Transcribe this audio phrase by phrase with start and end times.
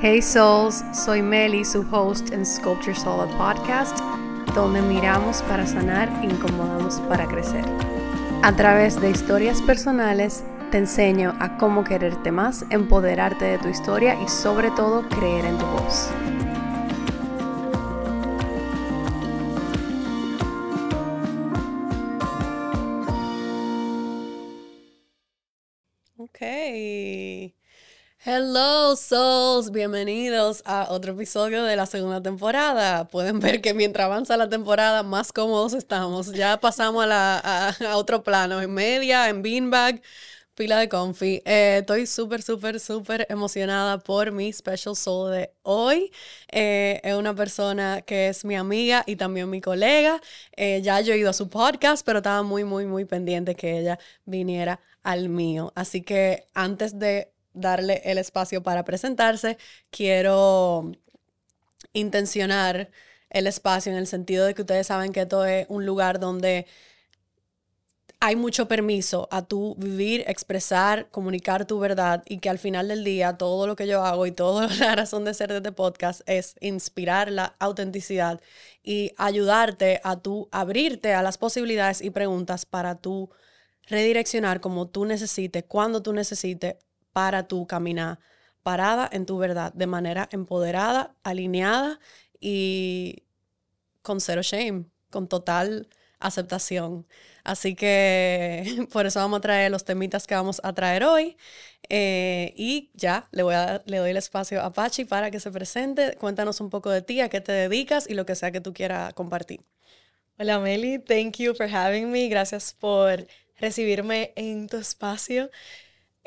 [0.00, 3.98] Hey Souls, soy Meli, su host en Sculpture Solid Podcast,
[4.54, 7.64] donde miramos para sanar, incomodamos para crecer.
[8.44, 14.16] A través de historias personales, te enseño a cómo quererte más, empoderarte de tu historia
[14.22, 16.10] y sobre todo creer en tu voz.
[28.30, 33.08] Hello Souls, bienvenidos a otro episodio de la segunda temporada.
[33.08, 36.32] Pueden ver que mientras avanza la temporada más cómodos estamos.
[36.32, 40.02] Ya pasamos a, otro plano, en media, en beanbag,
[40.54, 41.40] pila de comfy.
[41.46, 46.12] Eh, estoy súper, súper, súper emocionada por mi special soul de hoy.
[46.52, 50.20] Eh, es una persona que es mi amiga y también mi colega.
[50.54, 53.78] Eh, ya yo he ido a su podcast, pero estaba muy, muy, muy pendiente que
[53.78, 55.72] ella viniera al mío.
[55.74, 59.58] Así que antes de darle el espacio para presentarse,
[59.90, 60.92] quiero
[61.92, 62.90] intencionar
[63.30, 66.66] el espacio en el sentido de que ustedes saben que esto es un lugar donde
[68.20, 73.04] hay mucho permiso a tu vivir, expresar, comunicar tu verdad y que al final del
[73.04, 76.22] día todo lo que yo hago y toda la razón de ser de este podcast
[76.26, 78.40] es inspirar la autenticidad
[78.82, 83.30] y ayudarte a tu abrirte a las posibilidades y preguntas para tu
[83.86, 86.76] redireccionar como tú necesites, cuando tú necesites
[87.18, 88.20] para tu caminar
[88.62, 91.98] parada en tu verdad, de manera empoderada, alineada
[92.38, 93.24] y
[94.02, 95.88] con cero shame, con total
[96.20, 97.08] aceptación.
[97.42, 101.36] Así que por eso vamos a traer los temitas que vamos a traer hoy.
[101.88, 106.16] Eh, y ya, le, voy le doy el espacio a Pachi para que se presente.
[106.20, 108.72] Cuéntanos un poco de ti, a qué te dedicas y lo que sea que tú
[108.72, 109.60] quieras compartir.
[110.38, 112.28] Hola Meli, thank you for having me.
[112.28, 113.26] Gracias por
[113.58, 115.50] recibirme en tu espacio.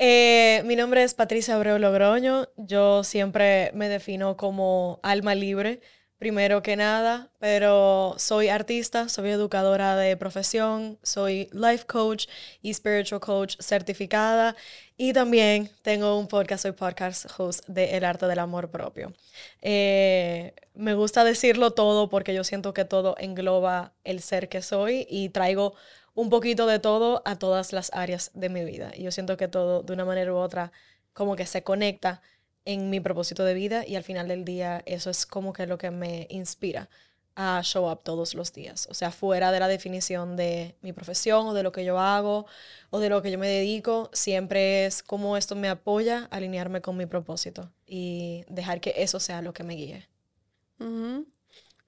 [0.04, 2.48] Eh, mi nombre es Patricia Abreu Logroño.
[2.56, 5.80] Yo siempre me defino como alma libre,
[6.18, 12.26] primero que nada, pero soy artista, soy educadora de profesión, soy life coach
[12.62, 14.56] y spiritual coach certificada
[14.96, 19.12] y también tengo un podcast, soy podcast host de El Arte del Amor Propio.
[19.60, 25.06] Eh, me gusta decirlo todo porque yo siento que todo engloba el ser que soy
[25.08, 25.74] y traigo
[26.14, 28.92] un poquito de todo a todas las áreas de mi vida.
[28.94, 30.72] Y yo siento que todo, de una manera u otra,
[31.12, 32.22] como que se conecta
[32.64, 35.78] en mi propósito de vida y al final del día eso es como que lo
[35.78, 36.88] que me inspira
[37.34, 38.86] a show up todos los días.
[38.90, 42.46] O sea, fuera de la definición de mi profesión o de lo que yo hago
[42.90, 46.82] o de lo que yo me dedico, siempre es como esto me apoya a alinearme
[46.82, 50.08] con mi propósito y dejar que eso sea lo que me guíe.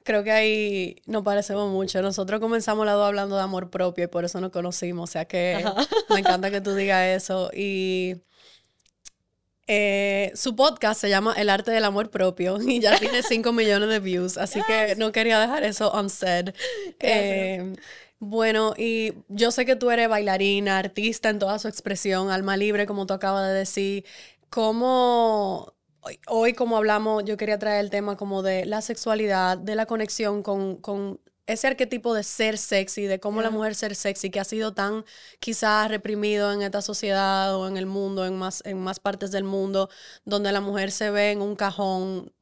[0.05, 2.03] Creo que ahí nos parecemos mucho.
[2.03, 5.11] Nosotros comenzamos la dos hablando de amor propio y por eso nos conocimos.
[5.11, 5.65] O sea que
[6.11, 7.51] me encanta que tú digas eso.
[7.55, 8.17] Y
[9.67, 13.89] eh, su podcast se llama El arte del amor propio y ya tiene 5 millones
[13.89, 14.37] de views.
[14.37, 16.51] Así que no quería dejar eso unsaid.
[17.01, 17.75] Eh,
[18.19, 22.87] bueno, y yo sé que tú eres bailarina, artista en toda su expresión, alma libre,
[22.87, 24.05] como tú acabas de decir.
[24.51, 25.74] ¿Cómo
[26.27, 30.43] hoy, como hablamos, yo quería traer el tema como de la sexualidad, de la conexión
[30.43, 34.45] con, con ese arquetipo de ser sexy, de cómo la mujer ser sexy, que ha
[34.45, 35.05] sido tan
[35.41, 39.45] quizás reprimido en esta sociedad o en el mundo, en más, en más partes del
[39.45, 39.91] mundo,
[40.25, 42.33] donde la mujer se ve en un cajón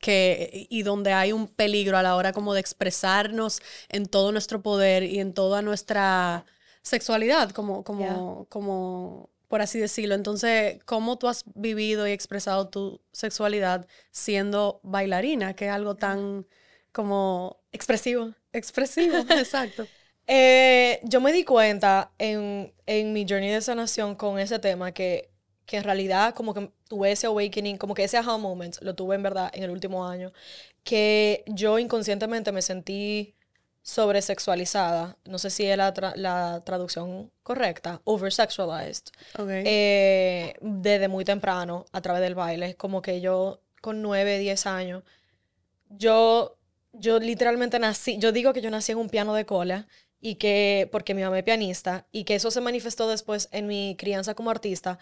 [0.00, 4.62] que, y donde hay un peligro a la hora como de expresarnos en todo nuestro
[4.62, 6.44] poder y en toda nuestra
[6.82, 10.14] sexualidad, como, como, como por así decirlo.
[10.14, 16.46] Entonces, ¿cómo tú has vivido y expresado tu sexualidad siendo bailarina, que es algo tan
[16.92, 18.34] como expresivo?
[18.52, 19.86] Expresivo, exacto.
[20.26, 25.30] Eh, yo me di cuenta en, en, mi journey de sanación con ese tema que,
[25.64, 29.16] que en realidad como que tuve ese awakening, como que ese aha moment lo tuve
[29.16, 30.32] en verdad en el último año,
[30.84, 33.37] que yo inconscientemente me sentí
[33.88, 39.06] sobresexualizada, no sé si es la, la traducción correcta, oversexualized,
[39.38, 39.62] okay.
[39.64, 45.04] eh, desde muy temprano a través del baile, como que yo con 9, 10 años,
[45.88, 46.58] yo,
[46.92, 49.88] yo literalmente nací, yo digo que yo nací en un piano de cola
[50.20, 53.96] y que, porque mi mamá es pianista, y que eso se manifestó después en mi
[53.98, 54.98] crianza como artista,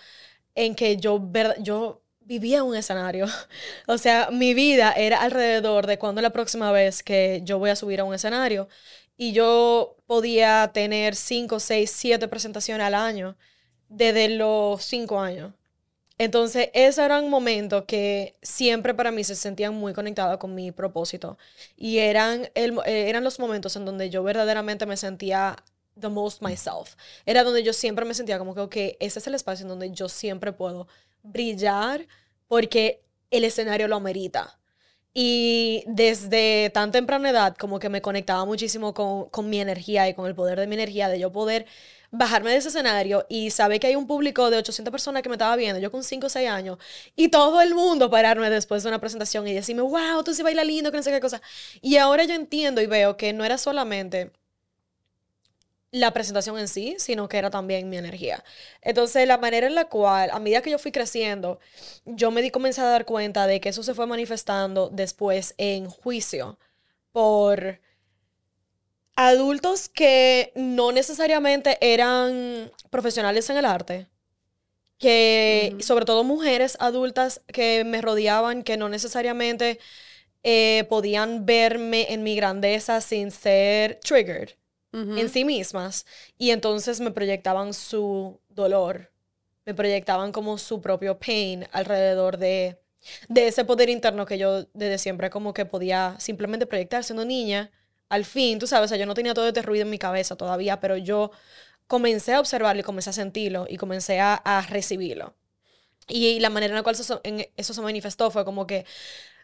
[0.55, 1.21] en que yo,
[1.59, 3.27] yo vivía un escenario.
[3.87, 7.77] o sea, mi vida era alrededor de cuándo la próxima vez que yo voy a
[7.77, 8.69] subir a un escenario.
[9.17, 13.37] Y yo podía tener cinco, seis, siete presentaciones al año
[13.89, 15.53] desde los cinco años.
[16.19, 21.39] Entonces, esos eran momentos que siempre para mí se sentían muy conectados con mi propósito.
[21.77, 25.57] Y eran, el, eh, eran los momentos en donde yo verdaderamente me sentía
[25.99, 26.95] the most myself.
[27.27, 29.91] Era donde yo siempre me sentía como que, ok, ese es el espacio en donde
[29.91, 30.89] yo siempre puedo
[31.27, 32.07] brillar
[32.49, 34.59] porque el escenario lo amerita.
[35.15, 40.15] Y desde tan temprana edad, como que me conectaba muchísimo con, con, mi energía y
[40.15, 41.67] con el poder de mi energía, de yo poder
[42.11, 45.37] bajarme de ese escenario y saber que hay un público de 800 personas que me
[45.37, 46.79] estaba viendo, yo con 5 o 6 años,
[47.15, 50.67] y todo el mundo pararme después de una presentación y decirme, wow, tú sí bailas
[50.67, 51.41] lindo, que no sé qué cosa.
[51.81, 54.33] Y ahora yo entiendo y veo que no era solamente
[55.97, 58.45] la presentación en sí, sino que era también mi energía.
[58.83, 61.59] Entonces, la manera en la cual, a medida que yo fui creciendo,
[62.05, 65.89] yo me di comencé a dar cuenta de que eso se fue manifestando después en
[65.89, 66.59] juicio
[67.13, 67.81] por
[69.15, 74.07] adultos que no necesariamente eran profesionales en el arte,
[74.99, 79.79] que sobre todo mujeres adultas que me rodeaban, que no necesariamente
[80.43, 84.51] eh, podían verme en mi grandeza sin ser triggered
[84.93, 86.07] en sí mismas
[86.39, 89.13] y entonces me proyectaban su dolor,
[89.67, 92.79] me proyectaban como su propio pain alrededor de,
[93.29, 97.71] de ese poder interno que yo desde siempre como que podía simplemente proyectar siendo niña.
[98.09, 100.37] Al fin, tú sabes, o sea, yo no tenía todo este ruido en mi cabeza
[100.37, 101.31] todavía, pero yo
[101.87, 105.35] comencé a observarlo y comencé a sentirlo y comencé a, recibirlo.
[106.09, 108.87] Y, la manera en la cual eso, en, eso se manifestó fue como que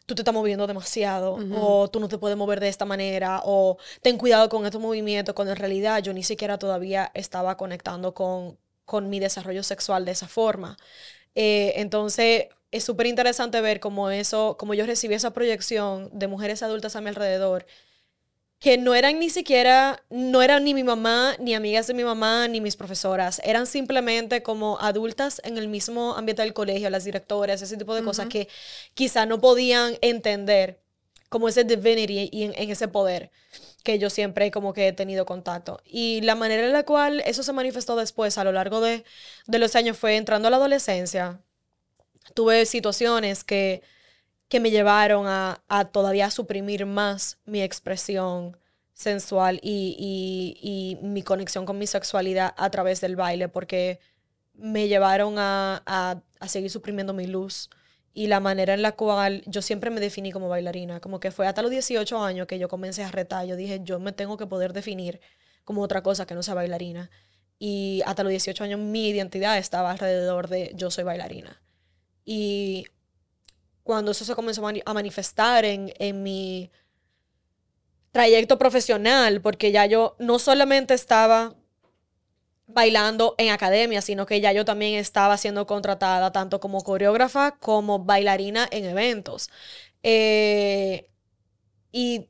[0.06, 3.78] tú te estás moviendo demasiado, o tú no te puedes mover de esta manera, o
[4.02, 8.58] ten cuidado con estos movimientos, cuando en realidad yo ni siquiera todavía estaba conectando con,
[8.84, 10.76] con mi desarrollo sexual de esa forma.
[11.34, 16.62] Eh, entonces, es súper interesante ver cómo eso, cómo yo recibí esa proyección de mujeres
[16.62, 17.66] adultas a mi alrededor
[18.62, 22.46] que no eran ni siquiera, no eran ni mi mamá, ni amigas de mi mamá,
[22.46, 23.40] ni mis profesoras.
[23.42, 28.04] Eran simplemente como adultas en el mismo ambiente del colegio, las directoras, ese tipo de
[28.04, 28.48] cosas que
[28.94, 30.78] quizá no podían entender
[31.28, 33.32] como ese divinity y en, ese poder
[33.82, 35.80] que yo siempre como que he tenido contacto.
[35.84, 39.02] Y la manera en la cual eso se manifestó después a lo largo de,
[39.48, 41.40] de los años fue entrando a la adolescencia.
[42.34, 43.82] Tuve situaciones que
[44.52, 48.58] que me llevaron a, a todavía suprimir más mi expresión
[48.92, 53.98] sensual y, y, y, mi conexión con mi sexualidad a través del baile, porque
[54.52, 57.70] me llevaron a, a, a, seguir suprimiendo mi luz
[58.12, 61.46] y la manera en la cual yo siempre me definí como bailarina, como que fue
[61.46, 64.44] hasta los 18 años que yo comencé a retar, yo dije, yo me tengo que
[64.44, 65.22] poder definir
[65.64, 67.10] como otra cosa que no sea bailarina.
[67.58, 71.62] Y hasta los 18 años mi identidad estaba alrededor de yo soy bailarina.
[72.26, 72.84] Y
[73.82, 76.70] cuando eso se comenzó a manifestar en, en mi
[78.12, 81.54] trayecto profesional, porque ya yo no solamente estaba
[82.66, 88.00] bailando en academia, sino que ya yo también estaba siendo contratada tanto como coreógrafa como
[88.00, 89.50] bailarina en eventos.
[90.02, 91.08] Eh,
[91.90, 92.28] y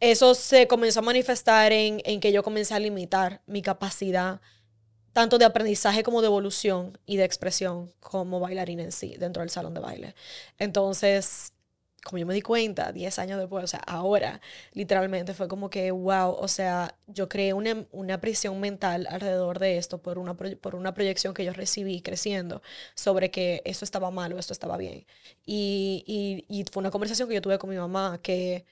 [0.00, 4.40] eso se comenzó a manifestar en, en, que yo comencé a limitar mi capacidad
[5.14, 9.50] tanto de aprendizaje como de evolución y de expresión como bailarina en sí dentro del
[9.50, 10.16] salón de baile.
[10.58, 11.54] Entonces,
[12.04, 14.40] como yo me di cuenta 10 años después, o sea, ahora
[14.74, 19.78] literalmente fue como que, wow, o sea, yo creé una, una prisión mental alrededor de
[19.78, 22.62] esto por una, por una proyección que yo recibí creciendo
[22.94, 25.06] sobre que eso estaba mal o esto estaba bien.
[25.46, 28.66] Y, y, y fue una conversación que yo tuve con mi mamá que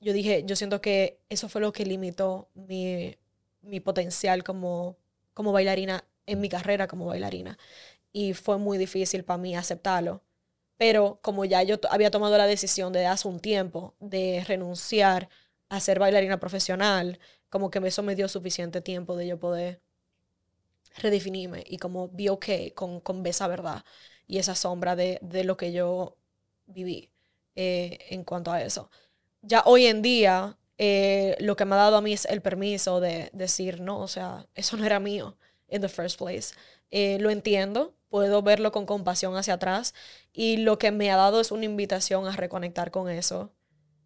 [0.00, 3.16] yo dije, yo siento que eso fue lo que limitó mi,
[3.62, 4.96] mi potencial como
[5.38, 7.56] como bailarina en mi carrera como bailarina.
[8.12, 10.24] Y fue muy difícil para mí aceptarlo.
[10.76, 15.28] Pero como ya yo había tomado la decisión de hace un tiempo de renunciar
[15.68, 17.20] a ser bailarina profesional,
[17.50, 19.80] como que eso me dio suficiente tiempo de yo poder
[20.96, 23.84] redefinirme y como vi ok con, con esa verdad
[24.26, 26.16] y esa sombra de, de lo que yo
[26.66, 27.12] viví
[27.54, 28.90] eh, en cuanto a eso.
[29.42, 33.00] Ya hoy en día eh, lo que me ha dado a mí es el permiso
[33.00, 35.36] de decir, no, o sea, eso no era mío
[35.68, 36.54] in the first place.
[36.90, 39.92] Eh, lo entiendo, puedo verlo con compasión hacia atrás
[40.32, 43.52] y lo que me ha dado es una invitación a reconectar con eso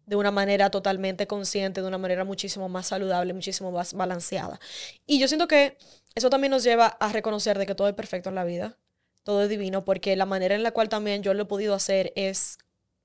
[0.05, 4.59] de una manera totalmente consciente, de una manera muchísimo más saludable, muchísimo más balanceada.
[5.05, 5.77] Y yo siento que
[6.15, 8.77] eso también nos lleva a reconocer de que todo es perfecto en la vida,
[9.23, 12.11] todo es divino, porque la manera en la cual también yo lo he podido hacer
[12.17, 12.57] es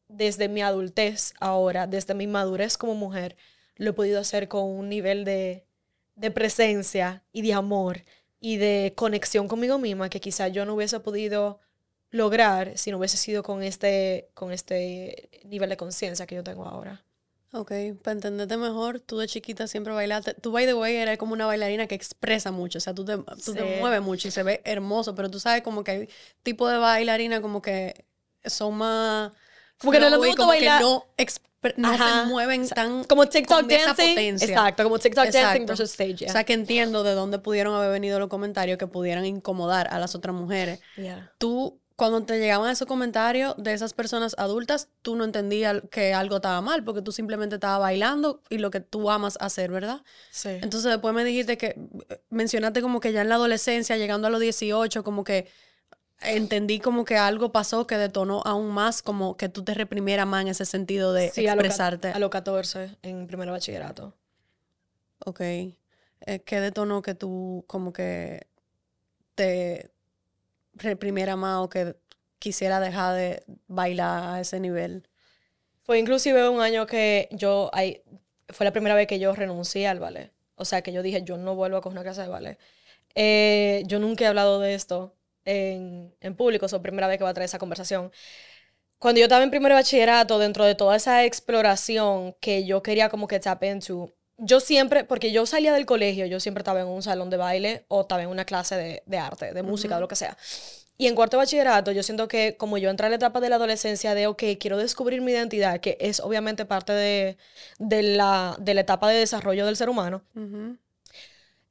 [0.09, 3.37] desde mi adultez ahora, desde mi madurez como mujer,
[3.79, 5.65] lo he podido hacer con un nivel de,
[6.17, 8.05] de presencia y de amor
[8.41, 11.61] y de conexión conmigo misma que quizá yo no hubiese podido
[12.11, 16.65] lograr si no hubiese sido con este, con este nivel de conciencia que yo tengo
[16.65, 17.05] ahora.
[17.53, 20.35] Ok, para entenderte mejor, tú de chiquita siempre bailaste.
[20.35, 22.77] Tú, by the way, eres como una bailarina que expresa mucho.
[22.77, 25.63] O sea, tú te, tú te mueves mucho y se ve hermoso, pero tú sabes
[25.63, 26.09] como que hay
[26.43, 28.05] tipo de bailarina como que
[28.45, 29.33] son más...
[29.79, 30.79] Como que no lo como bailar.
[30.79, 31.07] Que no
[31.77, 34.35] no se mueven tan como TikTok dancing.
[34.41, 38.19] exacto como TikTok dancing versus stage o sea que entiendo de dónde pudieron haber venido
[38.19, 40.81] los comentarios que pudieran incomodar a las otras mujeres.
[41.39, 46.37] Tú cuando te llegaban esos comentarios de esas personas adultas, tú no entendías que algo
[46.37, 50.03] estaba mal, porque tú simplemente estabas bailando y lo que tú amas hacer, ¿verdad?
[50.31, 50.51] Sí.
[50.63, 51.75] Entonces después me dijiste que
[52.31, 55.49] mencionaste como que ya en la adolescencia, llegando a los 18, como que
[56.21, 60.43] entendí como que algo pasó que detonó aún más, como que tú te reprimieras más
[60.43, 62.09] en ese sentido de Sí, lo expresarte.
[62.09, 64.15] A los 14, en primero bachillerato.
[65.25, 65.41] Ok.
[65.41, 65.75] Eh,
[66.45, 68.47] ¿Qué detonó que tú como que
[69.35, 69.91] te
[70.75, 71.97] reprimiera más o que
[72.39, 75.09] quisiera dejar de bailar a ese nivel?
[75.83, 78.03] Fue inclusive un año que yo, ahí,
[78.49, 80.33] fue la primera vez que yo renuncié al ballet.
[80.57, 82.59] O sea, que yo dije, yo no vuelvo a coger una clase de ballet.
[83.15, 85.18] Eh, yo nunca he hablado de esto
[85.49, 88.11] en, en público, es la primera vez que voy a traer esa conversación.
[88.99, 93.29] Cuando yo estaba en primer bachillerato, dentro de toda esa exploración que yo quería como
[93.29, 97.03] que tap into, yo siempre, porque yo salía del colegio, yo siempre estaba en un
[97.03, 100.09] salón de baile o estaba en una clase de, de arte, de música, de lo
[100.09, 100.37] que sea.
[100.97, 103.49] Y en cuarto de bachillerato, yo siento que como yo entré a la etapa de
[103.49, 107.37] la adolescencia de, ok, quiero descubrir mi identidad, que es obviamente parte de,
[107.79, 110.77] de, la, de la etapa de desarrollo del ser humano, Ujú.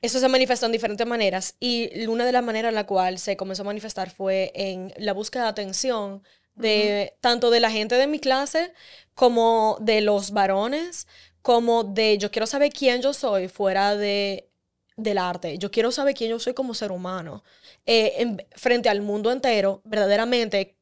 [0.02, 1.56] Eso se manifestó en diferentes maneras.
[1.60, 5.14] Y una de las maneras en la cual se comenzó a manifestar fue en la
[5.14, 6.24] búsqueda de atención
[6.56, 8.74] de tanto de la gente de mi clase
[9.16, 11.08] como de los varones,
[11.42, 14.50] como de yo quiero saber quién yo soy fuera de,
[14.98, 15.58] del arte.
[15.58, 17.44] Yo quiero saber quién yo soy como ser humano.
[17.86, 20.78] eh, en- frente al mundo entero, verdaderamente,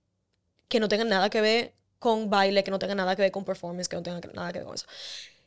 [0.68, 3.46] que no tenga nada que ver con baile, que no tenga nada que ver con
[3.46, 4.88] performance, que no tenga nada que ver con eso.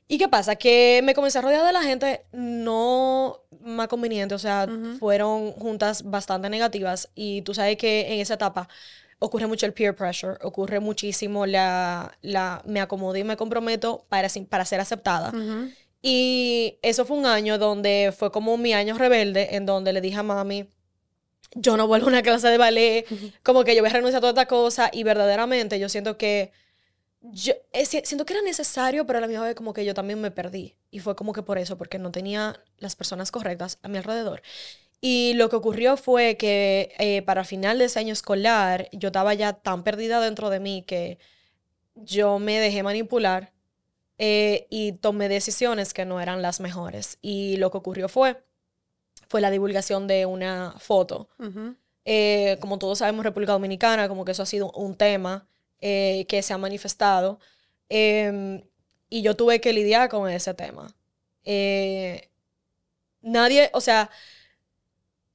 [0.09, 0.57] ¿Y qué pasa?
[0.57, 4.67] Que me comencé a rodear de la gente no más conveniente, o sea,
[4.99, 8.69] fueron juntas bastante negativas y tú sabes que en esa etapa
[9.19, 14.29] ocurre mucho el peer pressure, ocurre muchísimo la, la me acomodo y me comprometo para,
[14.49, 15.29] para ser aceptada.
[15.31, 15.71] Ujú.
[16.01, 20.17] Y eso fue un año donde fue como mi año rebelde, en donde le dije
[20.17, 20.69] a mami,
[21.55, 23.05] yo no vuelvo a una clase de ballet,
[23.43, 26.53] como que yo voy a renunciar a toda esta cosa y verdaderamente yo siento que
[27.21, 29.95] yo eh, si- siento que era necesario, pero a la misma vez como que yo
[29.95, 30.77] también me perdí.
[30.91, 34.43] Y fue como que por eso, porque no tenía las personas correctas a mi alrededor.
[35.01, 39.35] Y lo que ocurrió fue que eh, para final de ese año escolar, yo estaba
[39.35, 41.19] ya tan perdida dentro de mí que
[41.95, 43.53] yo me dejé manipular
[44.19, 47.19] eh, y tomé decisiones que no eran las mejores.
[47.23, 48.43] Y lo que ocurrió fue,
[49.29, 51.29] fue la divulgación de una foto.
[52.05, 55.47] Eh, como todos sabemos, República Dominicana, como que eso ha sido un tema
[55.81, 57.41] eh, que se ha manifestado.
[57.89, 58.63] Em,
[59.11, 60.95] y yo tuve que lidiar con ese tema.
[61.45, 62.29] Eh,
[63.23, 64.11] nadie, o sea,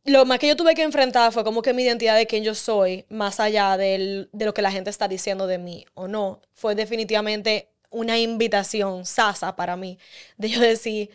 [0.06, 2.56] lo más que yo tuve que enfrentar fue como que mi identidad de quién yo
[2.56, 6.42] soy, más allá del- de lo que la gente está diciendo de mí o no,
[6.54, 9.98] fue definitivamente una invitación sasa para mí,
[10.38, 11.10] de yo decir,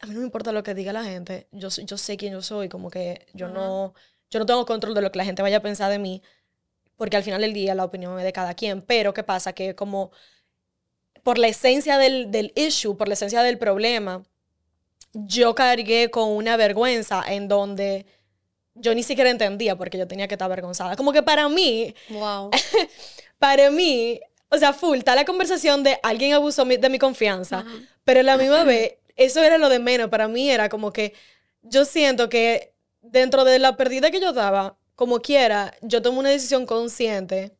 [0.00, 2.42] a mí no me importa lo que diga la gente, yo, yo sé quién yo
[2.42, 3.94] soy, como que yo no,
[4.30, 6.22] yo no tengo control de lo que la gente vaya a pensar de mí,
[7.02, 9.52] porque al final del día la opinión es de cada quien, pero ¿qué pasa?
[9.52, 10.12] Que como
[11.24, 14.22] por la esencia del, del issue, por la esencia del problema,
[15.12, 18.06] yo cargué con una vergüenza en donde
[18.76, 20.94] yo ni siquiera entendía porque yo tenía que estar avergonzada.
[20.94, 22.50] Como que para mí, Wow.
[23.40, 27.64] para mí, o sea, full, está la conversación de alguien abusó mi- de mi confianza,
[28.04, 30.08] pero la misma vez, eso era lo de menos.
[30.08, 31.14] Para mí era como que
[31.62, 36.28] yo siento que dentro de la pérdida que yo daba, como quiera, yo tomé una
[36.28, 37.56] decisión consciente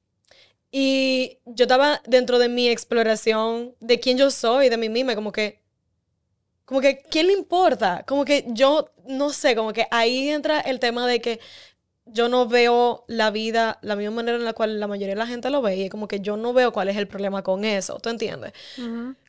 [0.71, 5.33] y yo estaba dentro de mi exploración de quién yo soy, de mí misma, como
[5.33, 5.61] que,
[6.65, 8.05] como que, ¿quién le importa?
[8.07, 11.41] Como que yo, no sé, como que ahí entra el tema de que
[12.05, 15.27] yo no veo la vida la misma manera en la cual la mayoría de la
[15.27, 17.65] gente lo ve y es como que yo no veo cuál es el problema con
[17.65, 18.53] eso, ¿tú entiendes?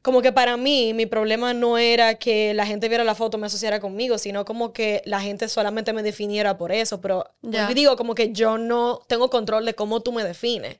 [0.01, 3.41] Como que para mí mi problema no era que la gente viera la foto y
[3.41, 7.73] me asociara conmigo, sino como que la gente solamente me definiera por eso, pero yo
[7.73, 10.77] digo como que yo no tengo control de cómo tú me defines.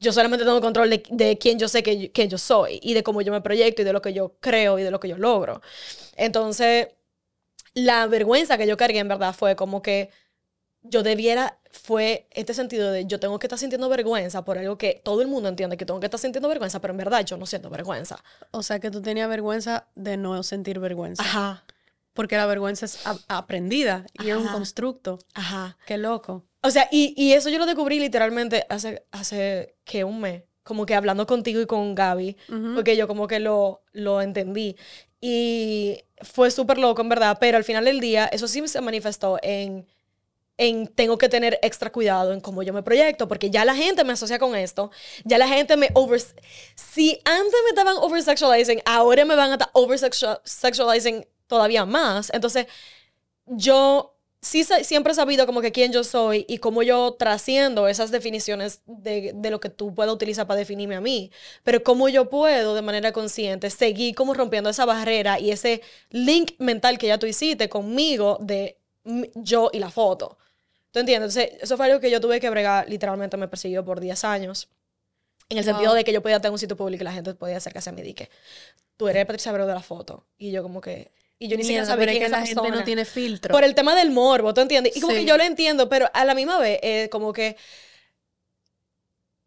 [0.00, 3.02] Yo solamente tengo control de, de quién yo sé que, que yo soy y de
[3.02, 5.16] cómo yo me proyecto y de lo que yo creo y de lo que yo
[5.16, 5.62] logro.
[6.16, 6.88] Entonces,
[7.74, 10.10] la vergüenza que yo cargué en verdad fue como que
[10.84, 15.00] yo debiera, fue este sentido de yo tengo que estar sintiendo vergüenza por algo que
[15.02, 17.46] todo el mundo entiende que tengo que estar sintiendo vergüenza, pero en verdad yo no
[17.46, 18.22] siento vergüenza.
[18.52, 21.22] O sea que tú tenías vergüenza de no sentir vergüenza.
[21.22, 21.64] Ajá,
[22.12, 25.18] Porque la vergüenza es aprendida y es un constructo.
[25.34, 25.76] ajá.
[25.86, 26.44] Qué loco.
[26.62, 30.86] O sea, y, y eso yo lo descubrí literalmente hace, hace que un mes, como
[30.86, 32.36] que hablando contigo y con Gaby,
[32.74, 34.76] porque yo como que lo, lo entendí.
[35.20, 39.38] Y fue súper loco, en verdad, pero al final del día, eso sí se manifestó
[39.42, 39.86] en,
[40.56, 44.04] en tengo que tener extra cuidado en cómo yo me proyecto, porque ya la gente
[44.04, 44.90] me asocia con esto,
[45.24, 46.20] ya la gente me over...
[46.74, 52.30] Si antes me estaban oversexualizing, ahora me van a estar oversexualizing todavía más.
[52.32, 52.66] Entonces,
[53.46, 58.10] yo sí siempre he sabido como que quién yo soy y cómo yo trasciendo esas
[58.10, 61.30] definiciones de, lo que tú puedes utilizar para definirme a mí,
[61.62, 65.80] pero cómo yo puedo de manera consciente seguir como rompiendo esa barrera y ese
[66.10, 70.38] link mental que ya tú hiciste conmigo de yo y la foto.
[70.90, 71.36] ¿Tú entiendes?
[71.36, 74.68] Entonces, eso fue algo que yo tuve que bregar, literalmente me persiguió por 10 años.
[75.48, 77.58] En el sentido de que yo podía tener un sitio público y la gente podía
[77.58, 78.30] acercarse a mí y que
[78.96, 80.24] tú eres Patricia Abreu de la foto.
[80.38, 83.52] Y yo como que, y yo ni siquiera sabía que la gente no tiene filtro.
[83.52, 84.96] Por el tema del morbo, ¿tú entiendes?
[84.96, 87.56] Y como que yo lo entiendo, pero a la misma vez, eh, como que.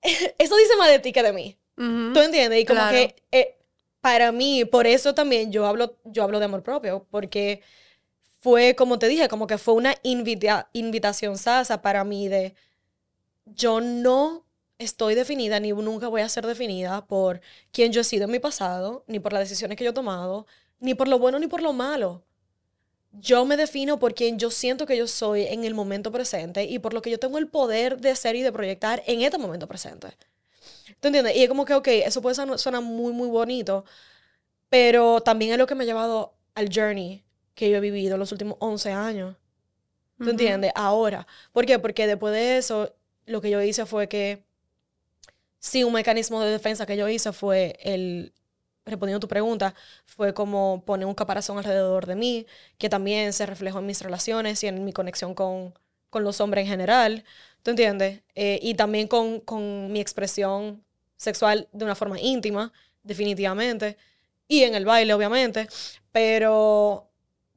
[0.38, 1.58] eso dice más de ti que de mí.
[1.76, 2.60] ¿Tú entiendes?
[2.60, 3.56] Y como que eh,
[4.02, 7.62] para mí, por eso también yo hablo, yo hablo de amor propio, porque
[8.40, 12.56] fue, como te dije, como que fue una invitación sasa para mí de.
[13.46, 14.46] Yo no
[14.78, 17.42] estoy definida, ni nunca voy a ser definida por
[17.72, 20.46] quién yo he sido en mi pasado, ni por las decisiones que yo he tomado,
[20.80, 22.24] ni por lo bueno ni por lo malo.
[23.14, 26.80] Yo me defino por quien yo siento que yo soy en el momento presente y
[26.80, 29.68] por lo que yo tengo el poder de ser y de proyectar en este momento
[29.68, 30.10] presente.
[31.00, 31.36] ¿Te entiendes?
[31.36, 33.86] Y es como que, ok, eso puede sonar, muy, muy bonito,
[34.70, 37.24] pero también es lo que me ha llevado al journey
[37.58, 39.36] que yo he vivido los últimos 11 años.
[40.20, 40.72] ¿Tú entiendes?
[40.76, 41.26] Ahora.
[41.52, 41.80] ¿Por qué?
[41.80, 42.94] Porque después de eso,
[43.26, 44.44] lo que yo hice fue que,
[45.58, 48.32] sí, un mecanismo de defensa que yo hice fue el
[48.86, 49.74] respondiendo a tu pregunta,
[50.06, 52.46] fue como poner un caparazón alrededor de mí,
[52.78, 55.74] que también se reflejó en mis relaciones y en mi conexión con,
[56.10, 57.26] con los hombres en general,
[57.64, 58.22] ¿tú entiendes?
[58.36, 60.84] Eh, y también con, con mi expresión
[61.18, 62.72] sexual de una forma íntima,
[63.04, 63.98] definitivamente,
[64.48, 65.68] y en el baile, obviamente,
[66.14, 67.07] pero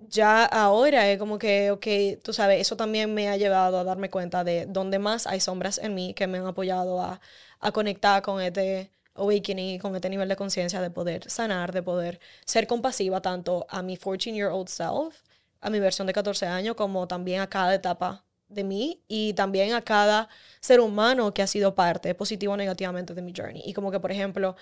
[0.08, 1.86] ya ahora es como que, ok,
[2.22, 5.78] tú sabes, eso también me ha llevado a darme cuenta de dónde más hay sombras
[5.78, 7.20] en mí que me han apoyado a,
[7.60, 12.20] a conectar con este awakening con este nivel de conciencia de poder sanar, de poder
[12.44, 15.22] ser compasiva tanto a mi 14-year-old self,
[15.60, 19.74] a mi versión de 14 años, como también a cada etapa de mí y también
[19.74, 20.28] a cada
[20.60, 23.62] ser humano que ha sido parte, positivo o negativamente, de mi journey.
[23.64, 24.56] Y como que, por ejemplo,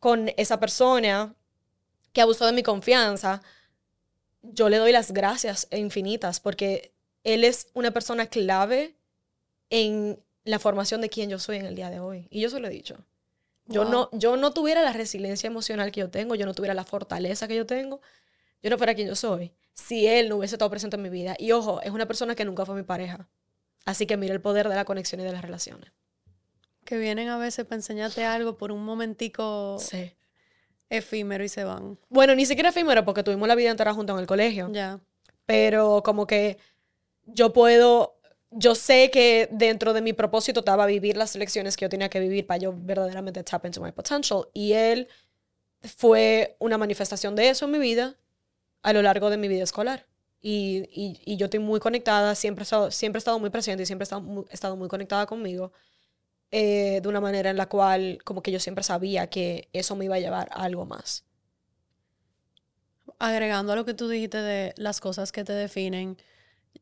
[0.00, 1.34] con esa persona
[2.12, 3.42] que abusó de mi confianza,
[4.42, 6.92] yo le doy las gracias infinitas porque
[7.24, 8.94] él es una persona clave
[9.70, 12.26] en la formación de quien yo soy en el día de hoy.
[12.30, 12.96] Y yo se lo he dicho.
[13.66, 16.84] Yo, no, yo no tuviera la resiliencia emocional que yo tengo, yo no tuviera la
[16.84, 18.00] fortaleza que yo tengo,
[18.62, 21.36] yo no fuera quien yo soy, si él no hubiese estado presente en mi vida.
[21.38, 23.28] Y ojo, es una persona que nunca fue mi pareja.
[23.84, 25.92] Así que mira el poder de la conexión y de las relaciones.
[26.84, 29.78] Que vienen a veces para enseñarte algo por un momentico
[30.92, 31.98] efímero y se van.
[32.08, 34.68] Bueno, ni siquiera efímero porque tuvimos la vida entera juntos en el colegio.
[34.72, 35.00] Ya.
[35.46, 36.58] Pero como que
[37.26, 38.18] yo puedo
[38.54, 42.20] yo sé que dentro de mi propósito estaba vivir las lecciones que yo tenía que
[42.20, 44.46] vivir para yo verdaderamente tap into my potential.
[44.52, 45.08] Y él
[45.80, 48.16] fue una manifestación de eso en mi vida
[48.82, 50.06] a lo largo de mi vida escolar.
[50.42, 50.88] Y,
[51.24, 54.02] y, yo estoy muy conectada, siempre he estado, siempre he estado muy presente y siempre
[54.02, 55.72] he estado muy, estado muy conectada conmigo
[56.54, 60.04] eh, de una manera en la cual como que yo siempre sabía que eso me
[60.04, 61.24] iba a llevar a algo más.
[63.18, 66.18] Agregando a lo que tú dijiste de las cosas que te definen,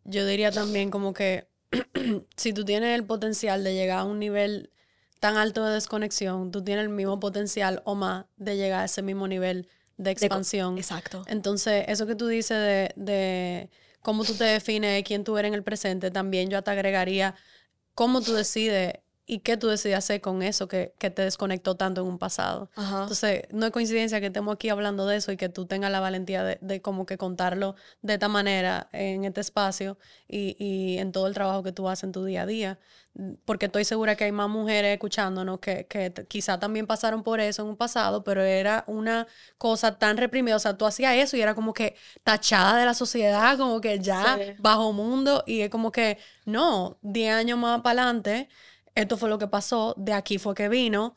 [0.03, 1.47] yo diría también como que
[2.37, 4.73] si tú tienes el potencial de llegar a un nivel
[5.21, 9.03] tan alto de desconexión, tú tienes el mismo potencial o más de llegar a ese
[9.03, 10.79] mismo nivel de expansión.
[10.79, 11.23] exacto.
[11.29, 13.71] Entonces, eso que tú dices de, de
[14.03, 17.37] cómo tú te defines, quién tú eres en el presente, también yo te agregaría
[17.95, 18.95] cómo tú decides
[19.31, 22.69] y qué tú decides hacer con eso que, que te desconectó tanto en un pasado.
[22.77, 26.01] Entonces, no es coincidencia que estemos aquí hablando de eso y que tú tengas la
[26.01, 31.13] valentía de, de como que contarlo de esta manera en este espacio y, y, en
[31.13, 32.81] todo el trabajo que tú haces en tu día a día.
[33.45, 37.63] Porque estoy segura que hay más mujeres escuchándonos que, que quizá también pasaron por eso
[37.63, 40.57] en un pasado, pero era una cosa tan reprimida.
[40.57, 44.01] O sea, tú hacías eso y era como que tachada de la sociedad, como que
[44.01, 45.45] ya bajo mundo.
[45.47, 48.49] Y es como que, no, 10 años más para adelante
[48.95, 51.15] esto fue lo que pasó, de aquí fue que vino.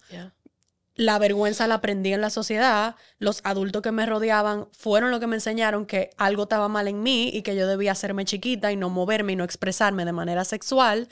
[0.95, 2.95] La vergüenza la aprendí en la sociedad.
[3.17, 7.01] Los adultos que me rodeaban fueron los que me enseñaron que algo estaba mal en
[7.01, 10.45] mí y que yo debía hacerme chiquita y no moverme y no expresarme de manera
[10.45, 11.07] sexual.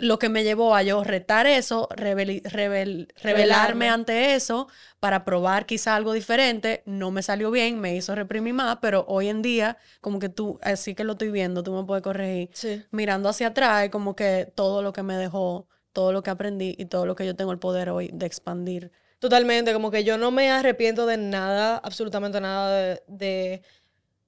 [0.00, 6.12] Lo que me llevó a yo retar eso, revelarme ante eso para probar quizá algo
[6.12, 6.82] diferente.
[6.86, 10.58] No me salió bien, me hizo reprimir más, pero hoy en día, como que tú,
[10.62, 12.50] así que lo estoy viendo, tú me puedes corregir.
[12.90, 16.86] Mirando hacia atrás, como que todo lo que me dejó todo lo que aprendí y
[16.86, 18.92] todo lo que yo tengo el poder hoy de expandir.
[19.18, 23.62] Totalmente, como que yo no me arrepiento de nada, absolutamente nada de...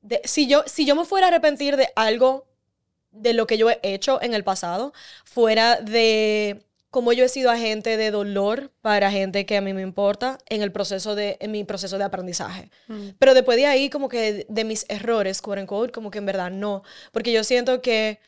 [0.00, 2.46] de, si, yo, si yo me fuera a arrepentir de algo
[3.12, 4.92] de lo que yo he hecho en el pasado,
[5.24, 9.80] fuera de cómo yo he sido agente de dolor para gente que a mí me
[9.80, 12.70] importa en el proceso de, en mi proceso de aprendizaje.
[12.86, 13.10] Mm.
[13.18, 16.50] Pero después de ahí, como que de mis errores, quote unquote, como que en verdad
[16.50, 16.82] no.
[17.10, 18.20] Porque yo siento que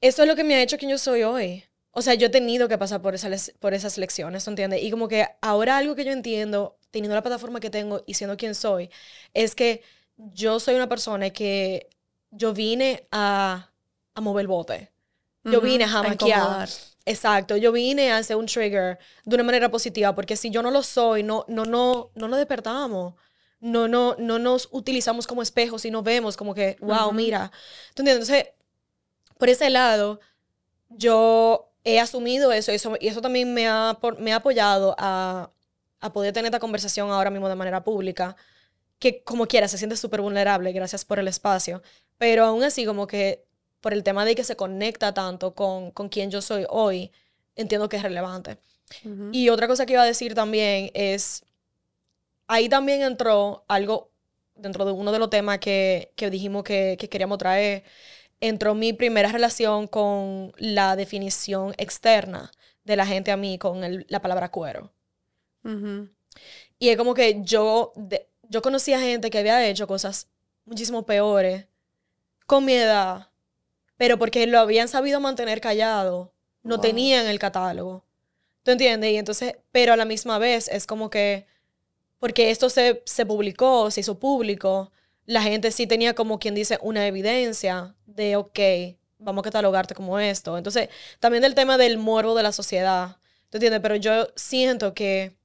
[0.00, 1.64] eso es lo que me ha hecho quien yo soy hoy.
[1.90, 4.82] O sea, yo he tenido que pasar por, esas, por esas lecciones, ¿tú entiendes?
[4.82, 8.36] Y como que ahora algo que yo entiendo, teniendo la plataforma que tengo y siendo
[8.36, 8.90] quien soy,
[9.32, 9.82] es que
[10.16, 11.88] yo soy una persona que
[12.36, 13.70] yo vine a,
[14.14, 14.90] a mover bote.
[15.44, 16.68] Yo vine a incomodar.
[17.06, 20.70] Exacto, yo vine a hacer un trigger de una manera positiva, porque si yo no
[20.70, 23.14] lo soy, no, no, no, no nos despertamos.
[23.60, 27.12] No, no, no nos utilizamos como espejos y nos vemos como que, wow, Ujú.
[27.12, 27.50] mira.
[27.94, 28.28] ¿Tú entiendes?
[28.28, 28.54] Entonces,
[29.38, 30.20] por ese lado,
[30.88, 35.50] yo he asumido eso, eso y eso también me ha, me ha apoyado a,
[36.00, 38.36] a poder tener esta conversación ahora mismo de manera pública,
[38.98, 41.82] que como quiera se siente súper vulnerable, gracias por el espacio,
[42.18, 43.44] pero aún así como que
[43.80, 47.12] por el tema de que se conecta tanto con, con quien yo soy hoy,
[47.56, 48.58] entiendo que es relevante.
[49.04, 49.30] Ujú.
[49.32, 51.44] Y otra cosa que iba a decir también es,
[52.46, 54.10] ahí también entró algo
[54.54, 57.84] dentro de uno de los temas que, que dijimos que, que queríamos traer,
[58.40, 62.52] entró mi primera relación con la definición externa
[62.84, 64.92] de la gente a mí con el- la palabra cuero.
[65.64, 66.08] Ujú.
[66.78, 70.28] Y es como que yo, de- yo conocía gente que había hecho cosas
[70.64, 71.66] muchísimo peores
[72.46, 73.28] con mi edad,
[73.96, 76.82] pero porque lo habían sabido mantener callado, no Wow.
[76.82, 78.04] tenían el catálogo.
[78.62, 79.12] ¿Tú entiendes?
[79.12, 81.46] Y entonces, pero a la misma vez es como que,
[82.18, 84.90] porque esto se, se publicó, se hizo público,
[85.26, 88.58] la gente sí tenía como quien dice una evidencia de, ok,
[89.18, 90.56] vamos a catalogarte como esto.
[90.58, 90.88] Entonces,
[91.20, 93.16] también del tema del morbo de la sociedad,
[93.50, 93.80] ¿tú entiendes?
[93.80, 95.36] Pero yo siento que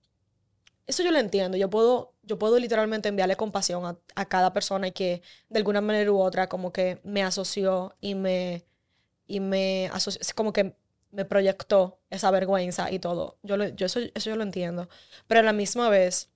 [0.88, 1.58] eso yo lo entiendo.
[1.58, 6.20] Yo puedo, yo puedo literalmente enviarle compasión a, cada persona que de alguna manera u
[6.22, 8.66] otra como que me asoció y me,
[9.28, 10.76] y me asoció, como que
[11.12, 13.38] me proyectó esa vergüenza y todo.
[13.44, 14.90] Yo, lo- yo eso, eso yo lo entiendo.
[15.28, 16.30] Pero a la misma vez,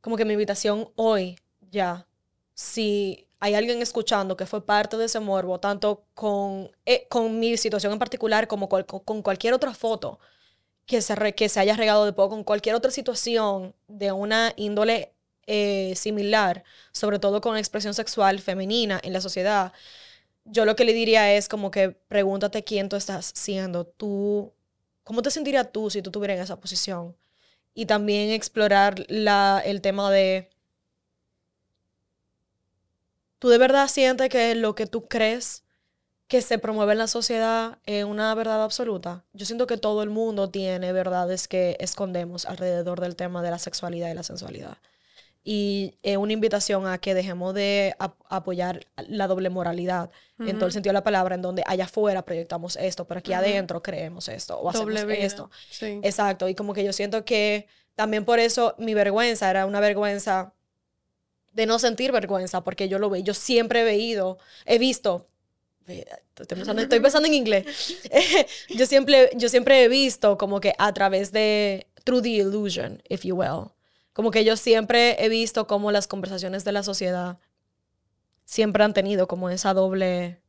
[0.00, 1.38] como que mi invitación hoy
[1.70, 2.06] ya,
[2.54, 7.56] si hay alguien escuchando que fue parte de ese morbo, tanto con, eh, con mi
[7.56, 10.18] situación en particular como con, con cualquier otra foto
[10.90, 14.52] que se, re- que se haya regado de poco, con cualquier otra situación de una
[14.56, 15.12] índole
[15.46, 19.72] eh, similar, sobre todo con expresión sexual femenina en la sociedad,
[20.44, 24.52] yo lo que le diría es como que pregúntate quién tú estás siendo, tú,
[25.04, 27.16] ¿cómo te sentirías tú si tú estuvieras en esa posición?
[27.74, 30.50] Y también explorar la, el tema de,
[33.38, 35.64] ¿tú de verdad sientes que lo que tú crees
[36.30, 39.24] que se promueve en la sociedad es una verdad absoluta?
[39.32, 43.58] Yo siento que todo el mundo tiene verdades que escondemos alrededor del tema de la
[43.58, 44.78] sexualidad y la sensualidad.
[45.42, 50.66] Y es una invitación a que dejemos de ap- apoyar la doble moralidad, en todo
[50.66, 54.28] el sentido de la palabra, en donde allá afuera proyectamos esto, pero aquí adentro creemos
[54.28, 55.26] esto o hacemos Doble vida.
[55.26, 55.50] esto.
[55.68, 55.98] Sí.
[56.02, 57.66] Exacto, y como que yo siento que
[57.96, 60.54] también por eso mi vergüenza era una vergüenza
[61.52, 65.26] de no sentir vergüenza, porque yo lo veo, yo siempre he veído, he visto,
[65.98, 67.66] estoy pensando, estoy pensando en inglés,
[68.68, 73.22] yo, siempre, yo siempre he visto como que a través de, through the illusion, if
[73.22, 73.70] you will,
[74.12, 77.38] como que yo siempre he visto como las conversaciones de la sociedad
[78.44, 80.40] siempre han tenido como esa doble,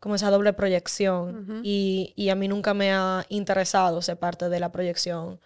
[0.00, 1.42] como esa doble proyección.
[1.42, 1.60] Ujú.
[1.62, 5.38] y, y a mí nunca me ha interesado ser parte de la proyección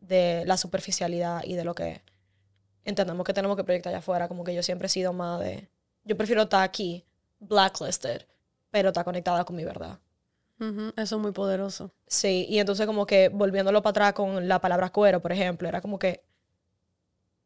[0.00, 2.02] de la superficialidad y de lo que
[2.84, 4.28] entendemos que tenemos que proyectar allá afuera.
[4.28, 5.68] Como que yo siempre he sido más de,
[6.04, 7.04] yo prefiero estar aquí,
[7.38, 8.22] blacklisted,
[8.70, 9.98] pero estar conectada con mi verdad.
[10.60, 11.92] Ujú, Eso es muy poderoso.
[12.08, 15.80] Sí, y entonces como que volviéndolo para atrás con la palabra cuero, por ejemplo, era
[15.80, 16.24] como que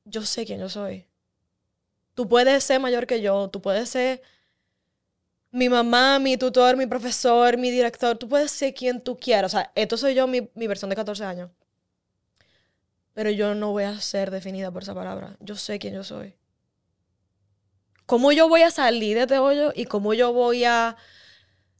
[0.04, 1.06] yo sé quién yo soy.
[2.14, 4.22] Tú puedes ser mayor que yo, tú puedes ser
[5.52, 9.54] mi mamá, mi tutor, mi profesor, mi director, tú puedes ser quien tú quieras.
[9.54, 11.50] O sea, esto soy yo, mi, mi versión de 14 años.
[13.14, 15.36] Pero yo no voy a ser definida por esa palabra.
[15.40, 16.34] Yo sé quién yo soy.
[18.10, 20.96] ¿Cómo yo voy a salir de este hoyo y cómo yo voy a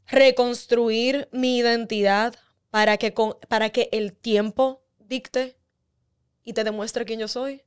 [0.07, 2.33] reconstruir mi identidad
[2.69, 5.57] para que, con, para que el tiempo dicte
[6.45, 7.63] y te demuestre quién yo soy?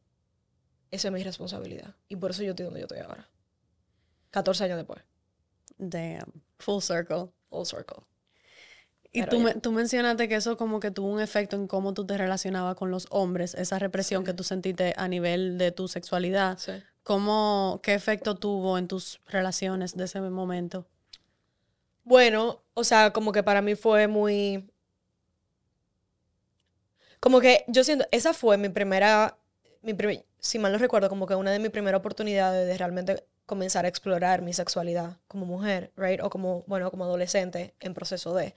[0.91, 1.95] Esa es mi responsabilidad.
[2.09, 3.29] Y por eso yo estoy donde yo estoy ahora.
[4.31, 5.03] 14 años después.
[5.77, 6.33] Damn.
[6.59, 7.27] Full circle.
[7.51, 8.03] Full circle.
[9.13, 11.93] Y Pero tú, me- tú mencionaste que eso como que tuvo un efecto en cómo
[11.93, 14.27] tú te relacionabas con los hombres, esa represión Sí.
[14.27, 16.57] que tú sentiste a nivel de tu sexualidad.
[16.59, 16.73] Sí.
[17.05, 20.87] ¿Cómo, qué efecto tuvo en tus relaciones de ese momento?
[22.05, 24.65] Bueno, o sea, como que para mí fue muy...
[27.21, 29.39] Como que yo siento, esa fue mi primera,
[29.83, 33.25] mi pri- si mal no recuerdo, como que una de mis primeras oportunidades de realmente
[33.47, 36.21] comenzar a explorar mi sexualidad como mujer, right?
[36.23, 38.55] O como, bueno, como adolescente en proceso de.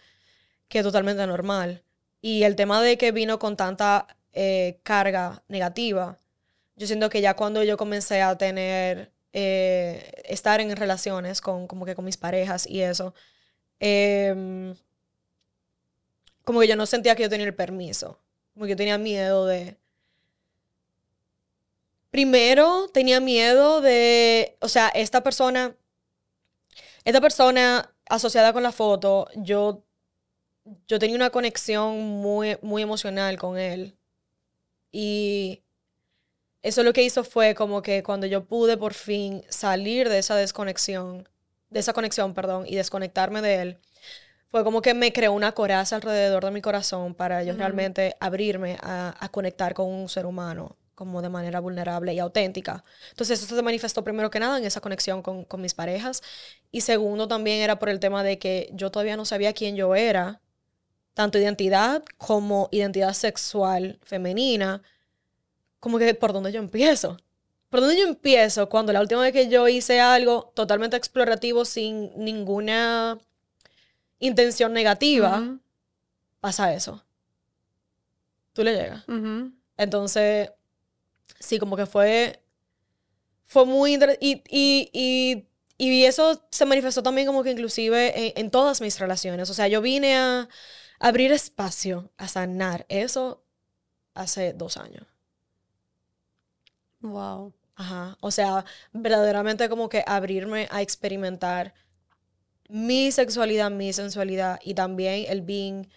[0.70, 1.84] que totalmente normal.
[2.22, 6.20] Y el tema de que vino con tanta eh, carga negativa,
[6.78, 11.86] yo siento que ya cuando yo comencé a tener, eh, estar en relaciones con, como
[11.86, 13.14] que con mis parejas y eso,
[13.80, 14.76] em,
[16.44, 18.20] como que yo no sentía que yo tenía el permiso,
[18.54, 19.78] como que yo tenía miedo de...
[22.12, 25.76] Primero tenía miedo de, o sea, esta persona,
[27.04, 29.84] esta persona asociada con la foto, yo
[30.88, 33.96] yo tenía una conexión muy, muy emocional con él.
[34.92, 35.64] Y
[36.68, 40.36] eso lo que hizo fue como que cuando yo pude por fin salir de esa
[40.36, 41.28] desconexión,
[41.70, 43.78] de esa conexión, perdón, y desconectarme de él,
[44.50, 48.78] fue como que me creó una coraza alrededor de mi corazón para yo realmente abrirme
[48.82, 52.84] a, conectar con un ser humano como de manera vulnerable y auténtica.
[53.12, 56.24] Entonces eso se manifestó primero que nada en esa conexión con, con mis parejas.
[56.72, 59.96] Y segundo también era por el tema de que yo todavía no sabía quién yo
[59.96, 60.42] era
[61.14, 64.82] tanto identidad como identidad sexual femenina,
[65.80, 67.18] como que por dónde yo empiezo.
[67.70, 72.12] ¿Por dónde yo empiezo cuando la última vez que yo hice algo totalmente explorativo sin
[72.16, 73.20] ninguna
[74.20, 75.60] intención negativa,
[76.40, 77.04] pasa eso?
[78.54, 79.04] Tú le llegas.
[79.76, 80.52] Entonces,
[81.40, 82.42] sí, como que fue,
[83.46, 84.26] fue muy interesante.
[84.26, 85.44] Y,
[85.78, 89.50] y, eso se manifestó también como que inclusive en todas mis relaciones.
[89.50, 90.48] O sea, yo vine a
[91.00, 92.86] abrir espacio a sanar.
[92.90, 93.44] Eso
[94.14, 95.06] hace dos años.
[97.02, 97.54] Wow.
[97.76, 98.18] Ajá.
[98.22, 101.74] O sea, verdaderamente como que abrirme a experimentar
[102.70, 105.88] mi sexualidad, mi sensualidad y también el being,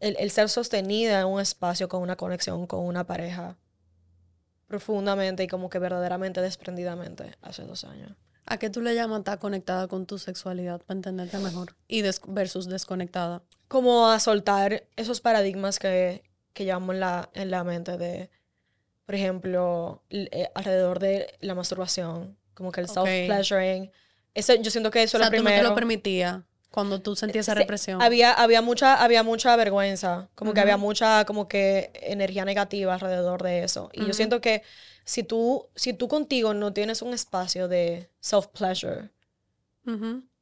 [0.00, 3.56] el, el ser sostenida en un espacio con una conexión con una pareja
[4.68, 8.12] profundamente y como que verdaderamente desprendidamente hace dos años.
[8.46, 11.76] ¿A qué tú le llamas estar conectada con tu sexualidad para entenderte mejor?
[11.88, 13.42] Y versus desconectada.
[13.68, 18.30] Como a soltar esos paradigmas que, que llevamos en la, en la mente de,
[19.12, 23.90] por ejemplo, eh, alrededor de la masturbación, como que el self-pleasuring.
[24.62, 25.54] yo siento que eso o sea, lo primero.
[25.54, 28.00] Tú no te lo permitía cuando tú sentías esa represión.
[28.00, 33.42] había, había, mucha, había mucha vergüenza, como que había mucha como que energía negativa alrededor
[33.42, 33.90] de eso.
[33.92, 34.62] Y yo siento que
[35.04, 39.10] si tú, si tú contigo no tienes un espacio de self-pleasure,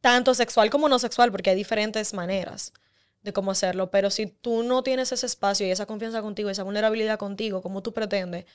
[0.00, 2.72] tanto sexual como no sexual, porque hay diferentes maneras
[3.22, 6.62] de cómo hacerlo, pero si tú no tienes ese espacio y esa confianza contigo, esa
[6.62, 8.46] vulnerabilidad contigo, como tú pretendes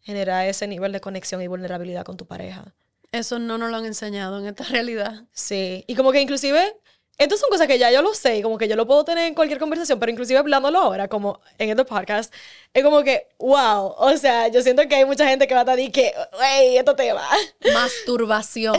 [0.00, 2.74] generar ese nivel de conexión y vulnerabilidad con tu pareja?
[3.12, 5.24] Eso no nos lo han enseñado en esta realidad.
[5.32, 6.76] Sí, y como que inclusive
[7.18, 9.34] estas son cosas que ya yo lo sé, como que yo lo puedo tener en
[9.34, 12.32] cualquier conversación, pero inclusive hablándolo ahora, como en este podcast,
[12.72, 15.62] es como que, wow, o sea, yo siento que hay mucha gente que va a
[15.62, 17.28] estar que, wey, esto te va.
[17.74, 18.76] Masturbación.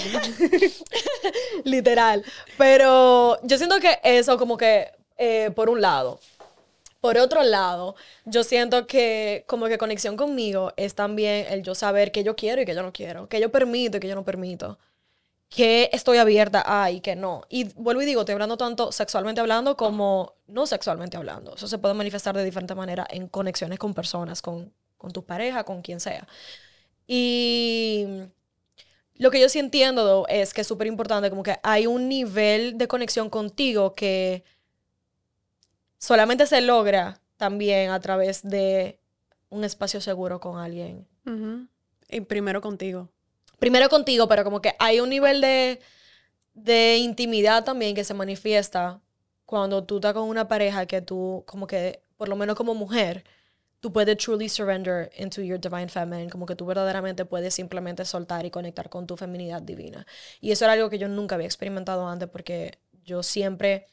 [1.64, 2.26] Literal.
[2.58, 4.92] Pero yo siento que eso como que,
[5.24, 6.20] eh, por un lado.
[7.00, 12.12] Por otro lado, yo siento que como que conexión conmigo es también el yo saber
[12.12, 14.24] qué yo quiero y qué yo no quiero, qué yo permito y qué yo no
[14.26, 14.78] permito
[15.50, 17.44] que estoy abierta a y que no.
[17.48, 21.56] Y vuelvo y digo, estoy hablando tanto sexualmente hablando como no sexualmente hablando.
[21.56, 25.64] Eso se puede manifestar de diferentes maneras en conexiones con personas, con, con tu pareja,
[25.64, 26.28] con quien sea.
[27.08, 28.08] Y
[29.18, 32.78] lo que yo sí entiendo es que es súper importante, como que hay un nivel
[32.78, 34.44] de conexión contigo que
[36.04, 39.00] solamente se logra también a través de
[39.50, 41.08] un espacio seguro con alguien.
[42.10, 43.10] Y primero contigo
[43.64, 45.80] primero contigo, pero como que hay un nivel de,
[46.54, 49.00] de intimidad también que se manifiesta
[49.46, 53.24] cuando tú estás con una pareja que tú, como que, por lo menos como mujer,
[53.80, 58.46] tú puedes truly surrender into your divine feminine, como que tú verdaderamente puedes simplemente soltar
[58.46, 60.06] y conectar con tu feminidad divina.
[60.42, 63.88] Y eso era algo que yo nunca había experimentado antes porque yo siempre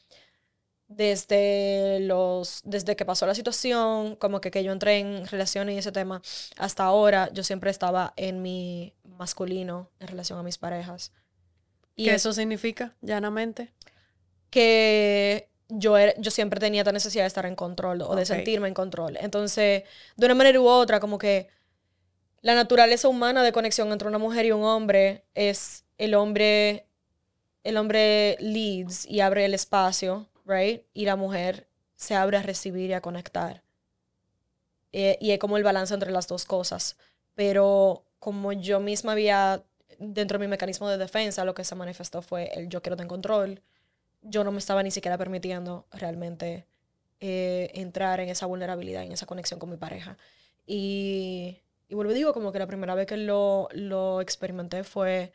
[0.91, 5.77] desde los desde que pasó la situación, como que, que yo entré en relaciones y
[5.79, 6.21] ese tema,
[6.57, 11.11] hasta ahora yo siempre estaba en mi masculino en relación a mis parejas.
[11.95, 13.71] Y ¿Qué eso significa, llanamente?
[14.49, 18.73] Que yo, yo siempre tenía esta necesidad de estar en control o de sentirme en
[18.73, 19.17] control.
[19.19, 19.83] Entonces,
[20.17, 21.47] de una manera u otra, como que
[22.41, 26.87] la naturaleza humana de conexión entre una mujer y un hombre es el hombre,
[27.63, 30.83] el hombre leads y abre el espacio right?
[30.93, 33.63] Y la mujer se abre a recibir y a conectar.
[34.91, 36.97] Eh, y es como el balance entre las dos cosas.
[37.35, 39.63] Pero como yo misma había,
[39.99, 43.07] dentro de mi mecanismo de defensa, lo que se manifestó fue el yo quiero tener
[43.07, 43.61] control.
[44.21, 46.67] Yo no me estaba ni siquiera permitiendo realmente
[47.19, 50.17] eh, entrar en esa vulnerabilidad, en esa conexión con mi pareja.
[50.65, 55.33] Y, y vuelvo y digo, como que la primera vez que lo, lo experimenté fue,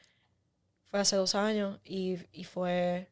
[0.85, 3.09] fue hace dos años y, y fue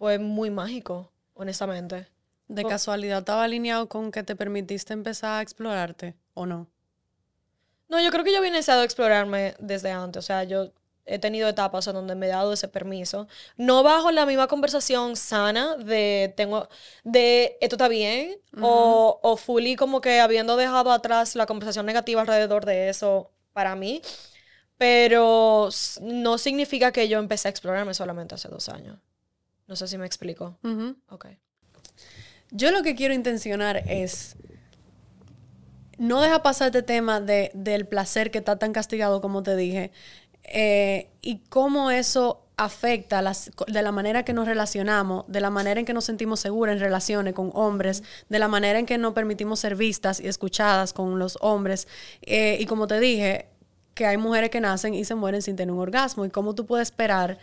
[0.00, 1.12] fue muy mágico.
[1.34, 2.08] honestamente.
[2.48, 6.68] ¿De casualidad estaba alineado con que te permitiste empezar a explorarte o no?
[7.86, 10.24] No, yo creo que yo había iniciado a explorarme desde antes.
[10.24, 10.72] O sea, yo
[11.04, 13.28] he tenido etapas en donde me he dado ese permiso.
[13.58, 16.66] No bajo la misma conversación sana de tengo
[17.04, 22.22] de esto está bien o, o fully como que habiendo dejado atrás la conversación negativa
[22.22, 24.00] alrededor de eso para mí.
[24.78, 25.68] Pero
[26.00, 28.98] no significa que yo empecé a explorarme solamente hace dos años.
[29.70, 30.58] No sé si me explico.
[32.50, 34.34] Yo lo que quiero intencionar es
[35.96, 39.92] no deja pasar este tema de, del placer que está tan castigado como te dije
[40.42, 45.78] eh, y cómo eso afecta las, de la manera que nos relacionamos, de la manera
[45.78, 49.14] en que nos sentimos seguras en relaciones con hombres, de la manera en que nos
[49.14, 51.86] permitimos ser vistas y escuchadas con los hombres.
[52.22, 53.46] Eh, y como te dije,
[53.94, 56.24] que hay mujeres que nacen y se mueren sin tener un orgasmo.
[56.24, 57.38] Y cómo tú puedes esperar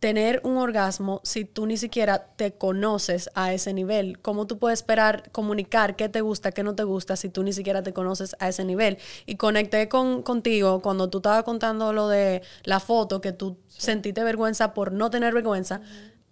[0.00, 4.18] tener un orgasmo si tú ni siquiera te conoces a ese nivel?
[4.20, 7.52] ¿Cómo tú puedes esperar comunicar qué te gusta, qué no te gusta si tú ni
[7.52, 8.98] siquiera te conoces a ese nivel?
[9.26, 14.22] Y conecté con, contigo cuando tú estabas contando lo de la foto, que tú sentiste
[14.22, 15.80] vergüenza por no tener vergüenza.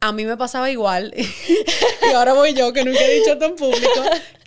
[0.01, 1.15] A mí me pasaba igual.
[1.17, 4.03] y ahora voy yo, que nunca he dicho esto en público,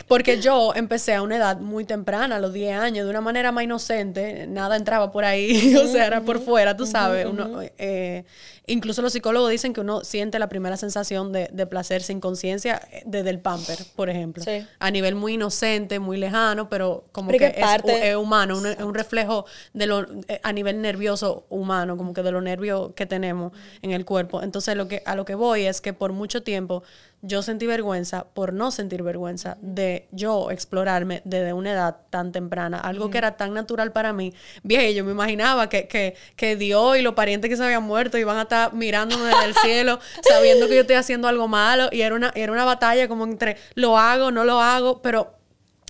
[0.07, 3.51] porque yo empecé a una edad muy temprana, a los 10 años, de una manera
[3.51, 7.25] más inocente, nada entraba por ahí, o sea, era por fuera, tú sabes.
[7.25, 8.23] Uno, eh,
[8.67, 13.03] incluso los psicólogos dicen que uno siente la primera sensación de, placer sin conciencia eh,
[13.05, 14.43] desde el pamper, por ejemplo.
[14.79, 19.87] A nivel muy inocente, muy lejano, pero como que es, humano, es un reflejo de
[19.87, 24.05] lo, eh, a nivel nervioso humano, como que de los nervios que tenemos en el
[24.05, 24.43] cuerpo.
[24.43, 26.83] Entonces, lo que, a lo que voy es que por mucho tiempo
[27.21, 32.79] yo sentí vergüenza por no sentir vergüenza de yo explorarme desde una edad tan temprana,
[32.79, 34.33] algo que era tan natural para mí.
[34.63, 38.17] Bien, yo me imaginaba que, que, que Dios y los parientes que se habían muerto
[38.17, 42.01] iban a estar mirándome desde el cielo, sabiendo que yo estoy haciendo algo malo, y
[42.01, 45.36] era una, era una batalla como entre lo hago, no lo hago, pero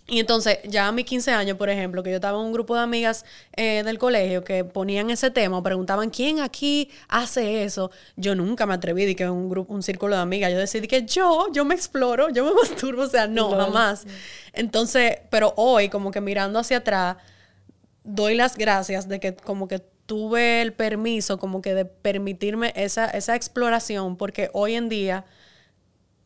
[0.09, 2.73] y entonces, ya a mis 15 años, por ejemplo, que yo estaba en un grupo
[2.75, 3.25] de amigas
[3.57, 8.65] eh, del colegio que ponían ese tema o preguntaban quién aquí hace eso, yo nunca
[8.65, 11.65] me atreví de que un grupo, un círculo de amigas, yo decidí que yo, yo
[11.65, 14.05] me exploro, yo me masturbo, o sea, no, jamás.
[14.53, 17.17] Entonces, pero hoy, como que mirando hacia atrás,
[18.05, 23.07] doy las gracias de que como que tuve el permiso, como que de permitirme esa,
[23.07, 25.25] esa exploración, porque hoy en día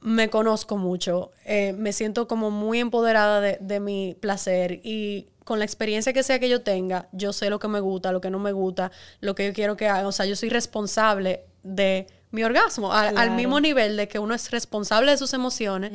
[0.02, 5.60] me conozco mucho, eh, me siento como muy empoderada de, de, mi placer y con
[5.60, 8.32] la experiencia que sea que yo tenga, yo sé lo que me gusta, lo que
[8.32, 12.08] no me gusta, lo que yo quiero que haga, o sea, yo soy responsable de
[12.32, 15.92] mi orgasmo, al, mismo nivel de que uno es responsable de sus emociones.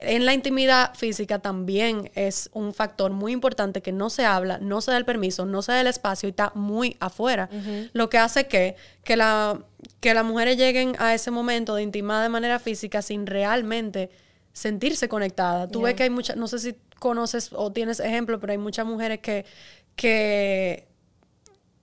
[0.00, 4.82] En la intimidad física también es un factor muy importante que no se habla, no
[4.82, 7.48] se da el permiso, no se da el espacio y está muy afuera.
[7.94, 9.62] Lo que hace que, que, la,
[10.00, 14.10] que las mujeres lleguen a ese momento de intimar de manera física sin realmente
[14.52, 15.68] sentirse conectada.
[15.68, 18.86] Tú ves que hay muchas, no sé si conoces o tienes ejemplo, pero hay muchas
[18.86, 19.44] mujeres que,
[19.96, 20.86] que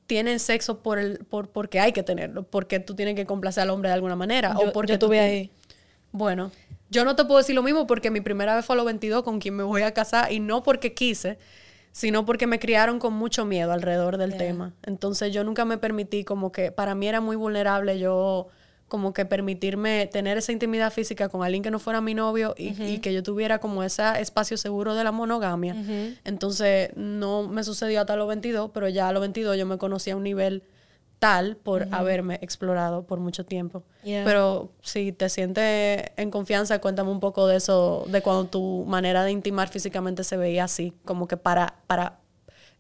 [0.07, 3.69] tienen sexo por el, por, porque hay que tenerlo, porque tú tienes que complacer al
[3.69, 4.57] hombre de alguna manera.
[4.57, 5.51] o porque yo tuve ahí.
[6.11, 6.51] Bueno,
[6.89, 9.23] yo no te puedo decir lo mismo porque mi primera vez fue a los 22
[9.23, 11.37] con quien me voy a casar y no porque quise,
[11.95, 14.73] sino porque me criaron con mucho miedo alrededor del tema.
[14.83, 18.49] Entonces yo nunca me permití como que para mí era muy vulnerable yo
[18.89, 22.97] como que permitirme tener esa intimidad física con alguien que no fuera mi novio y,
[22.99, 25.73] que yo tuviera como ese espacio seguro de la monogamia.
[26.25, 30.09] Entonces, no me sucedió hasta los 22, pero ya a los 22 yo me conocí
[30.09, 30.63] a un nivel
[31.19, 33.83] tal por haberme explorado por mucho tiempo.
[34.03, 39.23] Pero si te sientes en confianza, cuéntame un poco de eso, de cuando tu manera
[39.23, 42.19] de intimar físicamente se veía así, como que para, para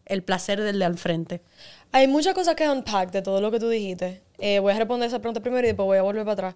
[0.05, 1.41] el placer del de al frente.
[1.91, 4.21] Hay muchas cosas que unpack de todo lo que tú dijiste.
[4.37, 6.55] Eh, voy a responder esa pregunta primero y después voy a volver para atrás.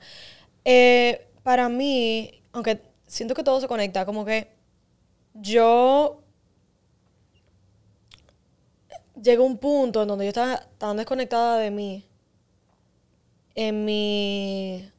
[0.66, 4.50] Eh, para mí, aunque siento que todo se conecta, como que
[5.34, 6.22] yo
[9.22, 12.06] llegó un punto en donde yo estaba tan desconectada de mí.
[13.56, 14.90] En mi.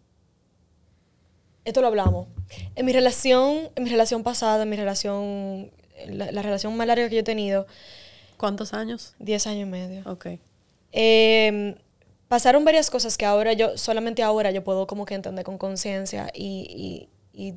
[1.64, 2.28] Esto lo hablamos.
[2.74, 5.70] En mi relación, en mi relación pasada, en mi relación.
[6.06, 7.66] La, la relación más larga que yo he tenido
[8.40, 9.14] ¿Cuántos años?
[9.18, 10.02] Diez años y medio.
[10.10, 10.28] Ok.
[10.92, 11.74] Em,
[12.26, 16.30] pasaron varias cosas que ahora yo, solamente ahora yo puedo como que entender con conciencia
[16.32, 17.54] y, y,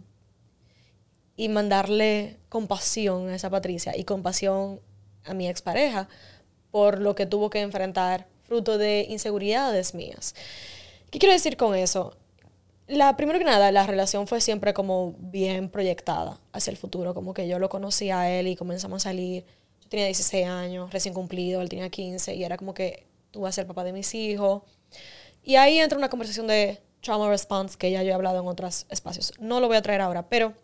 [1.38, 4.82] y, mandarle compasión a esa Patricia y compasión
[5.24, 6.10] a mi expareja
[6.74, 10.34] por lo que tuvo que enfrentar fruto de inseguridades mías.
[11.12, 12.18] ¿Qué quiero decir con eso?
[12.88, 17.36] La, primero que nada, la relación fue siempre como bien proyectada hacia el futuro, como
[17.36, 19.46] que yo lo conocí a él y comenzamos a salir
[19.88, 23.54] tenía 16 años, recién cumplido, él tenía 15 y era como que tú vas a
[23.54, 24.64] ser papá de mis hijos.
[25.44, 28.88] Y ahí entra una conversación de trauma response que ya yo he hablado en otros
[28.90, 29.34] espacios.
[29.40, 30.56] No lo voy a traer ahora, pero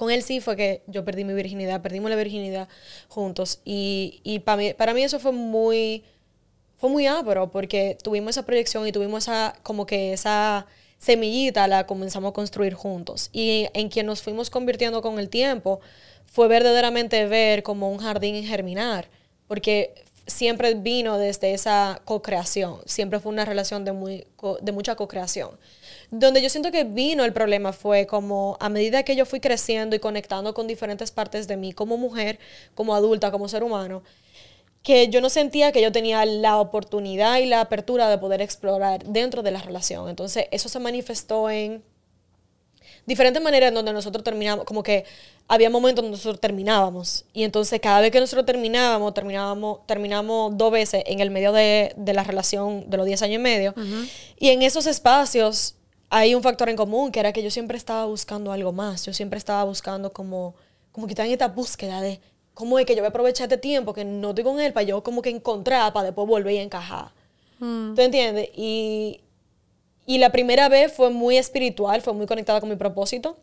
[0.00, 2.68] con él sí fue que yo perdí mi virginidad, perdimos la virginidad
[3.08, 6.04] juntos y, y para, mí, para mí eso fue muy,
[6.78, 11.86] fue muy ápero porque tuvimos esa proyección y tuvimos esa, como que esa semillita la
[11.86, 15.80] comenzamos a construir juntos y en quien nos fuimos convirtiendo con el tiempo
[16.24, 19.10] fue verdaderamente ver como un jardín germinar,
[19.48, 19.92] porque
[20.26, 24.26] siempre vino desde esa co-creación, siempre fue una relación de, muy,
[24.62, 25.50] de mucha co-creación.
[26.10, 29.94] Donde yo siento que vino el problema fue como a medida que yo fui creciendo
[29.94, 32.38] y conectando con diferentes partes de mí como mujer,
[32.74, 34.02] como adulta, como ser humano,
[34.82, 39.04] que yo no sentía que yo tenía la oportunidad y la apertura de poder explorar
[39.04, 40.08] dentro de la relación.
[40.08, 41.82] Entonces eso se manifestó en
[43.06, 45.04] diferentes maneras en donde nosotros terminamos, como que
[45.48, 47.24] había momentos donde nosotros terminábamos.
[47.32, 51.92] Y entonces cada vez que nosotros terminábamos, terminábamos, terminamos dos veces en el medio de,
[51.96, 53.74] de la relación de los 10 años y medio.
[54.38, 55.74] Y en esos espacios
[56.10, 59.06] hay un factor en común, que era que yo siempre estaba buscando algo más.
[59.06, 60.56] Yo siempre estaba buscando como,
[60.90, 62.20] como que estaba en esta búsqueda de
[62.52, 64.84] cómo es que yo voy a aprovechar este tiempo que no estoy con él para
[64.84, 67.12] yo como que encontrar, para después volver y encajar.
[67.60, 67.94] Mm.
[67.94, 68.50] ¿Tú entiendes?
[68.56, 69.20] Y,
[70.04, 73.38] y la primera vez fue muy espiritual, fue muy conectada con mi propósito.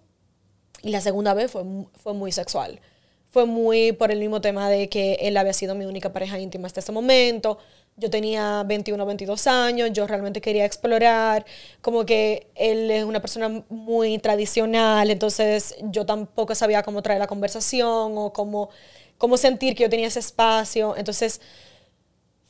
[0.84, 1.64] Y la segunda vez fue,
[2.04, 2.82] fue muy sexual.
[3.30, 6.68] Fue muy por el mismo tema de que él había sido mi única pareja íntima
[6.68, 7.60] hasta ese momento.
[7.98, 11.46] Yo tenía 21 o 22 años, yo realmente quería explorar,
[11.82, 17.28] como que él es una persona muy tradicional, entonces yo tampoco sabía cómo traer la
[17.28, 18.70] conversación o cómo,
[19.18, 20.96] cómo sentir que yo tenía ese espacio.
[20.96, 21.42] Entonces,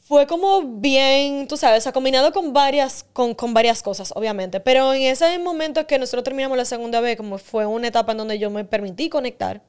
[0.08, 4.60] fue como bien, tú sabes, ha combinado con varias, con, con, varias cosas, obviamente.
[4.62, 8.20] Pero en ese momento que nosotros terminamos la segunda vez, como fue una etapa en
[8.20, 9.62] donde yo me permití conectar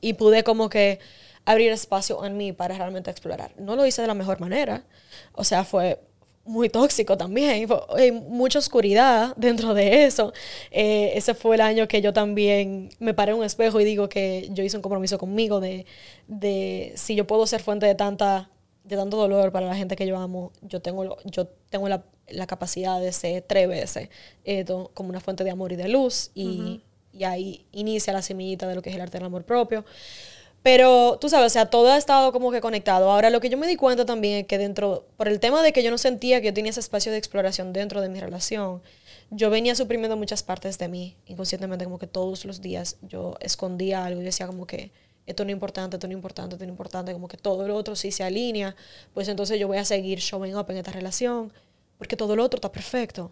[0.00, 1.00] y pude como que
[1.44, 3.52] abrir espacio en mí para realmente explorar.
[3.58, 4.84] No lo hice de la mejor manera.
[5.32, 6.00] O sea, fue
[6.44, 7.68] muy tóxico también.
[7.96, 10.32] Hay mucha oscuridad dentro de eso.
[10.70, 14.08] Eh, ese fue el año que yo también me paré en un espejo y digo
[14.08, 15.86] que yo hice un compromiso conmigo de,
[16.26, 18.50] de si yo puedo ser fuente de tanta
[18.82, 22.46] de tanto dolor para la gente que yo amo, yo tengo, yo tengo la, la
[22.46, 24.08] capacidad de ser tres veces
[24.44, 24.64] eh,
[24.94, 26.82] como una fuente de amor y de luz y,
[27.12, 29.84] y, ahí inicia la semillita de lo que es el arte del amor propio.
[30.62, 33.10] Pero tú sabes, o sea, todo ha estado como que conectado.
[33.10, 35.72] Ahora, lo que yo me di cuenta también es que dentro, por el tema de
[35.72, 38.82] que yo no sentía que yo tenía ese espacio de exploración dentro de mi relación,
[39.30, 44.04] yo venía suprimiendo muchas partes de mí, inconscientemente, como que todos los días yo escondía
[44.04, 44.90] algo y decía como que,
[45.26, 47.66] esto no es importante, esto no es importante, esto no es importante, como que todo
[47.66, 48.74] lo otro sí se alinea,
[49.14, 51.52] pues entonces yo voy a seguir showing up en esta relación,
[51.96, 53.30] porque todo lo otro está perfecto.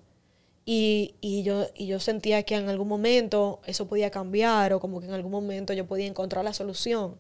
[0.71, 1.15] Y,
[1.45, 5.73] yo, sentía que en algún momento eso podía cambiar o como que en algún momento
[5.73, 7.19] yo podía encontrar la solución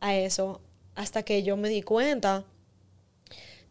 [0.00, 0.62] a eso,
[0.94, 2.44] hasta que yo me di cuenta,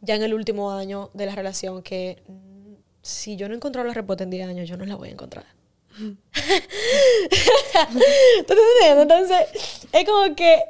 [0.01, 2.21] ya en el último año de la relación, que
[3.01, 5.47] si yo no encontraba la respuesta en 10 años, yo no la voy a encontrar.
[8.85, 9.47] Entonces,
[9.91, 10.65] es como que,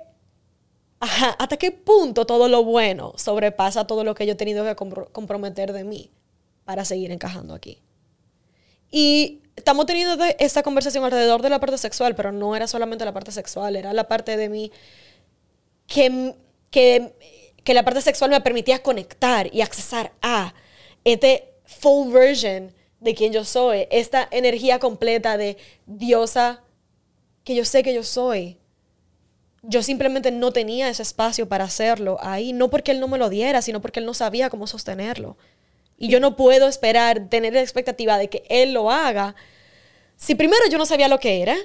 [1.01, 4.77] ¿hasta qué punto todo lo bueno sobrepasa todo lo que yo he tenido que
[5.11, 6.09] comprometer de mí
[6.63, 7.81] para seguir encajando aquí?
[8.91, 13.13] Y estamos teniendo esta conversación alrededor de la parte sexual, pero no era solamente la
[13.13, 14.71] parte sexual, era la parte de mí
[15.87, 16.35] que,
[16.71, 17.13] que,
[17.63, 20.53] que la parte sexual me permitía conectar y accesar a
[21.03, 26.63] este full version de quien yo soy, esta energía completa de diosa
[27.43, 28.57] que yo sé que yo soy.
[29.61, 33.29] Yo simplemente no tenía ese espacio para hacerlo ahí, no porque él no me lo
[33.29, 35.37] diera, sino porque él no sabía cómo sostenerlo.
[35.97, 39.35] Y yo no puedo esperar, tener la expectativa de que él lo haga,
[40.17, 41.55] si primero yo no sabía lo que era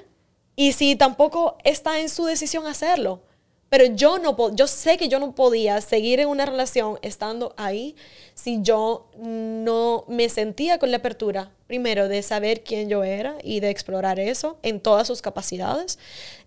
[0.57, 3.22] y si tampoco está en su decisión hacerlo.
[3.68, 7.95] Pero yo no yo sé que yo no podía seguir en una relación estando ahí
[8.35, 13.61] si yo no me sentía con la apertura, primero, de saber quién yo era y
[13.61, 16.01] de explorar eso en todas sus capacidades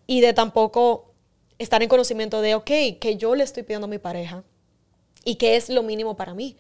[0.06, 1.14] y de tampoco
[1.60, 4.44] estar en conocimiento de, ok, que yo le estoy pidiendo a mi pareja
[5.24, 6.58] y que es lo mínimo para mí.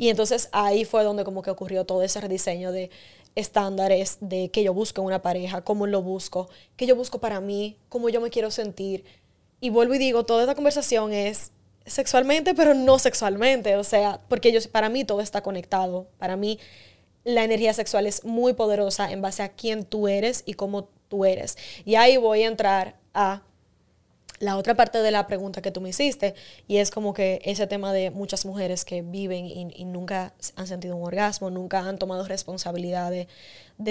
[0.00, 2.88] Y entonces ahí fue donde como que ocurrió todo ese rediseño de
[3.34, 6.48] estándares de que yo busco en una pareja, cómo lo busco,
[6.78, 9.04] qué yo busco para mí, cómo yo me quiero sentir,
[9.60, 11.50] y vuelvo y digo, toda esta conversación es
[11.84, 13.76] sexualmente, pero no sexualmente.
[13.76, 16.06] O sea, porque yo, para mí todo está conectado.
[16.16, 16.58] Para mí
[17.24, 21.26] la energía sexual es muy poderosa en base a quién tú eres y cómo tú
[21.26, 21.58] eres.
[21.84, 23.42] Y ahí voy a entrar a
[24.40, 26.34] la otra parte de la pregunta que tú me hiciste,
[26.66, 30.96] y es como que ese tema de muchas mujeres que viven y, nunca han sentido
[30.96, 33.28] un orgasmo, nunca han tomado responsabilidad de,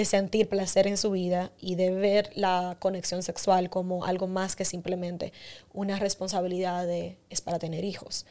[0.04, 4.64] sentir placer en su vida y de ver la conexión sexual como algo más que
[4.64, 5.32] simplemente
[5.72, 8.26] una responsabilidad de, es para tener hijos.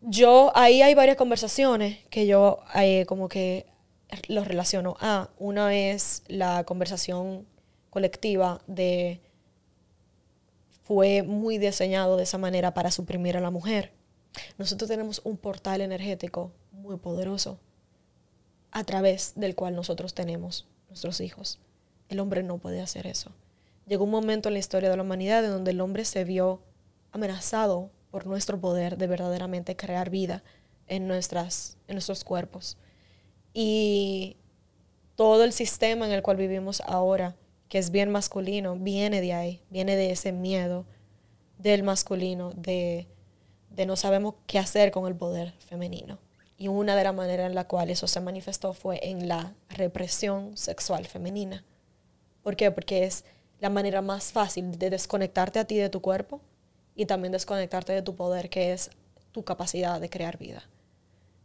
[0.00, 3.66] Yo, ahí hay varias conversaciones que yo eh, como que
[4.28, 7.46] los relaciono a, una es la conversación
[7.90, 9.20] colectiva de
[10.88, 13.92] fue muy diseñado de esa manera para suprimir a la mujer.
[14.56, 17.60] Nosotros tenemos un portal energético muy poderoso
[18.70, 21.60] a través del cual nosotros tenemos nuestros hijos.
[22.08, 23.32] El hombre no puede hacer eso.
[23.86, 26.62] Llegó un momento en la historia de la humanidad en donde el hombre se vio
[27.12, 30.42] amenazado por nuestro poder de verdaderamente crear vida
[30.86, 32.78] en, nuestras, en nuestros cuerpos.
[33.52, 34.38] Y
[35.16, 37.36] todo el sistema en el cual vivimos ahora,
[37.68, 40.86] que es bien masculino, viene de ahí, viene de ese miedo
[41.58, 43.06] del masculino, de,
[43.70, 46.18] de no sabemos qué hacer con el poder femenino.
[46.56, 50.56] Y una de las maneras en la cual eso se manifestó fue en la represión
[50.56, 51.64] sexual femenina.
[52.42, 52.70] ¿Por qué?
[52.70, 53.24] Porque es
[53.60, 56.40] la manera más fácil de desconectarte a ti de tu cuerpo
[56.96, 58.90] y también desconectarte de tu poder, que es
[59.30, 60.64] tu capacidad de crear vida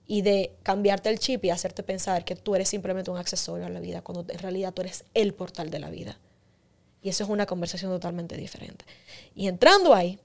[0.06, 3.70] y de cambiarte el chip y hacerte pensar que tú eres simplemente un accesorio a
[3.70, 6.18] la vida, cuando en realidad tú eres el portal de la vida.
[7.02, 8.86] Y eso es una conversación totalmente diferente.
[9.36, 10.20] Y entrando ahí,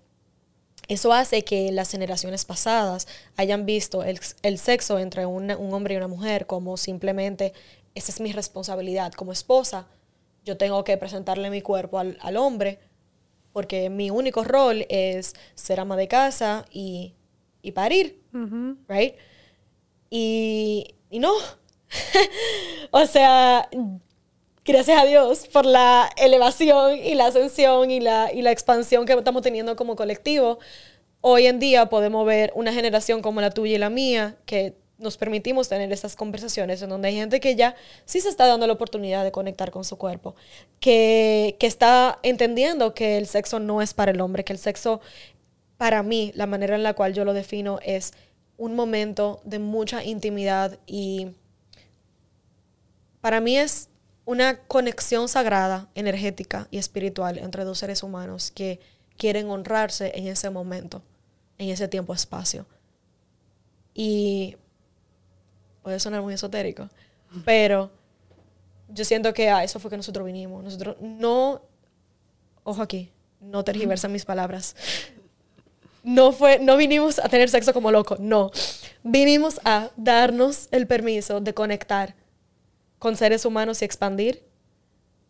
[0.88, 6.08] eso hace que las generaciones pasadas hayan visto el, sexo entre un hombre y una
[6.08, 7.52] mujer como simplemente,
[7.94, 9.86] esa es mi responsabilidad como esposa,
[10.48, 12.78] yo tengo que presentarle mi cuerpo al, hombre,
[13.52, 17.12] porque mi único rol es ser ama de casa y,
[17.60, 18.18] y parir,
[18.88, 19.14] right?
[20.11, 21.32] Y, no.
[22.90, 23.68] o sea,
[24.64, 29.14] gracias a Dios por la elevación y la ascensión y la, y la expansión que
[29.14, 30.59] estamos teniendo como colectivo.
[31.20, 35.16] Hoy en día podemos ver una generación como la tuya y la mía que nos
[35.16, 38.72] permitimos tener estas conversaciones en donde hay gente que ya sí se está dando la
[38.72, 40.34] oportunidad de conectar con su cuerpo,
[40.80, 45.00] que, que está entendiendo que el sexo no es para el hombre, que el sexo,
[45.76, 48.12] para mí, la manera en la cual yo lo defino es
[48.59, 51.28] un momento de mucha intimidad y
[53.20, 53.88] para mí es
[54.24, 58.80] una conexión sagrada, energética y espiritual entre dos seres humanos que
[59.16, 61.02] quieren honrarse en ese momento,
[61.56, 62.66] en ese tiempo-espacio.
[63.94, 64.56] Y
[65.82, 66.90] puede sonar muy esotérico,
[67.44, 67.90] pero
[68.88, 70.62] yo siento que a eso fue que nosotros vinimos.
[70.62, 71.62] Nosotros no,
[72.64, 74.76] ojo aquí, no tergiversan mis palabras
[76.09, 78.50] no fue, no vinimos a tener sexo como loco, no.
[79.02, 82.14] Vinimos a darnos el permiso de conectar
[82.98, 84.42] con seres humanos y expandir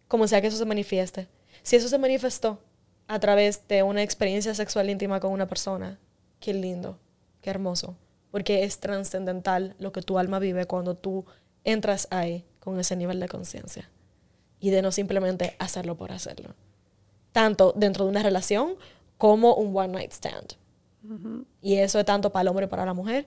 [0.07, 1.27] como sea que eso se manifieste.
[1.65, 2.63] Si eso se manifestó
[3.09, 5.99] a través de una experiencia sexual íntima con una persona,
[6.39, 7.01] qué lindo,
[7.43, 7.97] qué hermoso,
[8.31, 11.27] porque es trascendental lo que tu alma vive cuando tú
[11.65, 13.91] entras ahí con ese nivel de conciencia
[14.61, 16.55] y de no simplemente hacerlo por hacerlo.
[17.33, 18.77] Tanto dentro de una relación
[19.17, 20.58] como un one night stand.
[21.63, 23.27] Y eso es tanto para el hombre como para la mujer.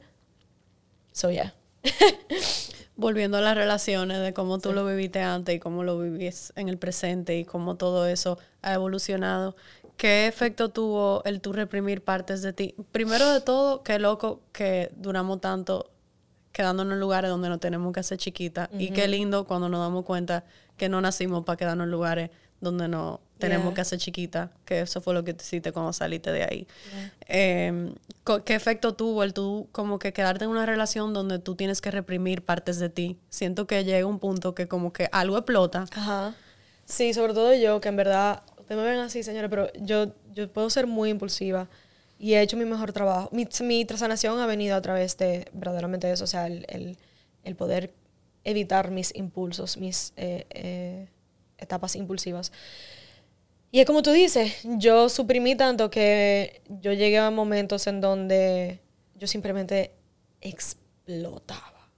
[1.11, 1.53] So, yeah.
[2.95, 6.69] Volviendo a las relaciones, de cómo tú lo viviste antes y cómo lo vivís en
[6.69, 9.55] el presente y cómo todo eso ha evolucionado.
[9.97, 12.75] ¿Qué efecto tuvo el tú reprimir partes de ti?
[12.91, 15.91] Primero de todo, qué loco que duramos tanto
[16.51, 18.69] quedándonos en lugares donde no tenemos que hacer chiquita.
[18.77, 20.43] Y qué lindo cuando nos damos cuenta
[20.77, 25.01] que no nacimos para quedarnos en lugares donde no tenemos que hacer chiquita, que eso
[25.01, 26.67] fue lo que te hiciste cuando saliste de ahí.
[27.27, 27.93] Em,
[28.45, 31.91] ¿Qué efecto tuvo el tú como que quedarte en una relación donde tú tienes que
[31.91, 33.17] reprimir partes de ti?
[33.29, 35.85] Siento que llega un punto que como que algo explota.
[35.91, 36.33] Ajá.
[36.85, 40.51] Sí, sobre todo yo, que en verdad, ustedes me ven así, señores, pero yo, yo
[40.51, 41.67] puedo ser muy impulsiva
[42.17, 43.29] y he hecho mi mejor trabajo.
[43.33, 46.97] Mi, mi transanación ha venido a través de verdaderamente eso, o sea, el,
[47.43, 47.93] el, poder
[48.43, 50.13] evitar mis impulsos, mis...
[50.15, 51.07] Eh, eh,
[51.61, 52.51] etapas impulsivas.
[53.71, 58.81] Y es como tú dices, yo suprimí tanto que yo llegué a momentos en donde
[59.15, 59.93] yo simplemente
[60.41, 61.89] explotaba.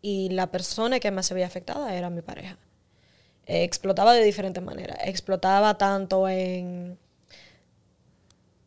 [0.00, 2.56] Y la persona que más se veía afectada era mi pareja.
[3.46, 4.98] explotaba de diferentes maneras.
[5.04, 6.98] Explotaba tanto en,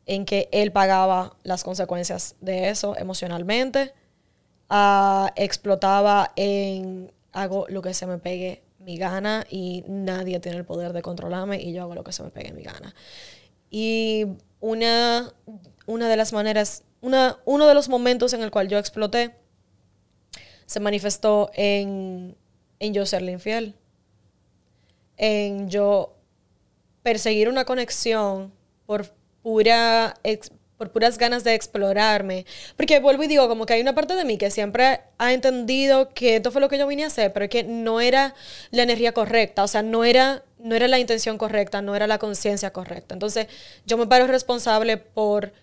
[0.06, 3.94] en que él pagaba las consecuencias de eso emocionalmente.
[4.70, 10.66] Ah, explotaba en hago lo que se me pegue mi gana y nadie tiene el
[10.66, 12.94] poder de controlarme y yo hago lo que se me pegue mi gana.
[13.70, 14.26] Y
[14.60, 15.34] una,
[15.86, 19.36] una de las maneras, una, uno de los momentos en el cual yo exploté
[20.66, 22.36] se manifestó en,
[22.80, 23.76] en yo serle infiel,
[25.18, 26.16] en yo
[27.04, 28.54] perseguir una conexión
[28.86, 29.06] por
[29.42, 30.16] pura,
[30.82, 32.48] por puras ganas de explorarme.
[32.76, 36.10] Porque vuelvo y digo, como que hay una parte de mí que siempre ha entendido
[36.10, 38.34] que esto fue lo que yo vine a hacer, pero que no era
[38.72, 42.18] la energía correcta, o sea, no era, no era la intención correcta, no era la
[42.18, 43.14] conciencia correcta.
[43.14, 43.46] Entonces,
[43.86, 45.54] yo me paro responsable por,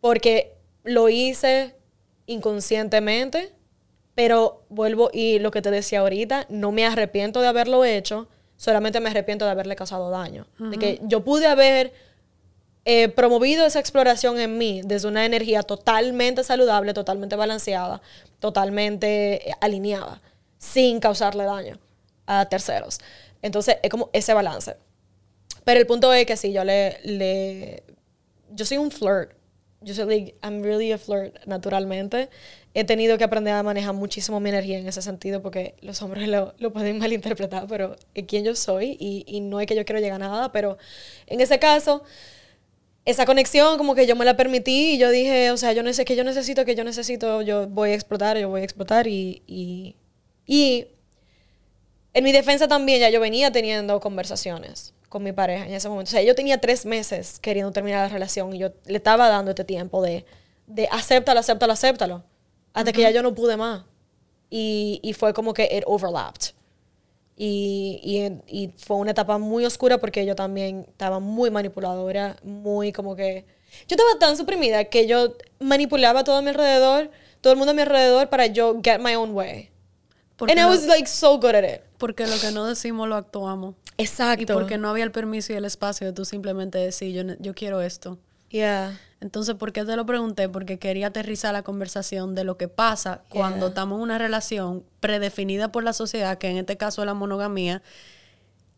[0.00, 0.54] porque
[0.84, 1.74] lo hice
[2.24, 3.52] inconscientemente,
[4.14, 9.00] Pero vuelvo y lo que te decía ahorita, no me arrepiento de haberlo hecho, solamente
[9.00, 10.46] me arrepiento de haberle causado daño.
[10.58, 11.92] De que yo pude haber
[12.90, 18.00] eh, promovido esa exploración en mí desde una energía totalmente saludable, totalmente balanceada,
[18.40, 20.22] totalmente eh, alineada,
[20.56, 21.78] sin causarle daño
[22.26, 22.98] a terceros.
[23.42, 24.76] Entonces, es como ese balance.
[25.64, 27.82] Pero el punto es que sí, yo le, le
[28.52, 29.32] yo soy un flirt.
[29.82, 32.30] Yo soy, like, I'm really a flirt naturalmente.
[32.72, 36.26] He tenido que aprender a manejar muchísimo mi energía en ese sentido porque los hombres
[36.26, 39.84] lo, lo pueden malinterpretar, pero es quien yo soy y, y no es que yo
[39.84, 40.78] quiero llegar a nada, pero
[41.26, 42.02] en ese caso,
[43.10, 45.90] esa conexión como que yo me la permití y yo dije, o sea, yo no
[45.94, 49.06] sé que yo necesito, que yo necesito, yo voy a explotar, yo voy a explotar
[49.06, 49.96] y, y,
[50.44, 50.88] y
[52.12, 56.10] en mi defensa también ya yo venía teniendo conversaciones con mi pareja en ese momento.
[56.10, 59.52] O sea, yo tenía tres meses queriendo terminar la relación y yo le estaba dando
[59.52, 60.26] este tiempo de,
[60.66, 62.24] de acéptalo, acéptalo, acéptalo.
[62.74, 63.84] Hasta que ya yo no pude más.
[64.50, 66.52] Y, y fue como que it overlapped.
[67.40, 72.92] Y, y, y, fue una etapa muy oscura porque yo también estaba muy manipuladora, muy
[72.92, 73.46] como que...
[73.86, 77.74] Yo estaba tan suprimida que yo manipulaba todo a mi alrededor, todo el mundo a
[77.74, 79.70] mi alrededor para yo get my own way.
[80.36, 81.82] Porque And I was like so good at it.
[81.98, 83.76] Porque lo que no decimos lo actuamos.
[83.98, 84.42] Exacto.
[84.42, 87.54] Y porque no había el permiso y el espacio de tú simplemente decir, yo, yo
[87.54, 88.18] quiero esto.
[88.50, 88.98] Yeah.
[89.20, 90.48] Entonces, ¿por qué te lo pregunté?
[90.48, 95.72] Porque quería aterrizar la conversación de lo que pasa cuando estamos en una relación predefinida
[95.72, 97.82] por la sociedad, que en este caso es la monogamía,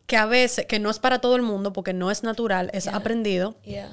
[0.07, 2.85] que a veces, que no es para todo el mundo, porque no es natural, es
[2.85, 2.95] Yeah.
[2.97, 3.55] aprendido.
[3.63, 3.91] Yeah.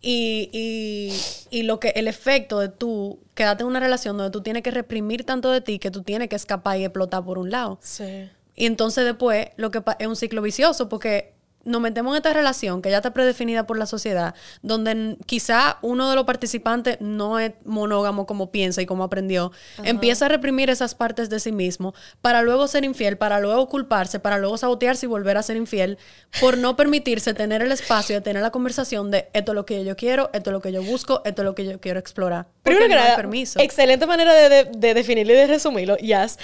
[0.00, 1.12] Y, y,
[1.58, 4.70] y lo que el efecto de tú quedarte en una relación donde tú tienes que
[4.70, 7.78] reprimir tanto de ti que tú tienes que escapar y explotar por un lado.
[7.82, 8.28] Sí.
[8.54, 11.34] Y entonces después lo que es un ciclo vicioso porque
[11.66, 16.08] nos metemos en esta relación que ya está predefinida por la sociedad, donde quizá uno
[16.08, 19.52] de los participantes no es monógamo como piensa y como aprendió,
[19.84, 24.18] empieza a reprimir esas partes de sí mismo para luego ser infiel, para luego culparse,
[24.20, 25.98] para luego sabotearse y volver a ser infiel,
[26.40, 29.84] por no permitirse tener el espacio de tener la conversación de esto es lo que
[29.84, 32.46] yo quiero, esto es lo que yo busco, esto es lo que yo quiero explorar.
[32.62, 33.58] Primero que no hay nada, permiso.
[33.60, 36.38] excelente manera de, de- de definirlo y de resumirlo, yes.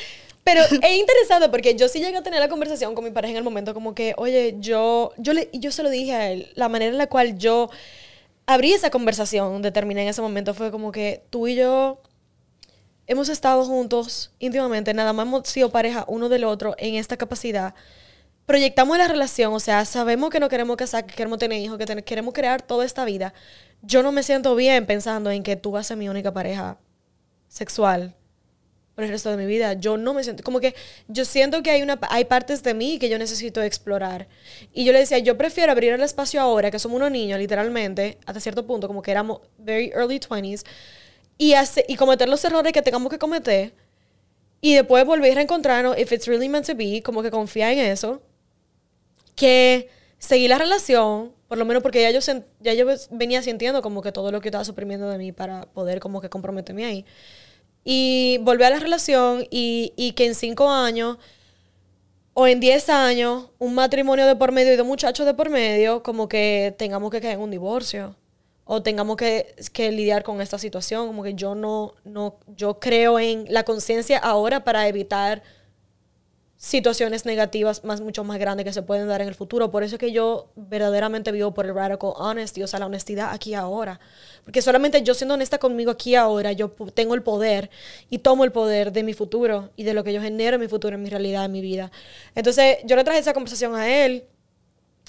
[0.44, 3.38] Pero es interesante porque yo sí llegué a tener la conversación con mi pareja en
[3.38, 6.68] el momento como que, oye, yo, yo, le, yo se lo dije a él, la
[6.68, 7.70] manera en la cual yo
[8.46, 12.00] abrí esa conversación, determiné en ese momento, fue como que tú y yo
[13.06, 17.74] hemos estado juntos íntimamente, nada más hemos sido pareja uno del otro en esta capacidad.
[18.46, 21.86] Proyectamos la relación, o sea, sabemos que no queremos casar, que queremos tener hijos, que
[21.86, 23.34] ten- queremos crear toda esta vida.
[23.82, 26.78] Yo no me siento bien pensando en que tú vas a ser mi única pareja
[27.48, 28.16] sexual
[28.94, 29.74] por el resto de mi vida.
[29.74, 30.74] Yo no me siento, como que
[31.08, 34.28] yo siento que hay, una, hay partes de mí que yo necesito explorar.
[34.72, 38.18] Y yo le decía, yo prefiero abrir el espacio ahora, que somos unos niños, literalmente,
[38.26, 40.64] hasta cierto punto, como que éramos very early 20s,
[41.38, 43.72] y, hace, y cometer los errores que tengamos que cometer,
[44.60, 47.78] y después volver a reencontrarnos, if it's really meant to be, como que confía en
[47.78, 48.22] eso,
[49.34, 49.88] que
[50.18, 52.20] seguir la relación, por lo menos porque ya yo,
[52.60, 55.98] ya yo venía sintiendo como que todo lo que estaba suprimiendo de mí para poder
[55.98, 57.04] como que comprometerme ahí.
[57.84, 61.18] Y volver a la relación y, y que en cinco años
[62.34, 66.02] o en diez años, un matrimonio de por medio y dos muchachos de por medio,
[66.02, 68.16] como que tengamos que caer en un divorcio.
[68.64, 71.06] O tengamos que, que lidiar con esta situación.
[71.08, 75.42] Como que yo no, no, yo creo en la conciencia ahora para evitar
[76.62, 79.72] situaciones negativas más, mucho más grandes que se pueden dar en el futuro.
[79.72, 83.30] Por eso es que yo verdaderamente vivo por el radical honesty, o sea, la honestidad
[83.32, 83.98] aquí ahora.
[84.44, 87.68] Porque solamente yo siendo honesta conmigo aquí ahora, yo tengo el poder
[88.10, 90.68] y tomo el poder de mi futuro y de lo que yo genero en mi
[90.68, 91.90] futuro, en mi realidad, en mi vida.
[92.36, 94.24] Entonces, yo le traje esa conversación a él,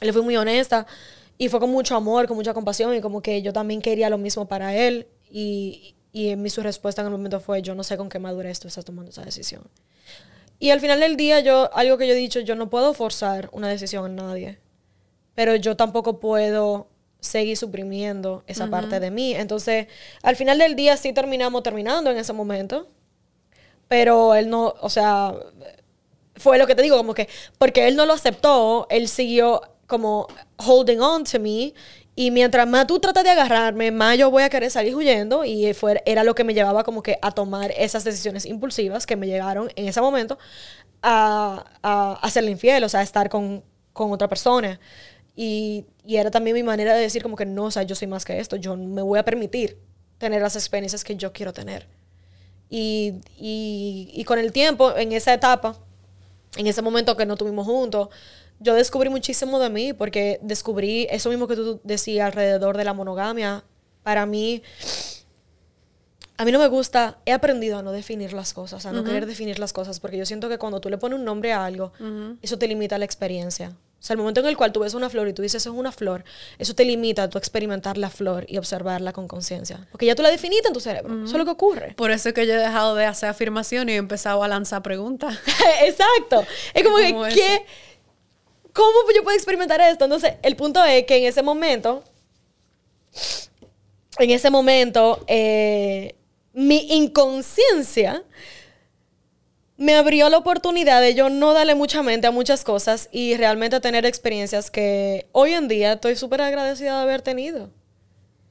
[0.01, 0.87] le fui muy honesta
[1.37, 4.17] y fue con mucho amor, con mucha compasión y como que yo también quería lo
[4.17, 7.83] mismo para él y, y en mi su respuesta en el momento fue, yo no
[7.83, 9.61] sé con qué madurez tú estás tomando esa decisión.
[10.59, 13.49] Y al final del día, yo, algo que yo he dicho, yo no puedo forzar
[13.51, 14.59] una decisión en nadie.
[15.35, 16.87] Pero yo tampoco puedo
[17.19, 19.33] seguir suprimiendo esa parte de mí.
[19.33, 19.87] Entonces,
[20.21, 22.87] al final del día sí terminamos terminando en ese momento.
[23.87, 25.33] Pero él no, o sea,
[26.35, 30.27] fue lo que te digo, como que porque él no lo aceptó, él siguió como
[30.57, 31.73] holding on to me.
[32.15, 35.45] Y mientras más tú tratas de agarrarme, más yo voy a querer salir huyendo.
[35.45, 39.15] Y fue, era lo que me llevaba como que a tomar esas decisiones impulsivas que
[39.15, 40.37] me llegaron en ese momento
[41.01, 44.79] a, a, a serle infiel, o sea, a estar con, con otra persona.
[45.35, 48.07] Y, y era también mi manera de decir como que no, o sea, yo soy
[48.07, 49.79] más que esto, yo me voy a permitir
[50.19, 51.87] tener las experiencias que yo quiero tener.
[52.69, 55.75] Y, y, y con el tiempo, en esa etapa,
[56.57, 58.09] en ese momento que no tuvimos juntos,
[58.59, 62.93] yo descubrí muchísimo de mí porque descubrí eso mismo que tú decías alrededor de la
[62.93, 63.63] monogamia.
[64.03, 64.61] Para mí,
[66.37, 69.25] a mí no me gusta, he aprendido a no definir las cosas, a no querer
[69.25, 71.93] definir las cosas, porque yo siento que cuando tú le pones un nombre a algo,
[72.41, 73.75] eso te limita la experiencia.
[74.03, 75.71] O sea, el momento en el cual tú ves una flor y tú dices, eso
[75.71, 76.25] es una flor,
[76.57, 79.87] eso te limita a tú experimentar la flor y observarla con conciencia.
[79.91, 81.23] Porque ya tú la definiste en tu cerebro.
[81.23, 81.93] Eso es lo que ocurre.
[81.95, 84.81] Por eso es que yo he dejado de hacer afirmaciones y he empezado a lanzar
[84.81, 85.39] preguntas.
[85.85, 86.45] Exacto.
[86.73, 87.65] Es como, que, ¿qué?
[88.73, 90.05] ¿Cómo yo puedo experimentar esto?
[90.05, 92.03] Entonces, el punto es que en ese momento,
[94.19, 96.15] en ese momento, eh,
[96.53, 98.23] mi inconsciencia
[99.77, 103.79] me abrió la oportunidad de yo no darle mucha mente a muchas cosas y realmente
[103.79, 107.71] tener experiencias que hoy en día estoy súper agradecida de haber tenido.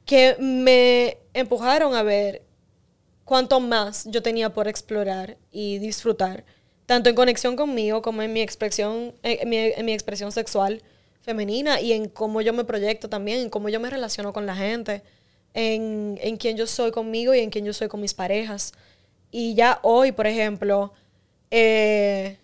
[0.05, 2.43] Que me empujaron a ver
[3.25, 6.45] cuánto más yo tenía por explorar y disfrutar,
[6.93, 9.15] tanto en conexión conmigo como en mi expresión,
[9.47, 10.83] mi, en mi expresión sexual
[11.23, 14.55] femenina y en cómo yo me proyecto también, en cómo yo me relaciono con la
[14.55, 15.03] gente
[15.55, 18.75] en, en quién yo soy conmigo y en quién yo soy con mis parejas.
[19.31, 20.93] Y ya hoy, por ejemplo,
[21.51, 22.37] eh,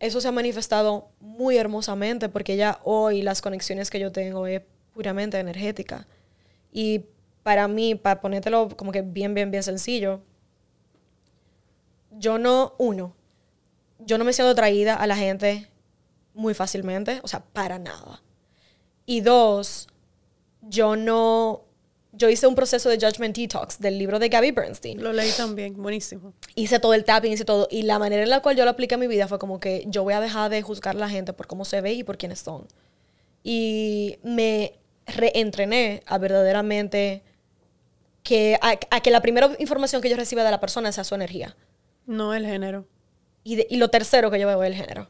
[0.00, 4.60] eso se ha manifestado muy hermosamente porque ya hoy las conexiones que yo tengo es
[4.92, 6.06] puramente energética.
[6.70, 7.06] Y
[7.42, 10.20] para mí, para ponértelo como que bien, bien, bien sencillo,
[12.10, 13.16] yo no, uno,
[14.06, 15.68] yo no me siento atraída a la gente
[16.34, 18.22] muy fácilmente, o sea, para nada.
[19.06, 19.88] Y dos,
[20.62, 21.64] yo no
[22.12, 25.02] yo hice un proceso de Judgment Detox del libro de Gabby Bernstein.
[25.02, 26.34] Lo leí también, buenísimo.
[26.54, 27.68] Hice todo el tapping, hice todo.
[27.70, 29.84] Y la manera en la cual yo lo apliqué a mi vida fue como que
[29.86, 32.18] yo voy a dejar de juzgar a la gente por cómo se ve y por
[32.18, 32.66] quiénes son.
[33.42, 37.22] Y me reentrené a verdaderamente
[38.22, 41.56] que, a, que la primera información que yo reciba de la persona sea su energía.
[42.06, 42.86] No el género.
[43.44, 45.08] Y, y lo tercero que yo veo es el género.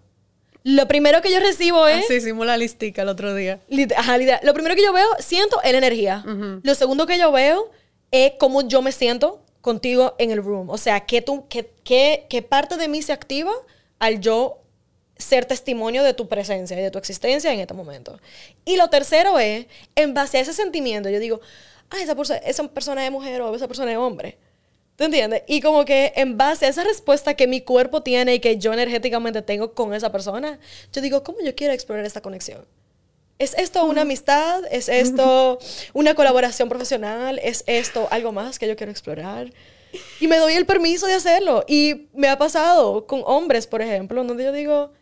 [0.64, 2.06] Lo primero que yo recibo es.
[2.06, 3.60] Sí, hicimos la listica el otro día.
[3.96, 6.24] Ajá, Lo primero que yo veo, siento es la energía.
[6.62, 7.70] Lo segundo que yo veo
[8.10, 10.70] es cómo yo me siento contigo en el room.
[10.70, 13.52] O sea, qué, tú, qué, qué, qué parte de mí se activa
[13.98, 14.58] al yo
[15.16, 18.18] ser testimonio de tu presencia y de tu existencia en este momento.
[18.64, 21.40] Y lo tercero es, en base a ese sentimiento, yo digo,
[21.90, 24.38] ah, esa, esa persona es mujer o esa persona es hombre.
[25.02, 25.42] ¿Tú entiendes?
[25.48, 28.72] Y como que en base a esa respuesta que mi cuerpo tiene y que yo
[28.72, 30.60] energéticamente tengo con esa persona,
[30.92, 32.64] yo digo, ¿cómo yo quiero explorar esta conexión?
[33.36, 34.62] ¿Es esto una amistad?
[34.70, 35.58] ¿Es esto
[35.92, 37.40] una colaboración profesional?
[37.42, 39.52] ¿Es esto algo más que yo quiero explorar?
[40.20, 41.64] Y me doy el permiso de hacerlo.
[41.66, 44.92] Y me ha pasado con hombres, por ejemplo, donde yo digo,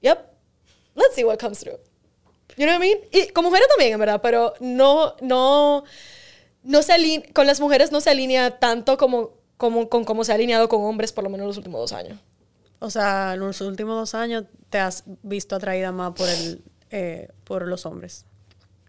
[0.00, 0.20] yep,
[0.94, 1.80] let's see what comes through.
[2.56, 2.98] You know what I mean?
[3.10, 5.82] Y con mujeres también, en verdad, pero no, no
[6.66, 10.34] no se con las mujeres no se alinea tanto como, como con cómo se ha
[10.34, 12.18] alineado con hombres por lo menos los últimos dos años.
[12.78, 17.28] O sea, en los últimos dos años te has visto atraída más por el eh,
[17.44, 18.26] por los hombres.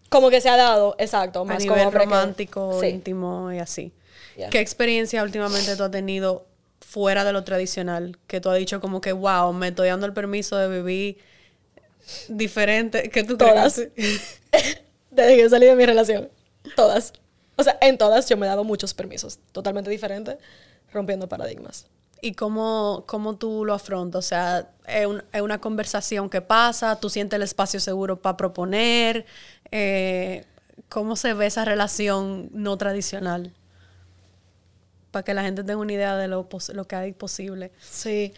[0.10, 3.94] Como que se ha dado, exacto, más a nivel romántico, íntimo y así.
[4.52, 6.46] ¿Qué experiencia últimamente tú has tenido
[6.80, 8.18] fuera de lo tradicional?
[8.28, 11.18] Que tú has dicho como que, wow, me estoy dando el permiso de vivir
[12.30, 13.10] diferente.
[13.10, 13.76] ¿Qué tú Todas.
[15.12, 16.30] Desde que salí de mi relación.
[16.76, 17.14] Todas.
[17.58, 20.38] O sea, en todas yo me he dado muchos permisos, totalmente diferentes,
[20.94, 21.88] rompiendo paradigmas.
[22.22, 24.26] ¿Y cómo, cómo tú lo afrontas?
[24.26, 27.00] O sea, ¿es, una conversación que pasa?
[27.00, 29.26] ¿Tú sientes el espacio seguro para proponer?
[29.72, 30.46] Eh,
[30.90, 33.54] ¿Cómo se ve esa relación no tradicional?
[35.12, 37.72] Para que la gente tenga una idea de lo, lo que hay posible.
[37.82, 38.34] Sí.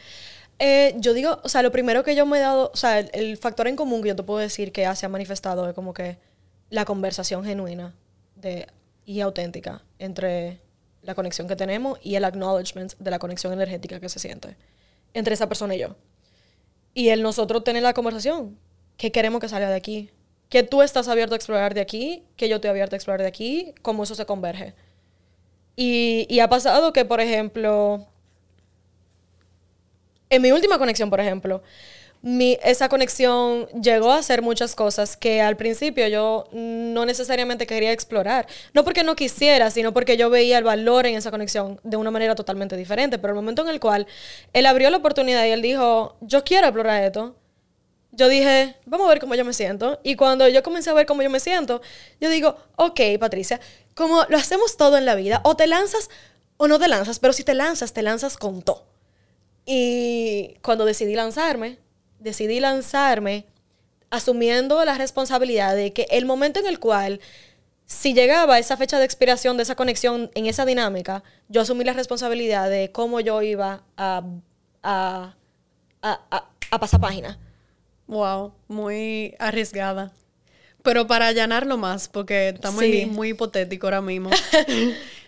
[0.60, 3.10] Eh, yo digo, o sea, lo primero que yo me he dado, o sea, el,
[3.14, 5.94] el, factor en común que yo te puedo decir que se ha manifestado es como
[5.94, 6.18] que
[6.70, 7.94] la conversación genuina
[8.36, 8.68] de
[9.10, 10.60] y auténtica entre
[11.02, 14.56] la conexión que tenemos y el acknowledgement de la conexión energética que se siente
[15.16, 15.96] entre esa persona y yo.
[16.94, 18.60] Y el nosotros tener la conversación.
[18.98, 20.12] ¿Qué queremos que salga de aquí?
[20.48, 23.28] Que tú estás abierto a explorar de aquí, que yo estoy abierto a explorar de
[23.28, 24.76] aquí, cómo eso se converge.
[25.76, 28.06] Y, y ha pasado que, por ejemplo,
[30.30, 31.64] en mi última conexión, por ejemplo,
[32.22, 37.94] mi, esa conexión llegó a hacer muchas cosas que al principio yo no necesariamente quería
[37.94, 38.48] explorar.
[38.74, 42.12] No porque no quisiera, sino porque yo veía el valor en esa conexión de una
[42.12, 43.20] manera totalmente diferente.
[43.20, 44.06] Pero el momento en el cual
[44.52, 47.36] él abrió la oportunidad y él dijo, yo quiero explorar esto,
[48.12, 50.00] yo dije, vamos a ver cómo yo me siento.
[50.04, 51.82] Y cuando yo comencé a ver cómo yo me siento,
[52.20, 53.62] yo digo, ok, Patricia,
[53.96, 56.10] como lo hacemos todo en la vida, o te lanzas
[56.58, 58.84] o no te lanzas, pero si te lanzas, te lanzas con todo.
[59.66, 61.78] Y cuando decidí lanzarme,
[62.20, 63.46] decidí lanzarme
[64.10, 67.20] asumiendo la responsabilidad de que el momento en el cual,
[67.86, 71.94] si llegaba esa fecha de expiración de esa conexión en esa dinámica, yo asumí la
[71.94, 74.24] responsabilidad de cómo yo iba a,
[74.84, 75.36] a,
[76.02, 77.40] a, a pasar página.
[78.08, 80.12] Wow, muy arriesgada.
[80.82, 84.30] Pero para allanarlo más, porque está muy, muy hipotético ahora mismo.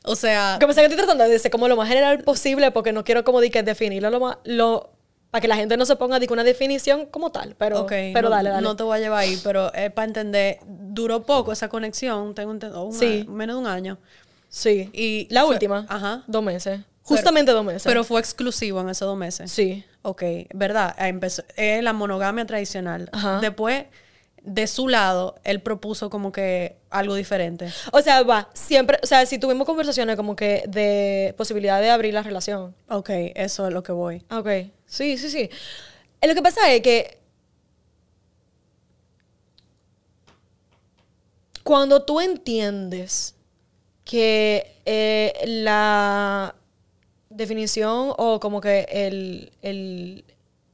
[0.03, 3.03] O sea, pensé que estoy tratando de ser como lo más general posible porque no
[3.03, 4.89] quiero como de que definirlo lo más, lo,
[5.31, 8.49] para que la gente no se ponga de una definición como tal, pero, no, dale,
[8.49, 8.61] dale.
[8.61, 12.51] no te voy a llevar ahí, pero es para entender, duró poco esa conexión, tengo
[12.51, 13.25] entendido, un Sí.
[13.29, 13.97] menos de un año.
[14.49, 14.89] sí.
[14.93, 16.23] Y la fue- última, Ajá.
[16.27, 16.81] dos meses.
[17.03, 17.83] Justamente dos meses.
[17.85, 19.51] Pero fue exclusivo en esos dos meses.
[19.51, 19.83] sí.
[20.03, 20.23] Ok,
[20.55, 20.95] ¿verdad?
[20.97, 23.07] Empezó, es la monogamia tradicional.
[23.13, 23.39] Ajá.
[23.39, 23.85] Después,
[24.43, 27.71] de su lado, él propuso como que algo diferente.
[27.91, 32.15] O sea, va, siempre, o sea, si tuvimos conversaciones como que de posibilidad de abrir
[32.15, 32.73] la relación.
[32.89, 34.23] Ok, eso es lo que voy.
[34.31, 34.47] Ok,
[34.91, 35.49] sí, sí, sí.
[36.21, 37.19] Eh, Lo que pasa es que
[41.63, 43.35] cuando tú entiendes
[44.05, 46.55] que eh, la
[47.29, 50.25] definición o como que el, el-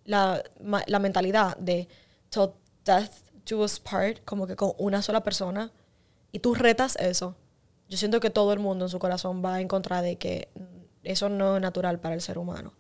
[0.06, 0.44] la,
[0.88, 1.88] la mentalidad de
[2.30, 2.50] till
[2.86, 3.12] death
[3.50, 5.72] do us part, como que con una sola persona,
[6.32, 7.36] y tú retas eso,
[7.90, 10.50] yo siento que todo el mundo en su corazón va en contra de que
[11.04, 12.74] eso no es natural para el ser humano.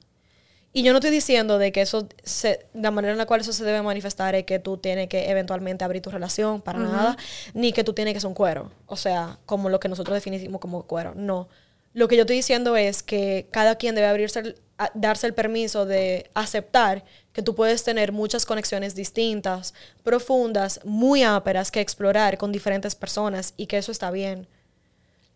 [0.77, 3.51] Y yo no estoy diciendo de que eso, se, la manera en la cual eso
[3.51, 7.17] se debe manifestar es que tú tienes que eventualmente abrir tu relación, para nada,
[7.55, 8.69] ni que tú tienes que ser un cuero.
[8.85, 11.15] O sea, como lo que nosotros definimos como cuero.
[11.15, 11.49] No.
[11.93, 14.53] Lo que yo estoy diciendo es que cada quien debe abrirse,
[14.93, 17.03] darse el permiso de aceptar
[17.33, 19.73] que tú puedes tener muchas conexiones distintas,
[20.03, 24.47] profundas, muy áperas que explorar con diferentes personas y que eso está bien.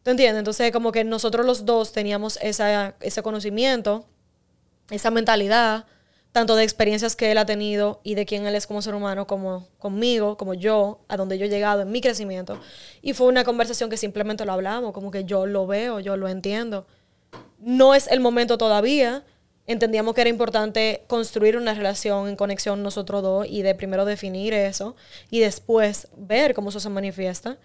[0.03, 0.37] ¿Tú entiendes?
[0.37, 4.05] Entonces, como que nosotros los dos teníamos esa, ese conocimiento,
[4.91, 5.85] esa mentalidad,
[6.31, 9.27] tanto de experiencias que él ha tenido y de quién él es como ser humano,
[9.27, 12.59] como conmigo, como yo, a donde yo he llegado en mi crecimiento.
[13.01, 16.27] Y fue una conversación que simplemente lo hablamos, como que yo lo veo, yo lo
[16.27, 16.85] entiendo.
[17.59, 19.25] No es el momento todavía.
[19.67, 24.53] Entendíamos que era importante construir una relación en conexión nosotros dos y de primero definir
[24.53, 24.95] eso
[25.29, 27.57] y después ver cómo eso se manifiesta.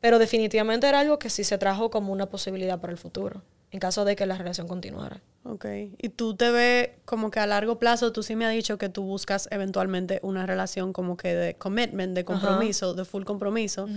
[0.00, 3.42] Pero definitivamente era algo que sí se trajo como una posibilidad para el futuro,
[3.74, 5.20] en caso de que la relación continuara.
[5.42, 5.64] Ok.
[5.98, 8.88] Y tú te ves como que a largo plazo, tú sí me has dicho que
[8.88, 13.88] tú buscas eventualmente una relación como que de commitment, de compromiso, de full compromiso.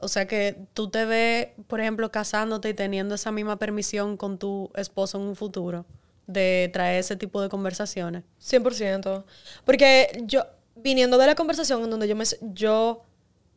[0.00, 4.38] O sea que tú te ves, por ejemplo, casándote y teniendo esa misma permisión con
[4.38, 5.86] tu esposo en un futuro
[6.26, 8.24] de traer ese tipo de conversaciones.
[8.40, 9.22] 100%.
[9.64, 13.04] Porque yo, viniendo de la conversación en donde yo, me, yo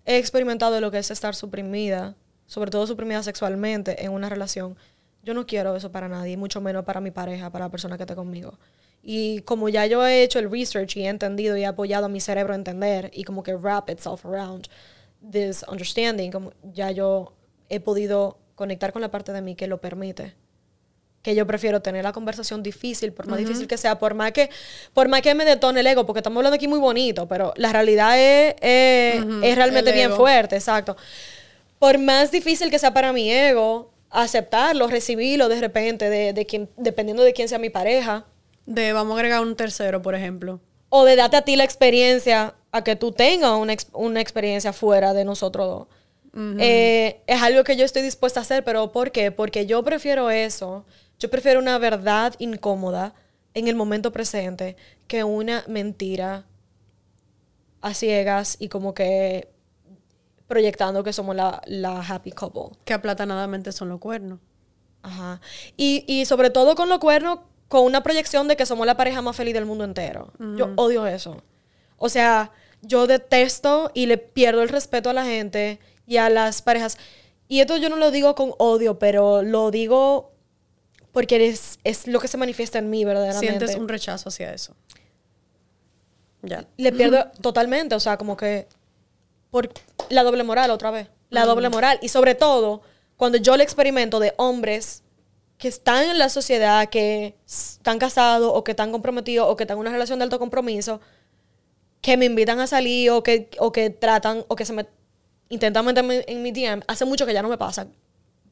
[0.06, 2.14] he experimentado lo que es estar suprimida,
[2.46, 4.78] sobre todo suprimida sexualmente en una relación,
[5.26, 8.04] yo no quiero eso para nadie, mucho menos para mi pareja, para la persona que
[8.04, 8.60] esté conmigo.
[9.02, 12.10] Y como ya yo he hecho el research y he entendido y he apoyado a
[12.10, 14.68] mi cerebro a entender y como que wrap itself around
[15.32, 17.34] this understanding, como ya yo
[17.70, 20.36] he podido conectar con la parte de mí que lo permite
[21.24, 24.52] que yo prefiero tener la conversación difícil, por más difícil que sea, por más que,
[24.94, 27.74] por más que me detone el ego, porque estamos hablando aquí muy bonito, pero la
[27.74, 30.96] realidad es, es, es realmente bien fuerte, exacto.
[31.80, 36.70] Por más difícil que sea para mi ego, aceptarlo, recibirlo de repente, de, de quien,
[36.78, 38.26] dependiendo de quién sea mi pareja,
[38.66, 40.60] De vamos a agregar un tercero, por ejemplo.
[40.90, 45.14] o de darte a ti la experiencia, a que tú tengas una, una experiencia fuera
[45.14, 45.88] de nosotros dos.
[46.60, 49.32] Eh, es algo que yo estoy dispuesta a hacer, pero ¿por qué?
[49.32, 50.86] Porque yo prefiero eso.
[51.18, 53.14] Yo prefiero una verdad incómoda
[53.54, 54.76] en el momento presente
[55.08, 56.46] que una mentira
[57.82, 59.48] a ciegas y como que
[60.48, 62.78] proyectando que somos la, la happy couple.
[62.86, 64.40] Que aplatanadamente son los cuernos.
[65.02, 65.42] Ajá.
[65.78, 69.22] Y, y sobre todo con los cuernos, con una proyección de que somos la pareja
[69.22, 70.32] más feliz del mundo entero.
[70.58, 71.42] Yo odio eso.
[71.98, 76.62] O sea, yo detesto y le pierdo el respeto a la gente y a las
[76.62, 76.98] parejas.
[77.48, 80.32] Y esto yo no lo digo con odio, pero lo digo
[81.12, 83.48] porque es, es lo que se manifiesta en mí verdaderamente.
[83.48, 84.76] Sientes un rechazo hacia eso.
[86.42, 86.68] Ya.
[86.78, 88.68] le pierdo totalmente, o sea, como que
[89.56, 89.70] por
[90.10, 92.82] la doble moral otra vez, la doble moral y sobre todo
[93.16, 95.02] cuando yo le experimento de hombres
[95.58, 99.78] que están en la sociedad, que están casados o que están comprometidos o que están
[99.78, 101.00] en una relación de alto compromiso,
[102.02, 104.88] que me invitan a salir o que, o que tratan o que se me
[105.48, 107.88] intentan meterme en mi DM, hace mucho que ya no me pasa.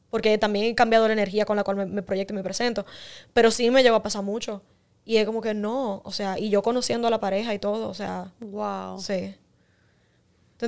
[0.08, 2.86] Porque también he cambiado la energía con la cual me, me proyecto y me presento.
[3.34, 4.62] Pero sí me llegó a pasar mucho.
[5.04, 7.90] Y es como que no, o sea, y yo conociendo a la pareja y todo,
[7.90, 8.98] o sea, Wow.
[9.00, 9.34] Sí.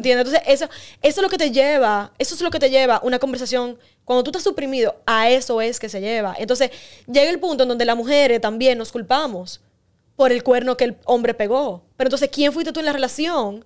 [0.02, 0.12] ¿Te?
[0.12, 0.66] Entonces, eso,
[1.02, 3.78] eso es lo que te lleva, eso es lo que te lleva una conversación.
[4.04, 6.34] Cuando tú estás suprimido, a eso es que se lleva.
[6.38, 6.70] Entonces,
[7.06, 9.60] llega el punto en donde las mujeres también nos culpamos
[10.16, 11.82] por el cuerno que el hombre pegó.
[11.96, 13.64] Pero entonces, ¿quién fuiste tú en la relación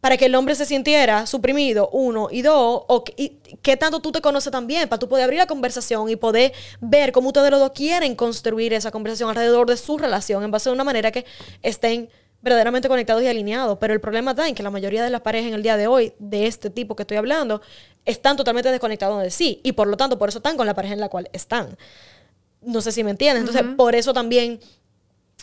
[0.00, 1.88] para que el hombre se sintiera suprimido?
[1.92, 2.28] Uno.
[2.30, 4.88] Y dos, o, ¿qué tanto tú te conoces también?
[4.88, 8.72] Para tú poder abrir la conversación y poder ver cómo ustedes los dos quieren construir
[8.72, 11.26] esa conversación alrededor de su relación en base a una manera que
[11.62, 12.08] estén
[12.42, 13.78] verdaderamente conectados y alineados.
[13.78, 15.86] Pero el problema está en que la mayoría de las parejas en el día de
[15.86, 17.62] hoy, de este tipo que estoy hablando,
[18.04, 19.60] están totalmente desconectados de sí.
[19.62, 21.78] Y por lo tanto, por eso están con la pareja en la cual están.
[22.60, 23.40] No sé si me entiendes.
[23.40, 24.60] Entonces, por eso también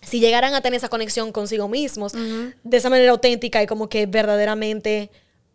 [0.01, 4.05] si llegaran a tener esa conexión consigo mismos de esa manera auténtica y como que
[4.05, 5.09] verdaderamente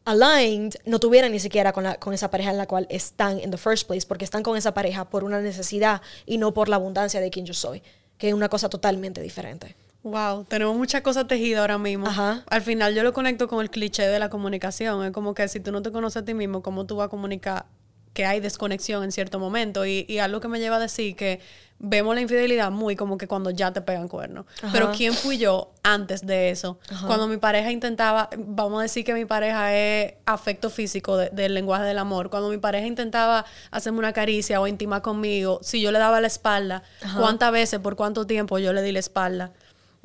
[0.05, 3.51] aligned, no tuvieran ni siquiera con, la, con esa pareja en la cual están en
[3.51, 6.77] the first place, porque están con esa pareja por una necesidad y no por la
[6.77, 7.83] abundancia de quien yo soy,
[8.19, 9.77] que es una cosa totalmente diferente.
[10.05, 12.07] Wow, tenemos muchas cosas tejidas ahora mismo.
[12.47, 15.03] Al final yo lo conecto con el cliché de la comunicación.
[15.03, 17.09] Es como que si tú no te conoces a ti mismo, ¿cómo tú vas a
[17.09, 17.65] comunicar
[18.13, 19.87] que hay desconexión en cierto momento?
[19.87, 21.41] Y, y algo que me lleva a decir que
[21.79, 24.47] vemos la infidelidad muy como que cuando ya te pegan cuernos.
[24.73, 26.79] Pero ¿quién fui yo antes de eso?
[27.07, 31.85] Cuando mi pareja intentaba, vamos a decir que mi pareja es afecto físico del lenguaje
[31.85, 35.99] del amor, cuando mi pareja intentaba hacerme una caricia o intimar conmigo, si yo le
[35.99, 36.83] daba la espalda,
[37.19, 39.53] ¿cuántas veces, por cuánto tiempo yo le di la espalda?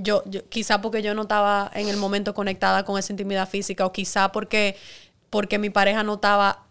[0.01, 3.85] Yo, yo, quizá porque yo no estaba en el momento conectada con esa intimidad física
[3.85, 4.75] o quizá porque,
[5.29, 6.65] porque mi pareja no estaba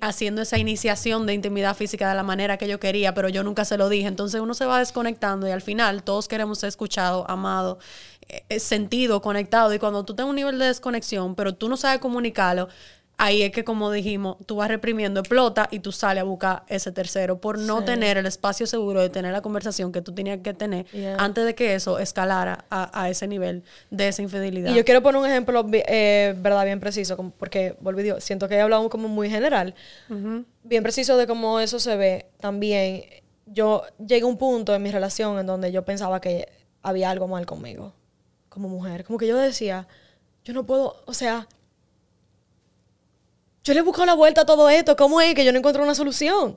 [0.00, 3.64] haciendo esa iniciación de intimidad física de la manera que yo quería, pero yo nunca
[3.64, 4.06] se lo dije.
[4.06, 7.78] Entonces uno se va desconectando y al final todos queremos ser escuchados, amados,
[8.28, 9.74] eh, sentido, conectado.
[9.74, 12.68] Y cuando tú tienes un nivel de desconexión, pero tú no sabes comunicarlo,
[13.18, 16.92] ahí es que, como dijimos, tú vas reprimiendo, explota y tú sales a buscar ese
[16.92, 20.52] tercero por no tener el espacio seguro de tener la conversación que tú tenías que
[20.52, 20.86] tener
[21.18, 24.70] antes de que eso escalara a, ese nivel de esa infidelidad.
[24.70, 28.60] Y yo quiero poner un ejemplo, eh, verdad, bien preciso, porque, volví, siento que he
[28.60, 29.74] hablado como muy general,
[30.62, 33.02] bien preciso de cómo eso se ve también.
[33.46, 36.48] Yo llegué a un punto en mi relación en donde yo pensaba que
[36.82, 37.94] había algo mal conmigo,
[38.48, 39.04] como mujer.
[39.04, 39.86] Como que yo decía,
[40.44, 41.48] yo no puedo, o sea,
[43.66, 44.94] yo le he buscado la vuelta a todo esto.
[44.94, 46.56] ¿Cómo es que yo no encuentro una solución?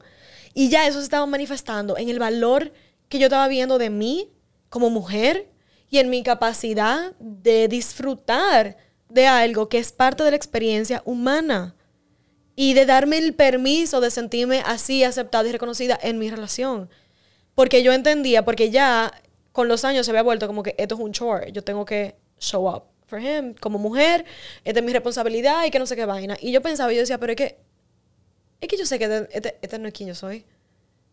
[0.54, 2.72] Y ya eso se estaba manifestando en el valor
[3.08, 4.30] que yo estaba viendo de mí
[4.70, 5.50] como mujer
[5.90, 8.78] y en mi capacidad de disfrutar
[9.10, 11.76] de algo que es parte de la experiencia humana
[12.56, 16.92] y de darme el permiso de sentirme así aceptada y reconocida en mi relación.
[17.56, 19.12] Porque yo entendía, porque ya
[19.52, 22.18] con los años se había vuelto como que esto es un chore, yo tengo que
[22.38, 24.26] show up for him, como mujer,
[24.64, 26.38] es mi responsabilidad y que no sé qué vaina.
[26.40, 27.58] Y yo pensaba, yo decía, pero es que,
[28.62, 30.46] es que yo sé que este, este, este, no es quien yo soy.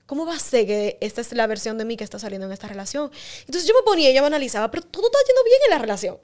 [0.07, 2.53] ¿Cómo va a ser que esta es la versión de mí que está saliendo en
[2.53, 3.11] esta relación?
[3.41, 5.79] Entonces yo me ponía y yo me analizaba, pero todo está yendo bien en la
[5.79, 6.19] relación.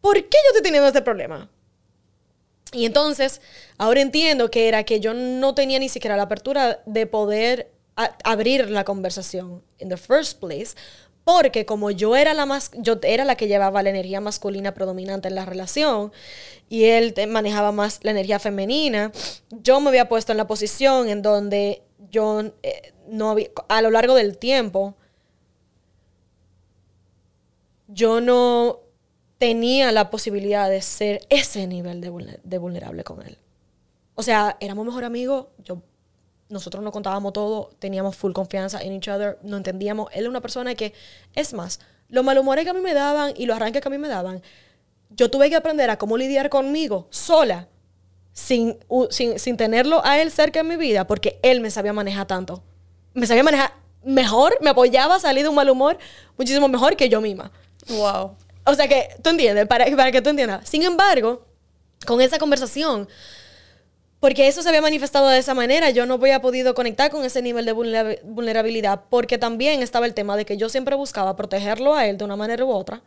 [0.00, 1.50] ¿Por qué yo estoy teniendo este problema?
[2.72, 3.40] Y entonces,
[3.78, 8.70] ahora entiendo que era que yo no tenía ni siquiera la apertura de poder abrir
[8.70, 10.76] la conversación in the first place,
[11.24, 15.28] porque como yo era la más, yo era la que llevaba la energía masculina predominante
[15.28, 16.12] en la relación
[16.68, 19.12] y él manejaba más la energía femenina,
[19.50, 23.90] yo me había puesto en la posición en donde yo eh, no había, a lo
[23.90, 24.94] largo del tiempo,
[27.88, 28.80] yo no
[29.38, 33.38] tenía la posibilidad de ser ese nivel de, vulnerable con él.
[34.14, 35.82] O sea, éramos mejor amigos, yo
[36.50, 40.10] nosotros nos contábamos todo, teníamos full confianza en each other, no entendíamos.
[40.12, 40.92] Él es una persona que,
[41.34, 43.98] es más, los malhumores que a mí me daban y los arranques que a mí
[43.98, 44.42] me daban,
[45.10, 47.68] yo tuve que aprender a cómo lidiar conmigo sola,
[48.32, 48.78] sin,
[49.10, 52.62] sin, tenerlo a él cerca en mi vida, porque él me sabía manejar tanto.
[53.12, 53.72] Me sabía manejar
[54.04, 55.98] mejor, me apoyaba a salir de un mal humor
[56.36, 57.50] muchísimo mejor que yo misma.
[57.88, 58.36] Wow.
[58.64, 60.68] O sea que, tú entiendes, para, para que tú entiendas.
[60.68, 61.44] Sin embargo,
[62.06, 63.08] con esa conversación,
[64.20, 65.90] porque eso se había manifestado de esa manera.
[65.90, 67.72] Yo no había podido conectar con ese nivel de
[68.22, 72.24] vulnerabilidad porque también estaba el tema de que yo siempre buscaba protegerlo a él de
[72.24, 73.02] una manera u otra.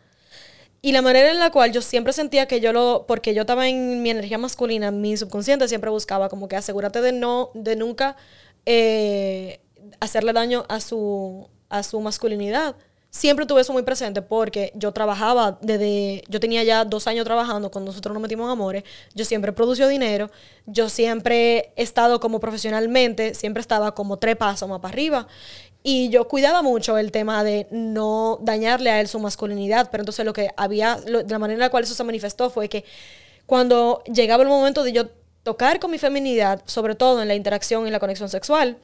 [0.81, 3.69] Y la manera en la cual yo siempre sentía que yo lo, porque yo estaba
[3.69, 8.17] en mi energía masculina, mi subconsciente siempre buscaba como que asegúrate de no, de nunca
[8.65, 9.61] eh,
[10.01, 12.75] hacerle daño a su, a su masculinidad
[13.13, 17.69] siempre tuve eso muy presente porque yo trabajaba desde, yo tenía ya dos años trabajando
[17.69, 18.83] cuando nosotros nos metimos en amores,
[19.13, 20.31] yo siempre produció dinero,
[20.65, 25.27] yo siempre he estado como profesionalmente, siempre estaba como tres pasos más para arriba.
[25.83, 30.25] Y yo cuidaba mucho el tema de no dañarle a él su masculinidad, pero entonces
[30.25, 32.83] lo que había, la manera en la cual eso se manifestó fue que
[33.45, 35.09] cuando llegaba el momento de yo
[35.43, 38.77] tocar con mi feminidad, sobre todo en la interacción y la conexión sexual,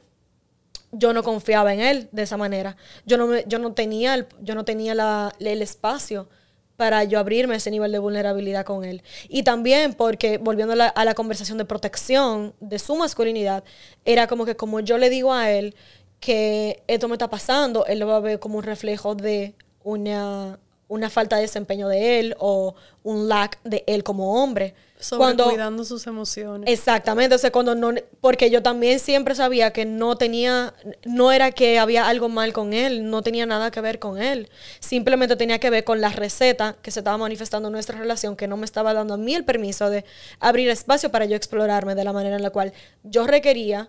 [0.92, 2.76] yo no confiaba en él de esa manera.
[3.06, 6.28] Yo no, yo no tenía, el, yo no tenía la, el espacio
[6.76, 9.02] para yo abrirme ese nivel de vulnerabilidad con él.
[9.28, 13.64] Y también porque, volviendo a la, a la, conversación de protección de su masculinidad,
[14.04, 15.74] era como que como yo le digo a él
[16.20, 20.58] que esto me está pasando, él lo va a ver como un reflejo de una,
[20.90, 22.74] una falta de desempeño de él o
[23.04, 24.74] un lack de él como hombre.
[24.98, 26.68] Sobre cuando cuidando sus emociones.
[26.68, 30.74] Exactamente, o sea, cuando no, porque yo también siempre sabía que no tenía,
[31.04, 34.50] no era que había algo mal con él, no tenía nada que ver con él,
[34.80, 38.48] simplemente tenía que ver con la receta que se estaba manifestando en nuestra relación, que
[38.48, 40.04] no me estaba dando a mí el permiso de
[40.40, 42.72] abrir espacio para yo explorarme de la manera en la cual
[43.04, 43.88] yo requería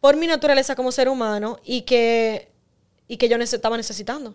[0.00, 2.50] por mi naturaleza como ser humano y que,
[3.08, 4.34] y que yo estaba necesitando.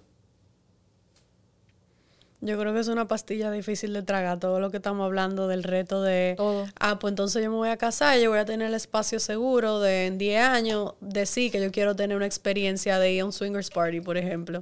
[2.45, 5.63] Yo creo que es una pastilla difícil de tragar, todo lo que estamos hablando del
[5.63, 6.67] reto de, Todo.
[6.77, 9.79] ah, pues entonces yo me voy a casar, yo voy a tener el espacio seguro
[9.79, 13.25] de en 10 años, de sí, que yo quiero tener una experiencia de ir a
[13.25, 14.61] un swingers party, por ejemplo,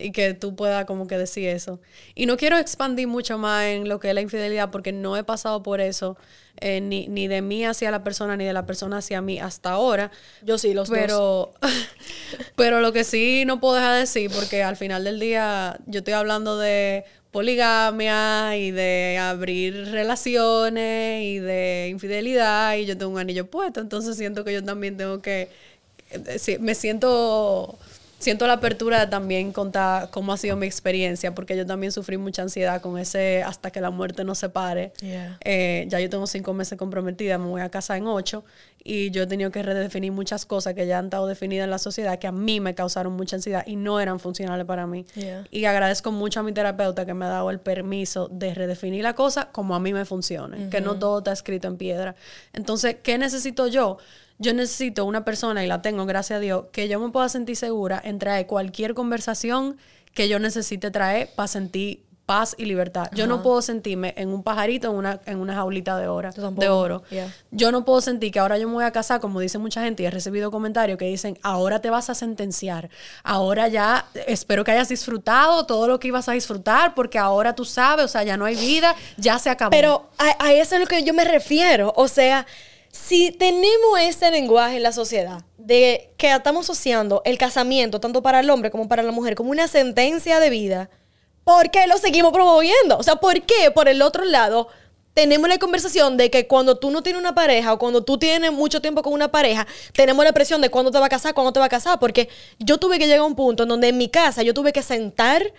[0.00, 1.80] y que tú puedas como que decir eso.
[2.14, 5.24] Y no quiero expandir mucho más en lo que es la infidelidad, porque no he
[5.24, 6.16] pasado por eso,
[6.60, 9.70] eh, ni, ni de mí hacia la persona, ni de la persona hacia mí hasta
[9.70, 10.10] ahora.
[10.42, 10.98] Yo sí, los dos.
[10.98, 11.52] Pero,
[12.56, 15.98] pero lo que sí no puedo dejar de decir, porque al final del día yo
[15.98, 23.18] estoy hablando de poligamia y de abrir relaciones y de infidelidad y yo tengo un
[23.18, 25.48] anillo puesto, entonces siento que yo también tengo que,
[26.10, 27.78] eh, sí, me siento,
[28.18, 32.18] siento la apertura de también contar cómo ha sido mi experiencia, porque yo también sufrí
[32.18, 34.92] mucha ansiedad con ese hasta que la muerte nos separe.
[35.00, 35.38] Yeah.
[35.44, 38.44] Eh, ya yo tengo cinco meses comprometida, me voy a casar en ocho
[38.82, 41.78] y yo he tenido que redefinir muchas cosas que ya han estado definidas en la
[41.78, 45.04] sociedad que a mí me causaron mucha ansiedad y no eran funcionales para mí.
[45.14, 45.44] Yeah.
[45.50, 49.14] Y agradezco mucho a mi terapeuta que me ha dado el permiso de redefinir la
[49.14, 52.16] cosa como a mí me funcione, que no todo está escrito en piedra.
[52.52, 53.98] Entonces, ¿qué necesito yo?
[54.38, 57.56] Yo necesito una persona, y la tengo, gracias a Dios, que yo me pueda sentir
[57.56, 59.76] segura en traer cualquier conversación
[60.14, 63.08] que yo necesite traer para sentir paz y libertad.
[63.14, 66.42] Yo no puedo sentirme en un pajarito en una, en una jaulita de, ora, Yo
[66.42, 66.60] tampoco.
[66.60, 67.02] de oro.
[67.08, 67.32] Yeah.
[67.52, 70.02] Yo no puedo sentir que ahora yo me voy a casar, como dice mucha gente,
[70.02, 72.90] y he recibido comentarios que dicen, ahora te vas a sentenciar,
[73.22, 77.64] ahora ya espero que hayas disfrutado todo lo que ibas a disfrutar, porque ahora tú
[77.64, 79.70] sabes, o sea, ya no hay vida, ya se acabó.
[79.70, 81.94] Pero a, a eso es lo que yo me refiero.
[81.96, 82.46] O sea,
[82.90, 88.40] si tenemos ese lenguaje en la sociedad de que estamos asociando el casamiento, tanto para
[88.40, 90.90] el hombre como para la mujer, como una sentencia de vida,
[91.44, 92.96] ¿por qué lo seguimos promoviendo?
[92.98, 94.68] O sea, ¿por qué por el otro lado
[95.18, 98.52] tenemos la conversación de que cuando tú no tienes una pareja o cuando tú tienes
[98.52, 101.52] mucho tiempo con una pareja, tenemos la presión de cuándo te va a casar, cuándo
[101.52, 101.98] te va a casar?
[101.98, 102.28] Porque
[102.60, 104.80] yo tuve que llegar a un punto en donde en mi casa yo tuve que
[104.80, 105.52] sentar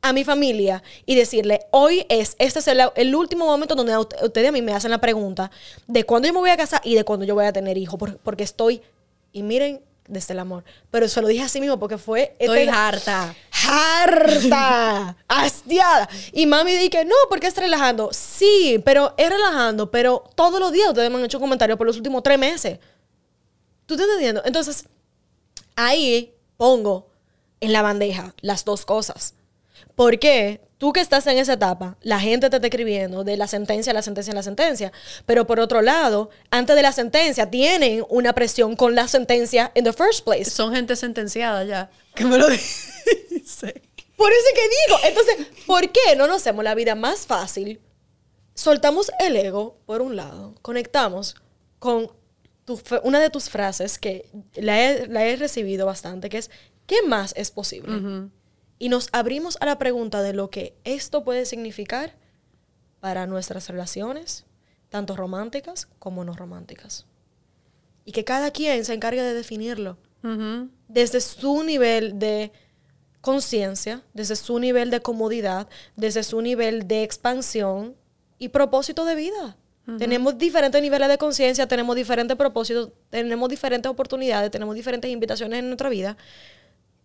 [0.00, 4.48] a mi familia y decirle, hoy es, este es el, el último momento donde ustedes
[4.48, 5.50] a mí me hacen la pregunta
[5.86, 7.98] de cuándo yo me voy a casar y de cuándo yo voy a tener hijos,
[7.98, 8.80] por- porque estoy,
[9.32, 12.34] y miren, desde el amor, pero se lo dije así mismo porque fue...
[12.38, 13.34] Estoy este- harta.
[13.68, 16.08] harta, hastiada.
[16.32, 18.08] Y mami dije, no, porque es relajando.
[18.12, 21.96] Sí, pero es relajando, pero todos los días ustedes me han hecho comentarios por los
[21.96, 22.78] últimos tres meses.
[23.84, 24.42] ¿Tú estás entendiendo?
[24.44, 24.84] Entonces,
[25.76, 27.08] ahí pongo
[27.60, 29.34] en la bandeja las dos cosas.
[29.94, 33.92] Porque tú que estás en esa etapa, la gente te está escribiendo de la sentencia,
[33.92, 34.92] la sentencia, la sentencia.
[35.26, 39.84] Pero por otro lado, antes de la sentencia, tienen una presión con la sentencia in
[39.84, 40.46] the first place.
[40.46, 42.48] Son gente sentenciada ya, que me lo
[43.30, 43.82] dice.
[44.16, 47.80] Por eso es que digo, entonces, ¿por qué no nos hacemos la vida más fácil?
[48.54, 51.36] Soltamos el ego, por un lado, conectamos
[51.78, 52.10] con
[52.64, 56.50] tu una de tus frases que la he, la he recibido bastante, que es,
[56.86, 58.28] ¿qué más es posible?
[58.78, 62.16] Y nos abrimos a la pregunta de lo que esto puede significar
[63.00, 64.44] para nuestras relaciones,
[64.88, 67.06] tanto románticas como no románticas.
[68.04, 69.98] Y que cada quien se encargue de definirlo
[70.88, 72.52] desde su nivel de
[73.20, 77.96] conciencia, desde su nivel de comodidad, desde su nivel de expansión
[78.38, 79.56] y propósito de vida.
[79.96, 85.68] Tenemos diferentes niveles de conciencia, tenemos diferentes propósitos, tenemos diferentes oportunidades, tenemos diferentes invitaciones en
[85.68, 86.18] nuestra vida.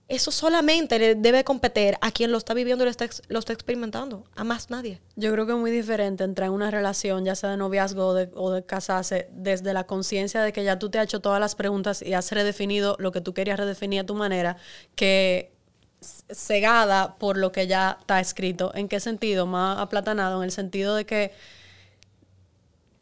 [0.10, 3.54] Eso solamente le debe competir a quien lo está viviendo y lo está, lo está
[3.54, 5.00] experimentando, a más nadie.
[5.16, 8.14] Yo creo que es muy diferente entrar en una relación, ya sea de noviazgo o
[8.14, 11.40] de, o de casarse, desde la conciencia de que ya tú te has hecho todas
[11.40, 14.58] las preguntas y has redefinido lo que tú querías redefinir a tu manera,
[14.96, 15.54] que
[16.30, 18.72] cegada por lo que ya está escrito.
[18.76, 19.46] ¿En qué sentido?
[19.46, 21.32] Más aplatanado, en el sentido de que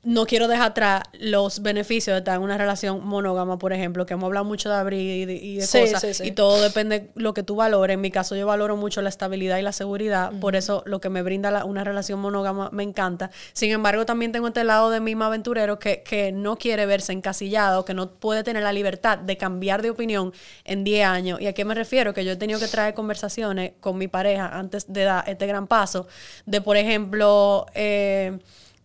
[0.03, 4.14] no quiero dejar atrás los beneficios de estar en una relación monógama, por ejemplo, que
[4.15, 6.23] hemos hablado mucho de abrir y de, y de Sí, cosas, sí, sí.
[6.28, 7.94] y todo depende de lo que tú valores.
[7.94, 11.10] En mi caso, yo valoro mucho la estabilidad y la seguridad, por eso lo que
[11.10, 13.30] me brinda la- una relación monógama me encanta.
[13.53, 17.86] Sin embargo, también tengo este lado de mismo aventurero que, que no quiere verse encasillado,
[17.86, 20.34] que no puede tener la libertad de cambiar de opinión
[20.65, 21.40] en 10 años.
[21.40, 22.14] ¿Y a qué me refiero?
[22.15, 25.68] Que yo he tenido que traer conversaciones con mi pareja antes de dar este gran
[25.68, 26.07] paso,
[26.48, 28.40] de por ejemplo, eh,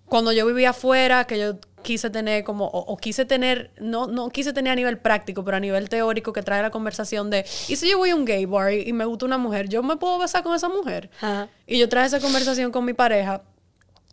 [0.09, 4.53] cuando yo vivía afuera, que yo quise tener como, o, quise tener, no, no quise
[4.53, 7.89] tener a nivel práctico, pero a nivel teórico que trae la conversación de, ¿y si
[7.89, 10.43] yo voy a un gay bar y, me gusta una mujer, yo me puedo besar
[10.43, 11.11] con esa mujer?
[11.67, 13.43] Y yo traje esa conversación con mi pareja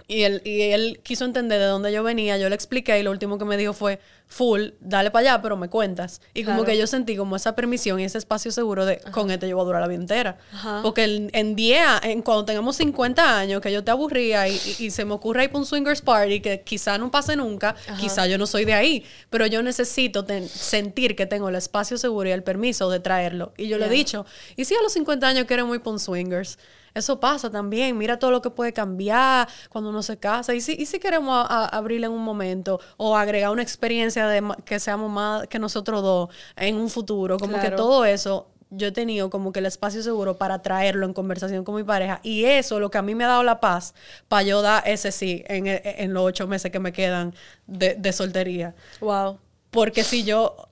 [0.08, 3.12] y él, y él quiso entender de dónde yo venía, yo le expliqué y lo
[3.12, 6.22] último que me dijo fue, full, dale para allá, pero me cuentas.
[6.34, 9.48] Y como que yo sentí como esa permisión y ese espacio seguro de, con este
[9.48, 10.38] yo voy a durar la vida entera.
[10.82, 15.06] Porque en 10, en, cuando tengamos 50 años, que yo te aburría y, y, se
[15.06, 18.48] me ocurre ir para un swingers party, que quizá no pase nunca, quizá yo no
[18.48, 22.90] soy de ahí, pero yo necesito sentir que tengo el espacio seguro y el permiso
[22.90, 23.54] de traerlo.
[23.56, 24.26] Y yo le he dicho,
[24.56, 26.58] ¿y si a los 50 años quiero muy para un swingers?
[26.94, 27.98] Eso pasa también.
[27.98, 30.54] Mira todo lo que puede cambiar cuando uno se casa.
[30.54, 34.80] Y si, y si queremos abrirle en un momento o agregar una experiencia de que
[34.80, 39.30] seamos más que nosotros dos en un futuro, como que todo eso yo he tenido
[39.30, 42.20] como que el espacio seguro para traerlo en conversación con mi pareja.
[42.24, 43.94] Y eso, lo que a mí me ha dado la paz,
[44.28, 47.36] para yo dar ese sí en, en los ocho meses que me quedan
[47.68, 48.74] de, de soltería.
[49.00, 49.38] Wow.
[49.70, 50.70] Porque si yo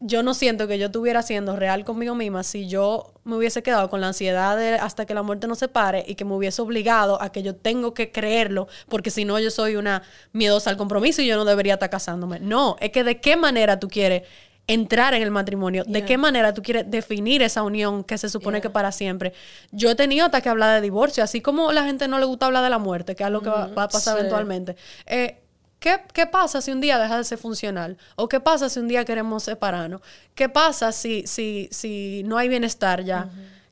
[0.00, 3.90] yo no siento que yo estuviera siendo real conmigo misma si yo me hubiese quedado
[3.90, 7.20] con la ansiedad de hasta que la muerte nos separe y que me hubiese obligado
[7.20, 10.02] a que yo tengo que creerlo, porque si no yo soy una
[10.32, 12.38] miedosa al compromiso y yo no debería estar casándome.
[12.38, 14.22] No, es que de qué manera tú quieres
[14.68, 18.60] entrar en el matrimonio, de qué manera tú quieres definir esa unión que se supone
[18.60, 19.32] que para siempre.
[19.72, 22.46] Yo he tenido hasta que hablar de divorcio, así como la gente no le gusta
[22.46, 24.76] hablar de la muerte, que es lo que va, a pasar eventualmente.
[25.06, 25.40] Eh,
[25.78, 27.96] ¿Qué, pasa si un día deja de ser funcional?
[28.16, 30.00] ¿O qué pasa si un día queremos separarnos?
[30.34, 33.28] ¿Qué pasa si, si, si no hay bienestar ya?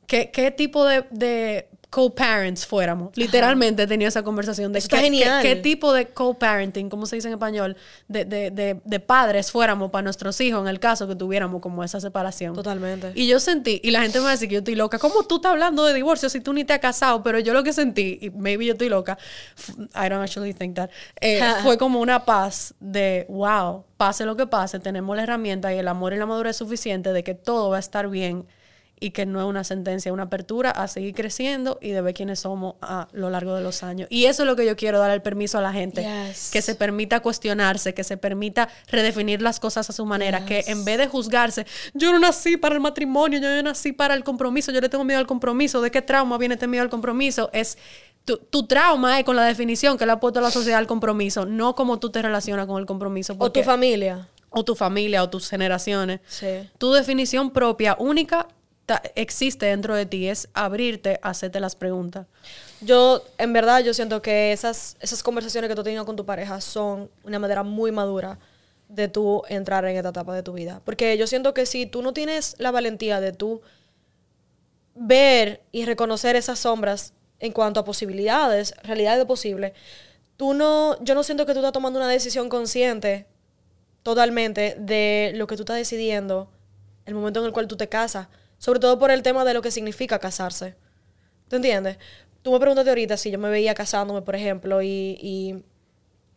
[0.06, 3.16] ¿Qué, ¿Qué, tipo de, de co-parents fuéramos.
[3.16, 7.76] Literalmente he tenido esa conversación de qué, tipo de co-parenting, ¿cómo se dice en español?
[8.08, 12.00] De, de, de, padres fuéramos para nuestros hijos en el caso que tuviéramos como esa
[12.00, 12.54] separación.
[12.54, 13.12] Totalmente.
[13.14, 15.22] Y yo sentí, y la gente me va a decir que yo estoy loca, ¿cómo
[15.22, 17.22] tú estás hablando de divorcio si tú ni te has casado?
[17.22, 19.16] Pero yo lo que sentí, y maybe yo estoy loca,
[19.94, 20.90] I don't actually think that,
[21.20, 25.78] eh, fue como una paz de, wow, pase lo que pase, tenemos la herramienta y
[25.78, 28.46] el amor y la madurez suficiente de que todo va a estar bien
[28.98, 32.14] y que no es una sentencia, es una apertura a seguir creciendo y de ver
[32.14, 34.08] quiénes somos a lo largo de los años.
[34.10, 36.06] Y eso es lo que yo quiero dar el permiso a la gente,
[36.52, 40.84] que se permita cuestionarse, que se permita redefinir las cosas a su manera, que en
[40.84, 44.72] vez de juzgarse, yo no nací para el matrimonio, yo no nací para el compromiso,
[44.72, 47.50] yo le tengo miedo al compromiso, ¿de qué trauma viene este miedo al compromiso?
[47.52, 47.76] Es
[48.24, 51.74] tu, trauma es con la definición que le ha puesto la sociedad al compromiso, no
[51.74, 53.36] como tú te relacionas con el compromiso.
[53.38, 54.28] o tu familia.
[54.48, 56.20] O tu familia o tus generaciones.
[56.78, 58.48] Tu definición propia, única
[59.14, 62.26] existe dentro de ti es abrirte hacerte las preguntas.
[62.80, 66.60] Yo, en verdad, yo siento que esas, esas conversaciones que tú tenido con tu pareja
[66.60, 68.38] son una manera muy madura
[68.88, 70.80] de tú entrar en esta etapa de tu vida.
[70.84, 73.62] Porque yo siento que si tú no tienes la valentía de tú
[74.94, 79.74] ver y reconocer esas sombras en cuanto a posibilidades, realidades de posible,
[80.36, 83.26] tú no, yo no siento que tú estás tomando una decisión consciente
[84.02, 86.48] totalmente de lo que tú estás decidiendo
[87.04, 88.28] el momento en el cual tú te casas.
[88.58, 90.74] Sobre todo por el tema de lo que significa casarse.
[91.48, 91.98] ¿Te entiendes?
[92.42, 95.18] Tú me preguntaste ahorita si yo me veía casándome, por ejemplo, y,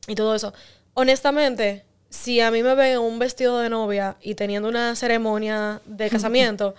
[0.08, 0.54] y, todo eso.
[0.96, 6.10] Honestamente, si a mí me ven un vestido de novia y teniendo una ceremonia de
[6.12, 6.76] casamiento,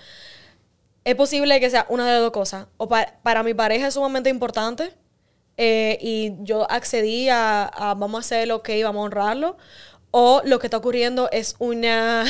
[1.05, 2.67] es posible que sea una de dos cosas.
[2.77, 4.93] O para mi pareja es sumamente importante
[5.57, 9.57] eh, y yo accedí a, a, vamos a hacer lo que vamos a honrarlo.
[10.11, 12.25] O lo que está ocurriendo es una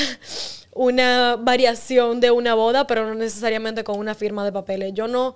[0.73, 4.93] una variación de una boda, pero no necesariamente con una firma de papeles.
[4.95, 5.35] Yo no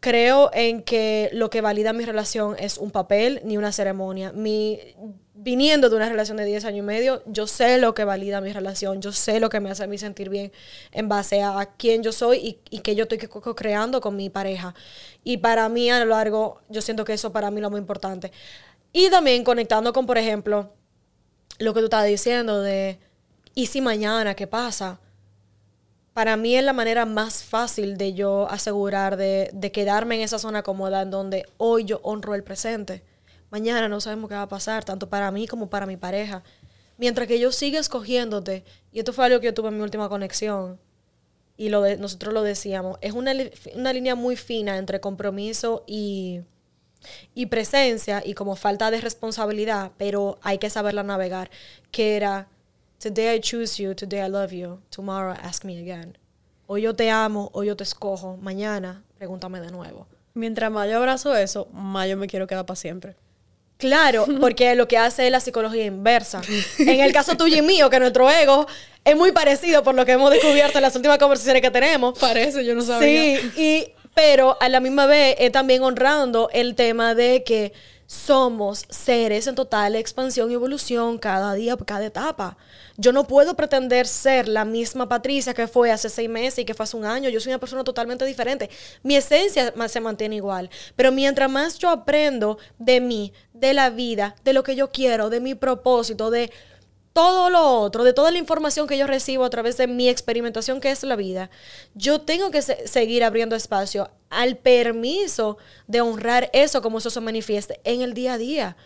[0.00, 4.32] creo en que lo que valida mi relación es un papel ni una ceremonia.
[4.32, 4.78] Mi,
[5.32, 8.52] viniendo de una relación de 10 años y medio, yo sé lo que valida mi
[8.52, 10.52] relación, yo sé lo que me hace a mí sentir bien
[10.92, 14.74] en base a quién yo soy y, y que yo estoy creando con mi pareja.
[15.22, 17.80] Y para mí a lo largo, yo siento que eso para mí es lo muy
[17.80, 18.30] importante.
[18.92, 20.70] Y también conectando con, por ejemplo,
[21.58, 22.98] lo que tú estabas diciendo de
[23.54, 25.00] ¿y si mañana qué pasa?
[26.12, 30.62] Para mí es la manera más fácil de yo asegurar de, quedarme en esa zona
[30.62, 33.02] cómoda en donde hoy yo honro el presente.
[33.50, 36.44] Mañana no sabemos qué va a pasar, tanto para mí como para mi pareja.
[36.98, 40.08] Mientras que yo siga escogiéndote, y esto fue algo que yo tuve en mi última
[40.08, 40.78] conexión,
[41.56, 43.32] y lo de, nosotros lo decíamos, es una,
[43.74, 46.42] una línea muy fina entre compromiso y,
[47.34, 51.50] y presencia y como falta de responsabilidad, pero hay que saberla navegar,
[51.90, 52.48] que era
[53.04, 56.16] Today I choose you, today I love you, tomorrow ask me again.
[56.66, 60.06] Hoy yo te amo, hoy yo te escojo, mañana pregúntame de nuevo.
[60.32, 63.14] Mientras más yo abrazo eso, más yo me quiero quedar para siempre.
[63.76, 66.40] Claro, porque lo que hace es la psicología inversa.
[66.78, 68.66] En el caso tuyo y mío, que nuestro ego
[69.04, 72.18] es muy parecido por lo que hemos descubierto en las últimas conversaciones que tenemos.
[72.18, 73.38] Parece, yo no sabía.
[73.38, 77.74] Sí, y, pero a la misma vez es también honrando el tema de que
[78.06, 82.56] somos seres en total expansión y evolución cada día, cada etapa.
[82.96, 86.74] Yo no puedo pretender ser la misma Patricia que fue hace seis meses y que
[86.74, 87.28] fue hace un año.
[87.28, 88.70] Yo soy una persona totalmente diferente.
[89.02, 90.70] Mi esencia se mantiene igual.
[90.96, 95.30] Pero mientras más yo aprendo de mí, de la vida, de lo que yo quiero,
[95.30, 96.52] de mi propósito, de
[97.14, 100.80] todo lo otro, de toda la información que yo recibo a través de mi experimentación
[100.80, 101.48] que es la vida,
[101.94, 107.80] yo tengo que seguir abriendo espacio al permiso de honrar eso como eso se manifieste
[107.84, 108.76] en el día a día.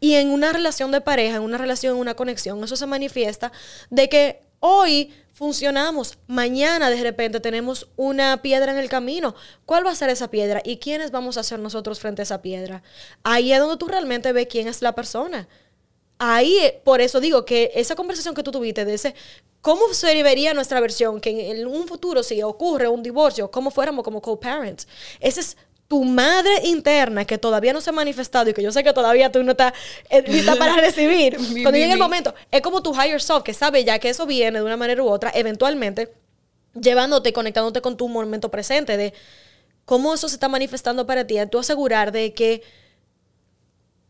[0.00, 3.52] Y en una relación de pareja, en una relación, en una conexión, eso se manifiesta
[3.88, 9.34] de que hoy funcionamos, mañana de repente tenemos una piedra en el camino.
[9.64, 10.60] ¿Cuál va a ser esa piedra?
[10.62, 12.82] ¿Y quiénes vamos a ser nosotros frente a esa piedra?
[13.22, 15.48] Ahí es donde tú realmente ves quién es la persona
[16.18, 19.14] ahí, eh, por eso digo que esa conversación que tú tuviste de ese,
[19.60, 21.20] ¿cómo se vería nuestra versión?
[21.20, 24.86] Que en un futuro, si ocurre un divorcio, ¿cómo fuéramos como co-parents?
[25.20, 25.56] Esa es
[25.88, 29.32] tu madre interna que todavía no se ha manifestado y que yo sé que todavía
[29.32, 29.72] tú no estás
[30.10, 31.36] eh, lista para recibir.
[31.36, 34.58] Cuando llegue el momento, es como tu higher self que sabe ya que eso viene
[34.58, 36.12] de una manera u otra, eventualmente
[36.78, 39.14] llevándote, conectándote con tu momento presente de
[39.86, 42.62] cómo eso se está manifestando para ti, tú asegurar de que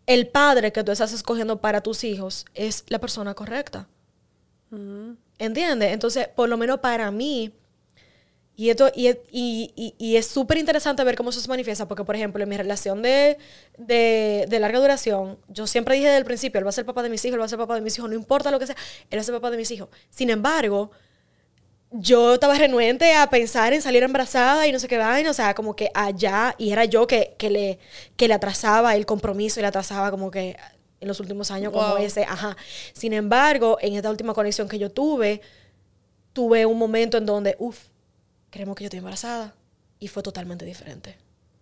[0.08, 3.86] el padre que tú estás escogiendo para tus hijos es la persona correcta.
[5.38, 5.92] ¿Entiendes?
[5.92, 7.52] Entonces, por lo menos para mí,
[8.56, 12.16] y, esto, y, y, y es súper interesante ver cómo eso se manifiesta, porque, por
[12.16, 13.36] ejemplo, en mi relación de,
[13.76, 17.02] de, de, larga duración, yo siempre dije desde el principio, él va a ser papá
[17.02, 18.66] de mis hijos, él va a ser papá de mis hijos, no importa lo que
[18.66, 18.76] sea,
[19.10, 19.90] él va a ser papá de mis hijos.
[20.08, 20.90] Sin embargo,
[21.90, 25.54] yo estaba renuente a pensar en salir embarazada y no sé qué vaina, o sea,
[25.54, 27.78] como que allá, y era yo que, que, le,
[28.16, 30.56] que le atrasaba el compromiso y le atrasaba como que
[31.00, 32.56] en los últimos años como ese, ajá.
[32.92, 35.40] Sin embargo, en esta última conexión que yo tuve,
[36.32, 37.78] tuve un momento en donde, uff,
[38.50, 39.54] creemos que yo estoy embarazada,
[39.98, 41.16] y fue totalmente diferente.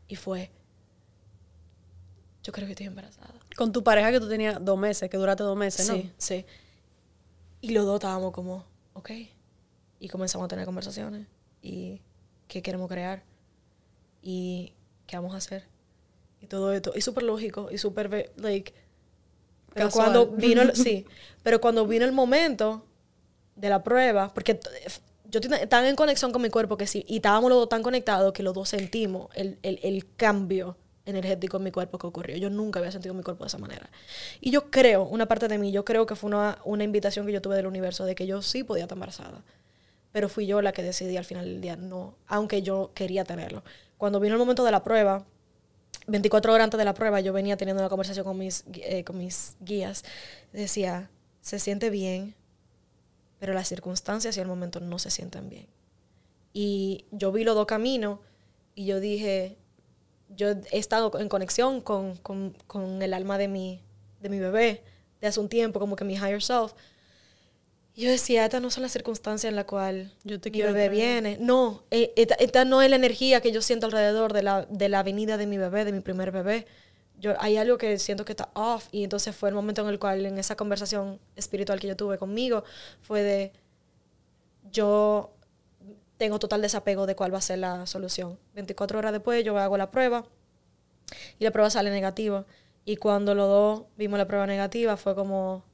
[0.09, 0.51] Y fue,
[2.43, 3.35] yo creo que estoy embarazada.
[3.57, 5.95] Con tu pareja que tú tenías dos meses, que duraste dos meses, ¿no?
[5.95, 6.47] Sí, sí.
[7.61, 9.11] Y los dos estábamos como, ok
[9.99, 11.27] y comenzamos a tener conversaciones
[11.63, 12.01] y
[12.49, 13.23] qué queremos crear
[14.23, 14.73] y
[15.07, 15.65] qué vamos a hacer
[16.41, 18.75] y todo esto y súper lógico y súper like
[19.73, 21.07] pero cuando vino el, sí
[21.43, 22.85] pero cuando vino el momento
[23.55, 24.61] de la prueba porque
[25.29, 28.33] yo tan en conexión con mi cuerpo que sí y estábamos los dos tan conectados
[28.33, 32.37] que los dos sentimos el, el, el cambio energético en mi cuerpo que ocurrió.
[32.37, 33.89] Yo nunca había sentido mi cuerpo de esa manera.
[34.41, 37.33] Y yo creo, una parte de mí, yo creo que fue una, una invitación que
[37.33, 39.43] yo tuve del universo de que yo sí podía estar embarazada
[40.17, 43.63] pero fui yo la que decidí al final del día no, aunque yo quería tenerlo.
[43.99, 45.27] Cuando vino el momento de la prueba,
[46.07, 49.19] 24 horas antes de la prueba, yo venía teniendo una conversación con mis, eh, con
[49.19, 50.05] mis guías.
[50.55, 51.11] Decía,
[51.43, 52.35] se siente bien,
[53.39, 55.67] pero las circunstancias y el momento no se sienten bien.
[56.55, 58.21] Y yo vi los dos caminos
[58.75, 59.59] y yo dije,
[60.31, 63.83] yo he estado en conexión con, con, con el alma de mi,
[64.23, 64.83] de mi bebé
[65.21, 66.73] de hace un tiempo, como que mi higher self
[67.97, 71.39] yo decía, estas no son las circunstancias en las cuales yo te mi bebé viene.
[71.41, 75.03] No, eh, esta, no es la energía que yo siento alrededor de la, de la
[75.03, 76.67] venida de mi bebé, de mi primer bebé.
[77.19, 78.89] Yo, hay algo que siento que está off.
[78.93, 82.19] Y entonces fue el momento en el cual, en esa conversación espiritual que yo tuve
[82.19, 82.65] conmigo,
[83.01, 83.53] fue de,
[84.71, 85.33] yo
[86.19, 88.39] tengo total desapego de cuál va a ser la solución.
[88.55, 90.27] 24 horas después yo hago la prueba
[91.39, 92.45] y la prueba sale negativa.
[92.85, 95.65] Y cuando los dos vimos la prueba negativa fue como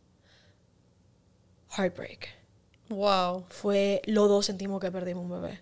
[1.77, 2.29] heartbreak.
[2.89, 3.45] Wow.
[3.49, 5.61] Fue, los dos sentimos que perdimos un bebé.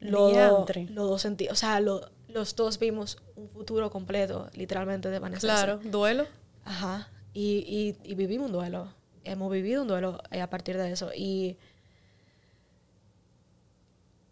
[0.00, 5.18] Los, dos, los dos sentimos, o sea, los dos vimos un futuro completo, literalmente, de
[5.18, 5.40] Vanessa.
[5.40, 6.26] Claro, duelo.
[6.64, 7.08] Ajá.
[7.32, 8.92] Y, y, vivimos un duelo.
[9.24, 11.10] Hemos vivido un duelo eh, a partir de eso.
[11.14, 11.56] Y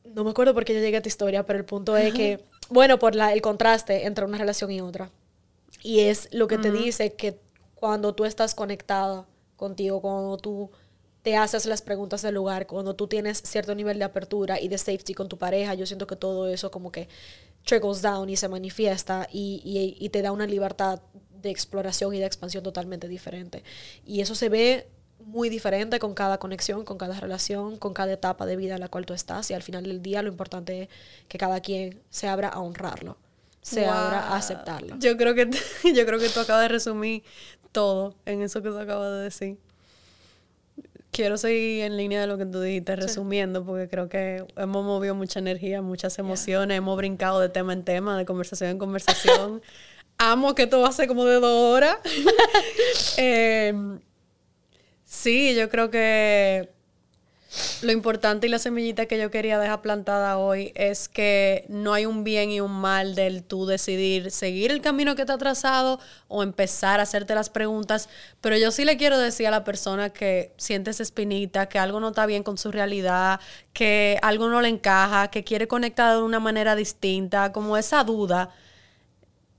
[0.05, 2.45] no me acuerdo por qué yo llegué a esta historia, pero el punto es que,
[2.71, 5.11] bueno, por la, el contraste entre una relación y otra.
[5.83, 7.39] Y es lo que te dice que
[7.75, 9.27] cuando tú estás conectada
[9.57, 10.71] contigo, cuando tú
[11.25, 14.77] te haces las preguntas del lugar, cuando tú tienes cierto nivel de apertura y de
[14.77, 17.09] safety con tu pareja, yo siento que todo eso como que
[17.65, 21.01] trickles down y se manifiesta y, y, te da una libertad
[21.41, 23.65] de exploración y de expansión totalmente diferente.
[24.05, 24.87] Y eso se ve
[25.19, 28.89] muy diferente con cada conexión, con cada relación, con cada etapa de vida en la
[28.89, 29.51] cual tú estás.
[29.51, 30.89] Y al final del día lo importante es
[31.29, 33.17] que cada quien se abra a honrarlo,
[33.63, 34.99] se abra a aceptarlo.
[34.99, 35.49] Yo creo que
[35.95, 37.23] yo creo que tú acabas de resumir
[37.73, 39.64] todo en eso que tú acabas de decir.
[41.15, 45.15] Quiero seguir en línea de lo que tú dijiste, resumiendo, porque creo que hemos movido
[45.15, 49.63] mucha energía, muchas emociones, hemos brincado de tema en tema, de conversación en conversación.
[50.19, 51.99] Amo que todo va a ser como de dos horas.
[53.17, 54.01] Em,
[55.05, 56.74] sí, yo creo que
[57.83, 62.07] lo importante y la semillita que yo quería dejar plantada hoy es que no hay
[62.07, 66.01] un bien y un mal del tú decidir seguir el camino que te ha trazado
[66.29, 68.09] o empezar a hacerte las preguntas.
[68.41, 72.01] Pero yo sí le quiero decir a la persona que siente esa espinita, que algo
[72.01, 73.41] no está bien con su realidad,
[73.73, 78.51] que algo no le encaja, que quiere conectar de una manera distinta, como esa duda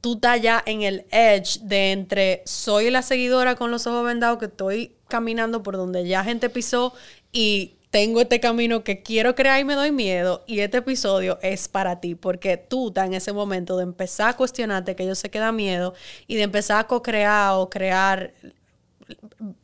[0.02, 4.38] tú estás ya en el edge de entre soy la seguidora con los ojos vendados
[4.38, 6.94] que estoy caminando por donde ya gente pisó
[7.32, 11.70] y tengo este camino que quiero crear y me doy miedo y este episodio es
[11.70, 15.30] para ti porque tú estás en ese momento de empezar a cuestionarte que yo sé
[15.30, 15.94] que da miedo
[16.28, 18.34] y de empezar a co-crear o crear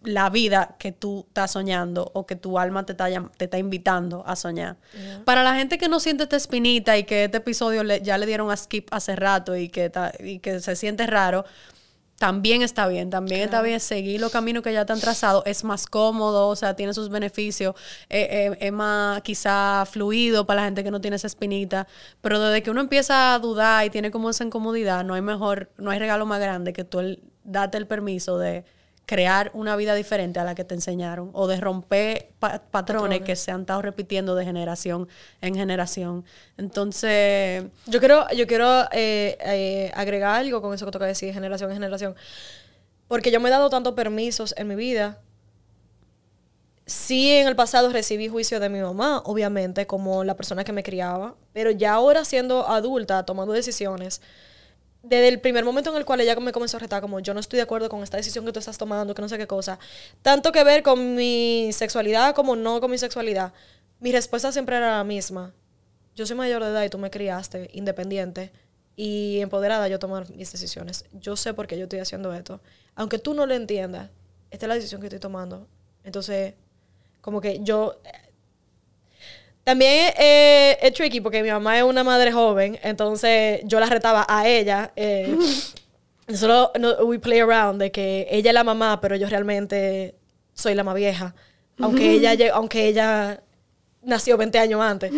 [0.03, 4.23] la vida que tú estás soñando o que tu alma te está, te está invitando
[4.25, 4.77] a soñar.
[5.25, 8.49] Para la gente que no siente esta espinita y que este episodio ya le dieron
[8.49, 11.43] a skip hace rato y que, y que se siente raro,
[12.21, 15.63] también está bien, también está bien seguir los caminos que ya te han trazado, es
[15.63, 17.73] más cómodo, o sea, tiene sus beneficios,
[18.11, 21.87] eh, eh, es más quizá fluido para la gente que no tiene esa espinita,
[22.21, 25.71] pero desde que uno empieza a dudar y tiene como esa incomodidad, no hay mejor,
[25.79, 28.65] no hay regalo más grande que tú el, date el permiso de
[29.11, 33.51] crear una vida diferente a la que te enseñaron o de romper patrones, que se
[33.51, 35.09] han estado repitiendo de generación
[35.41, 36.23] en generación.
[36.57, 37.65] Entonces...
[37.87, 41.75] Yo quiero, yo quiero eh, eh, agregar algo con eso que toca decir, generación en
[41.75, 42.15] generación.
[43.09, 45.19] Porque yo me he dado tantos permisos en mi vida.
[46.85, 50.83] Sí, en el pasado recibí juicio de mi mamá, obviamente, como la persona que me
[50.83, 54.21] criaba, pero ya ahora siendo adulta, tomando decisiones,
[55.03, 57.39] desde el primer momento en el cual ella me comenzó a retar, como yo no
[57.39, 59.79] estoy de acuerdo con esta decisión que tú estás tomando, que no sé qué cosa,
[60.21, 63.53] tanto que ver con mi sexualidad como no con mi sexualidad,
[63.99, 65.53] mi respuesta siempre era la misma.
[66.15, 68.51] Yo soy mayor de edad y tú me criaste independiente
[68.95, 71.05] y empoderada yo tomar mis decisiones.
[71.13, 72.61] Yo sé por qué yo estoy haciendo esto.
[72.95, 74.09] Aunque tú no lo entiendas,
[74.49, 75.67] esta es la decisión que estoy tomando.
[76.03, 76.55] Entonces,
[77.21, 78.01] como que yo
[79.63, 84.25] también eh, es tricky porque mi mamá es una madre joven, entonces yo la retaba
[84.27, 84.91] a ella.
[84.95, 85.37] Eh,
[86.33, 86.71] solo
[87.03, 90.15] we play around de que ella es la mamá, pero yo realmente
[90.53, 91.35] soy la más vieja.
[91.79, 93.41] Aunque ella, aunque ella
[94.01, 95.11] nació 20 años antes.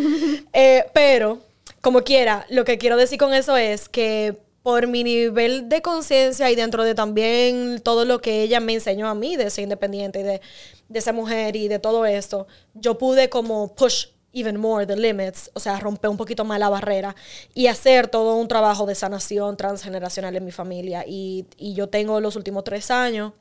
[0.52, 1.40] Eh, pero,
[1.82, 6.50] como quiera, lo que quiero decir con eso es que por mi nivel de conciencia
[6.50, 10.22] y dentro de también todo lo que ella me enseñó a mí de ser independiente
[10.22, 10.42] y de,
[10.88, 15.50] de ser mujer y de todo esto, yo pude como push even more the limits,
[15.54, 17.16] o sea, romper un poquito más la barrera
[17.54, 21.06] y hacer todo un trabajo de sanación transgeneracional en mi familia.
[21.08, 23.34] Y, y yo tengo los últimos tres años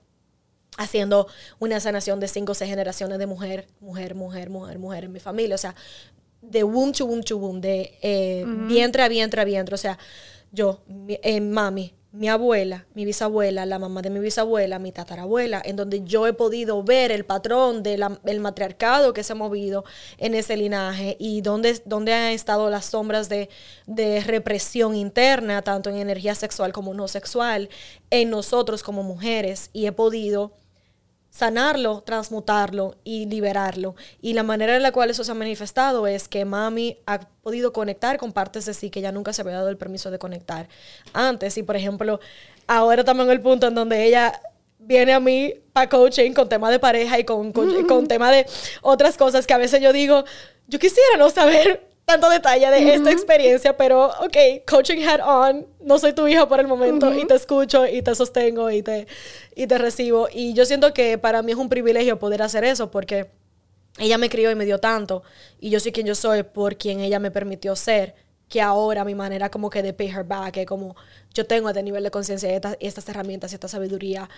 [0.79, 1.27] haciendo
[1.59, 5.21] una sanación de cinco o seis generaciones de mujer, mujer, mujer, mujer, mujer en mi
[5.21, 5.55] familia.
[5.55, 5.75] O sea,
[6.41, 9.75] de womb to womb to womb, de eh, vientre a vientre a vientre.
[9.75, 9.99] O sea,
[10.51, 15.77] yo, eh, mami, mi abuela, mi bisabuela, la mamá de mi bisabuela, mi tatarabuela, en
[15.77, 19.85] donde yo he podido ver el patrón del matriarcado que se ha movido
[20.19, 23.49] en ese linaje y donde han estado las sombras de
[24.27, 27.71] represión interna, tanto en energía sexual como no sexual,
[28.11, 29.71] en nosotros como mujeres.
[29.73, 30.53] Y he podido
[31.33, 33.97] sanarlo, transmutarlo y liberarlo.
[34.21, 37.73] Y la manera en la cual eso se ha manifestado es que mami ha podido
[37.73, 40.69] conectar con partes de sí que ya nunca se había dado el permiso de conectar
[41.15, 41.57] antes.
[41.57, 42.21] Y por ejemplo,
[42.67, 44.41] ahora también el punto en donde ella
[44.79, 48.45] viene a mí para coaching con tema de pareja y con, con, con tema de
[48.83, 50.25] otras cosas que a veces yo digo,
[50.69, 54.37] yo quisiera no saber tanto detalle de esta experiencia, pero ok,
[54.69, 58.15] coaching head on, no soy tu hija por el momento y te escucho y te
[58.15, 59.07] sostengo y te,
[59.57, 60.29] y te recibo.
[60.31, 63.31] Y yo siento que para mí es un privilegio poder hacer eso porque
[63.99, 65.23] ella me crió y me dio tanto.
[65.59, 68.15] Y yo soy quien yo soy por quien ella me permitió ser
[68.49, 70.95] que ahora mi manera como que de pay her back es como
[71.33, 74.29] yo tengo este nivel de conciencia y estas, estas herramientas y esta sabiduría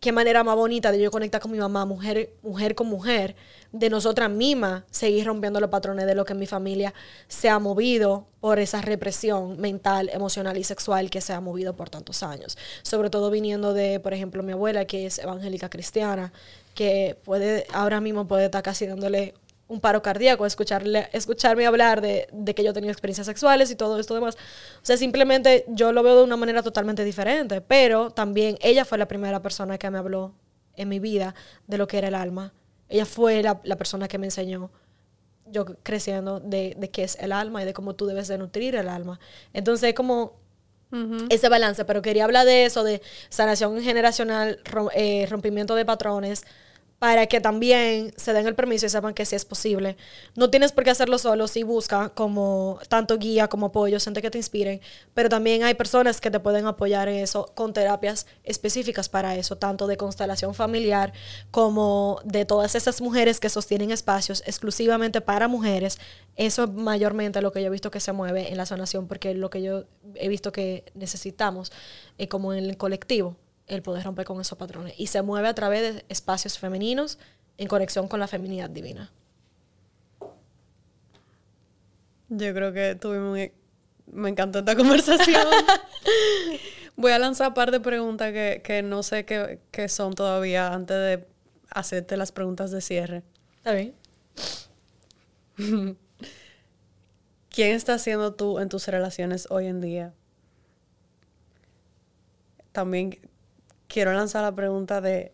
[0.00, 3.34] qué manera más bonita de yo conectar con mi mamá, mujer, mujer con mujer,
[3.72, 6.94] de nosotras mismas seguir rompiendo los patrones de lo que mi familia
[7.26, 11.90] se ha movido por esa represión mental, emocional y sexual que se ha movido por
[11.90, 12.56] tantos años.
[12.82, 16.32] Sobre todo viniendo de, por ejemplo, mi abuela, que es evangélica cristiana,
[16.74, 19.34] que puede, ahora mismo puede estar casi dándole
[19.74, 23.76] un paro cardíaco, escucharle, escucharme hablar de, de, que yo he tenido experiencias sexuales y
[23.76, 24.36] todo esto demás.
[24.76, 28.98] O sea, simplemente yo lo veo de una manera totalmente diferente, pero también ella fue
[28.98, 30.34] la primera persona que me habló
[30.76, 31.34] en mi vida
[31.66, 32.52] de lo que era el alma.
[32.88, 34.70] Ella fue la, la persona que me enseñó,
[35.46, 38.76] yo creciendo, de, de, qué es el alma y de cómo tú debes de nutrir
[38.76, 39.18] el alma.
[39.52, 40.44] Entonces, como
[41.28, 44.60] ese balance, pero quería hablar de eso, de sanación generacional,
[44.94, 46.44] eh, rompimiento de patrones,
[46.98, 49.96] para que también se den el permiso y sepan que sí es posible.
[50.36, 54.30] No tienes por qué hacerlo solo, si busca como tanto guía como apoyo, gente que
[54.30, 54.80] te inspiren,
[55.12, 59.56] pero también hay personas que te pueden apoyar en eso con terapias específicas para eso,
[59.56, 61.12] tanto de constelación familiar
[61.50, 65.98] como de todas esas mujeres que sostienen espacios exclusivamente para mujeres.
[66.36, 69.34] Eso es mayormente lo que yo he visto que se mueve en la sanación, porque
[69.34, 69.84] lo que yo
[70.14, 71.72] he visto que necesitamos,
[72.18, 73.36] es como en el colectivo,
[73.66, 74.94] el poder romper con esos patrones.
[74.98, 77.18] Y se mueve a través de espacios femeninos
[77.58, 79.12] en conexión con la feminidad divina.
[82.28, 83.38] Yo creo que tuvimos...
[84.06, 85.46] Me encantó esta conversación.
[86.96, 90.72] Voy a lanzar un par de preguntas que, que no sé qué, qué, son todavía
[90.72, 91.26] antes de
[91.70, 93.22] hacerte las preguntas de cierre.
[93.56, 93.94] Está bien.
[97.50, 100.12] ¿Quién estás siendo tú en tus relaciones hoy en día?
[102.72, 103.18] También
[103.94, 105.32] quiero lanzar la pregunta de,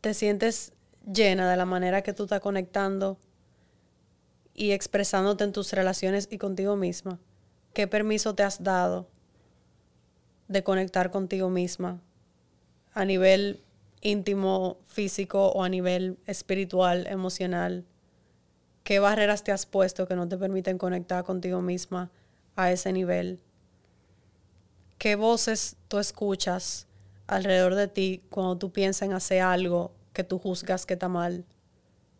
[0.00, 0.72] ¿te sientes
[1.04, 3.18] llena de la manera que tú estás conectando
[4.54, 7.18] y expresándote en tus relaciones y contigo misma?
[7.74, 9.08] ¿Qué permiso te has dado
[10.46, 12.00] de conectar contigo misma
[12.94, 13.64] a nivel
[14.00, 17.84] íntimo, físico o a nivel espiritual, emocional?
[18.84, 22.12] ¿Qué barreras te has puesto que no te permiten conectar contigo misma
[22.54, 23.42] a ese nivel?
[24.98, 26.86] ¿Qué voces tú escuchas
[27.26, 31.44] alrededor de ti cuando tú piensas en hacer algo que tú juzgas que está mal?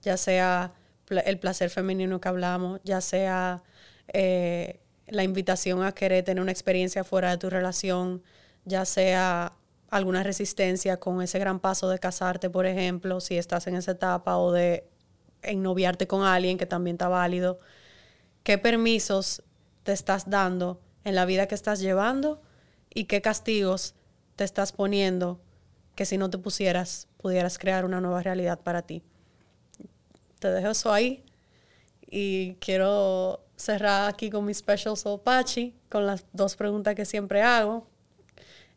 [0.02, 0.74] Ya sea
[1.08, 3.62] el placer femenino que hablamos, ya sea
[4.12, 8.22] eh, la invitación a querer tener una experiencia fuera de tu relación,
[8.64, 9.52] ya sea
[9.88, 14.36] alguna resistencia con ese gran paso de casarte, por ejemplo, si estás en esa etapa,
[14.36, 14.86] o de
[15.42, 17.58] ennoviarte con alguien que también está válido.
[18.42, 19.42] ¿Qué permisos
[19.84, 22.42] te estás dando en la vida que estás llevando
[22.96, 23.94] y qué castigos
[24.36, 25.38] te estás poniendo
[25.94, 29.02] que si no te pusieras pudieras crear una nueva realidad para ti.
[30.38, 31.22] Te dejo eso ahí
[32.10, 37.42] y quiero cerrar aquí con mi special soul Pachi, con las dos preguntas que siempre
[37.42, 37.86] hago.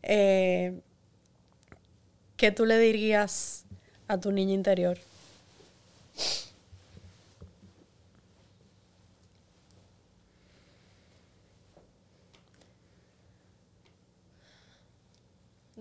[0.04, 0.82] Eh,
[2.36, 3.64] ¿Qué tú le dirías
[4.10, 4.98] a tu niña interior?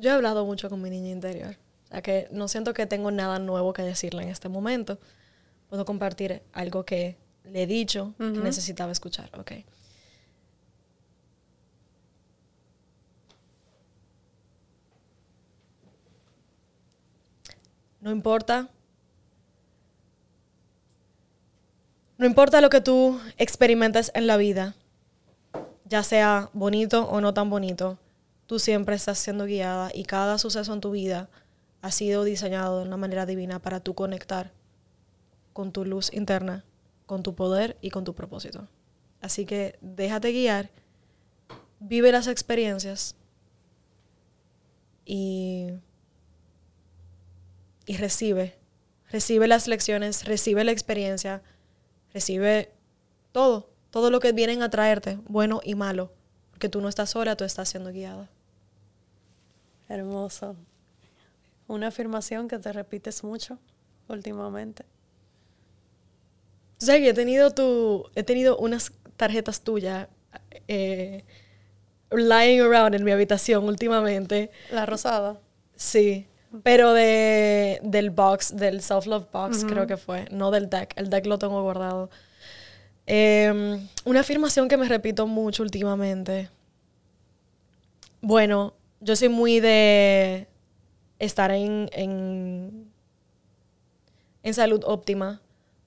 [0.01, 1.57] Yo he hablado mucho con mi niña interior.
[1.85, 4.99] O sea que no siento que tengo nada nuevo que decirle en este momento.
[5.69, 9.31] Puedo compartir algo que le he dicho que necesitaba escuchar.
[9.39, 9.53] Ok.
[18.01, 18.69] No importa.
[22.19, 24.75] No importa lo que tú experimentes en la vida,
[25.85, 27.99] ya sea bonito o no tan bonito
[28.49, 31.29] tú siempre estás siendo guiada y cada suceso en tu vida
[31.83, 34.53] ha sido diseñado de una manera divina para tú conectar
[35.53, 36.65] con tu luz interna,
[37.05, 38.67] con tu poder y con tu propósito.
[39.21, 40.71] Así que déjate guiar,
[41.79, 43.17] vive las experiencias
[45.05, 45.69] y,
[47.85, 48.57] y recibe.
[49.11, 51.43] Recibe las lecciones, recibe la experiencia,
[52.15, 52.73] recibe
[53.33, 56.13] todo, todo lo que vienen a traerte, bueno y malo,
[56.51, 58.31] porque tú no estás sola, tú estás siendo guiada.
[59.89, 60.57] Hermoso.
[61.67, 63.59] Una afirmación que te repites mucho
[64.09, 64.85] últimamente.
[66.81, 70.09] O sea, que he tenido tu, he tenido unas tarjetas tuyas
[70.69, 71.25] eh,
[72.11, 74.51] lying around en mi habitación últimamente.
[74.71, 75.39] La rosada.
[75.75, 76.27] Sí.
[76.63, 80.27] Pero de, del box, del self-love box, creo que fue.
[80.31, 80.95] No del deck.
[80.97, 82.09] El deck lo tengo guardado.
[83.07, 86.49] Em, una afirmación que me repito mucho últimamente.
[88.21, 90.49] Bueno, yo soy muy de
[91.19, 92.93] estar en, en,
[94.53, 95.43] salud óptima.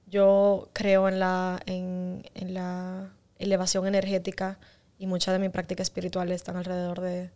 [0.07, 4.59] Yo creo en la, en, la elevación energética
[4.99, 7.31] y muchas de mis prácticas espirituales están alrededor de,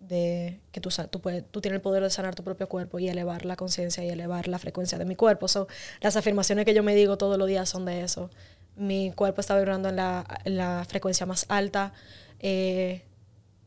[0.00, 3.08] de que tú, tú, puedes, tú tienes el poder de sanar tu propio cuerpo y
[3.08, 5.48] elevar la conciencia y elevar la frecuencia de mi cuerpo.
[5.48, 5.66] So,
[6.00, 8.30] las afirmaciones que yo me digo todos los días son de eso.
[8.76, 11.94] Mi cuerpo está vibrando en la, la frecuencia más alta.
[12.40, 13.02] Eh,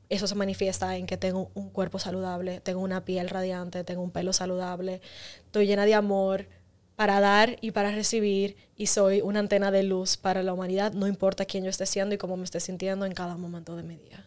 [0.10, 4.12] eso se manifiesta en que tengo un cuerpo saludable, tengo una piel radiante, tengo un
[4.12, 5.02] pelo saludable,
[5.46, 6.48] estoy llena de amor
[6.96, 11.08] para dar y para recibir y soy una antena de luz para la humanidad, no
[11.08, 13.98] importa quién yo esté siendo y cómo me esté sintiendo en cada momento de mi
[13.98, 14.26] día.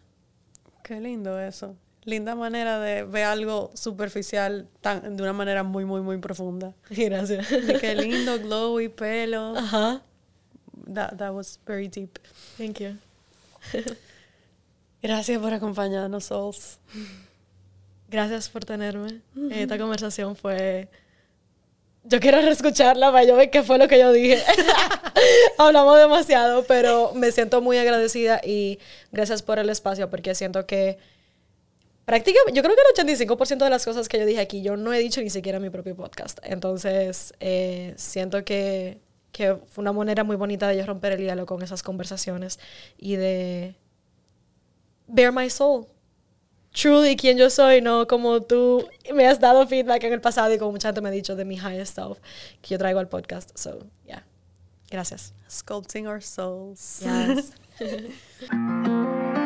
[0.85, 1.77] Qué lindo eso.
[2.05, 6.75] Linda manera de ver algo superficial tan, de una manera muy, muy, muy profunda.
[6.91, 7.47] Gracias.
[7.81, 9.57] qué lindo, glowy pelo.
[9.57, 10.03] Ajá.
[10.93, 12.19] That, that was very deep.
[12.57, 12.97] Thank you.
[15.03, 16.79] Gracias por acompañarnos, Souls.
[18.09, 19.21] Gracias por tenerme.
[19.51, 20.89] Esta conversación fue...
[22.03, 24.43] Yo quiero reescucharla para yo ver qué fue lo que yo dije.
[25.59, 28.79] Hablamos demasiado, pero me siento muy agradecida y
[29.13, 30.99] gracias por el espacio porque siento que
[32.07, 34.93] prácticamente, yo creo que el 85% de las cosas que yo dije aquí yo no
[34.93, 36.39] he dicho ni siquiera en mi propio podcast.
[36.43, 38.99] Entonces, eh, siento que,
[39.31, 42.59] que fue una manera muy bonita de yo romper el hielo con esas conversaciones
[42.97, 43.77] y de
[45.13, 45.89] bare my soul
[46.73, 50.59] truly quién yo soy, no como tú me has dado feedback en el pasado y
[50.59, 52.19] como mucha gente me ha dicho de mi highest self
[52.63, 53.57] que yo traigo al podcast.
[53.57, 54.25] So, yeah.
[54.91, 55.33] Gracias.
[55.49, 57.01] Sculpting our souls.
[57.01, 57.53] Yes.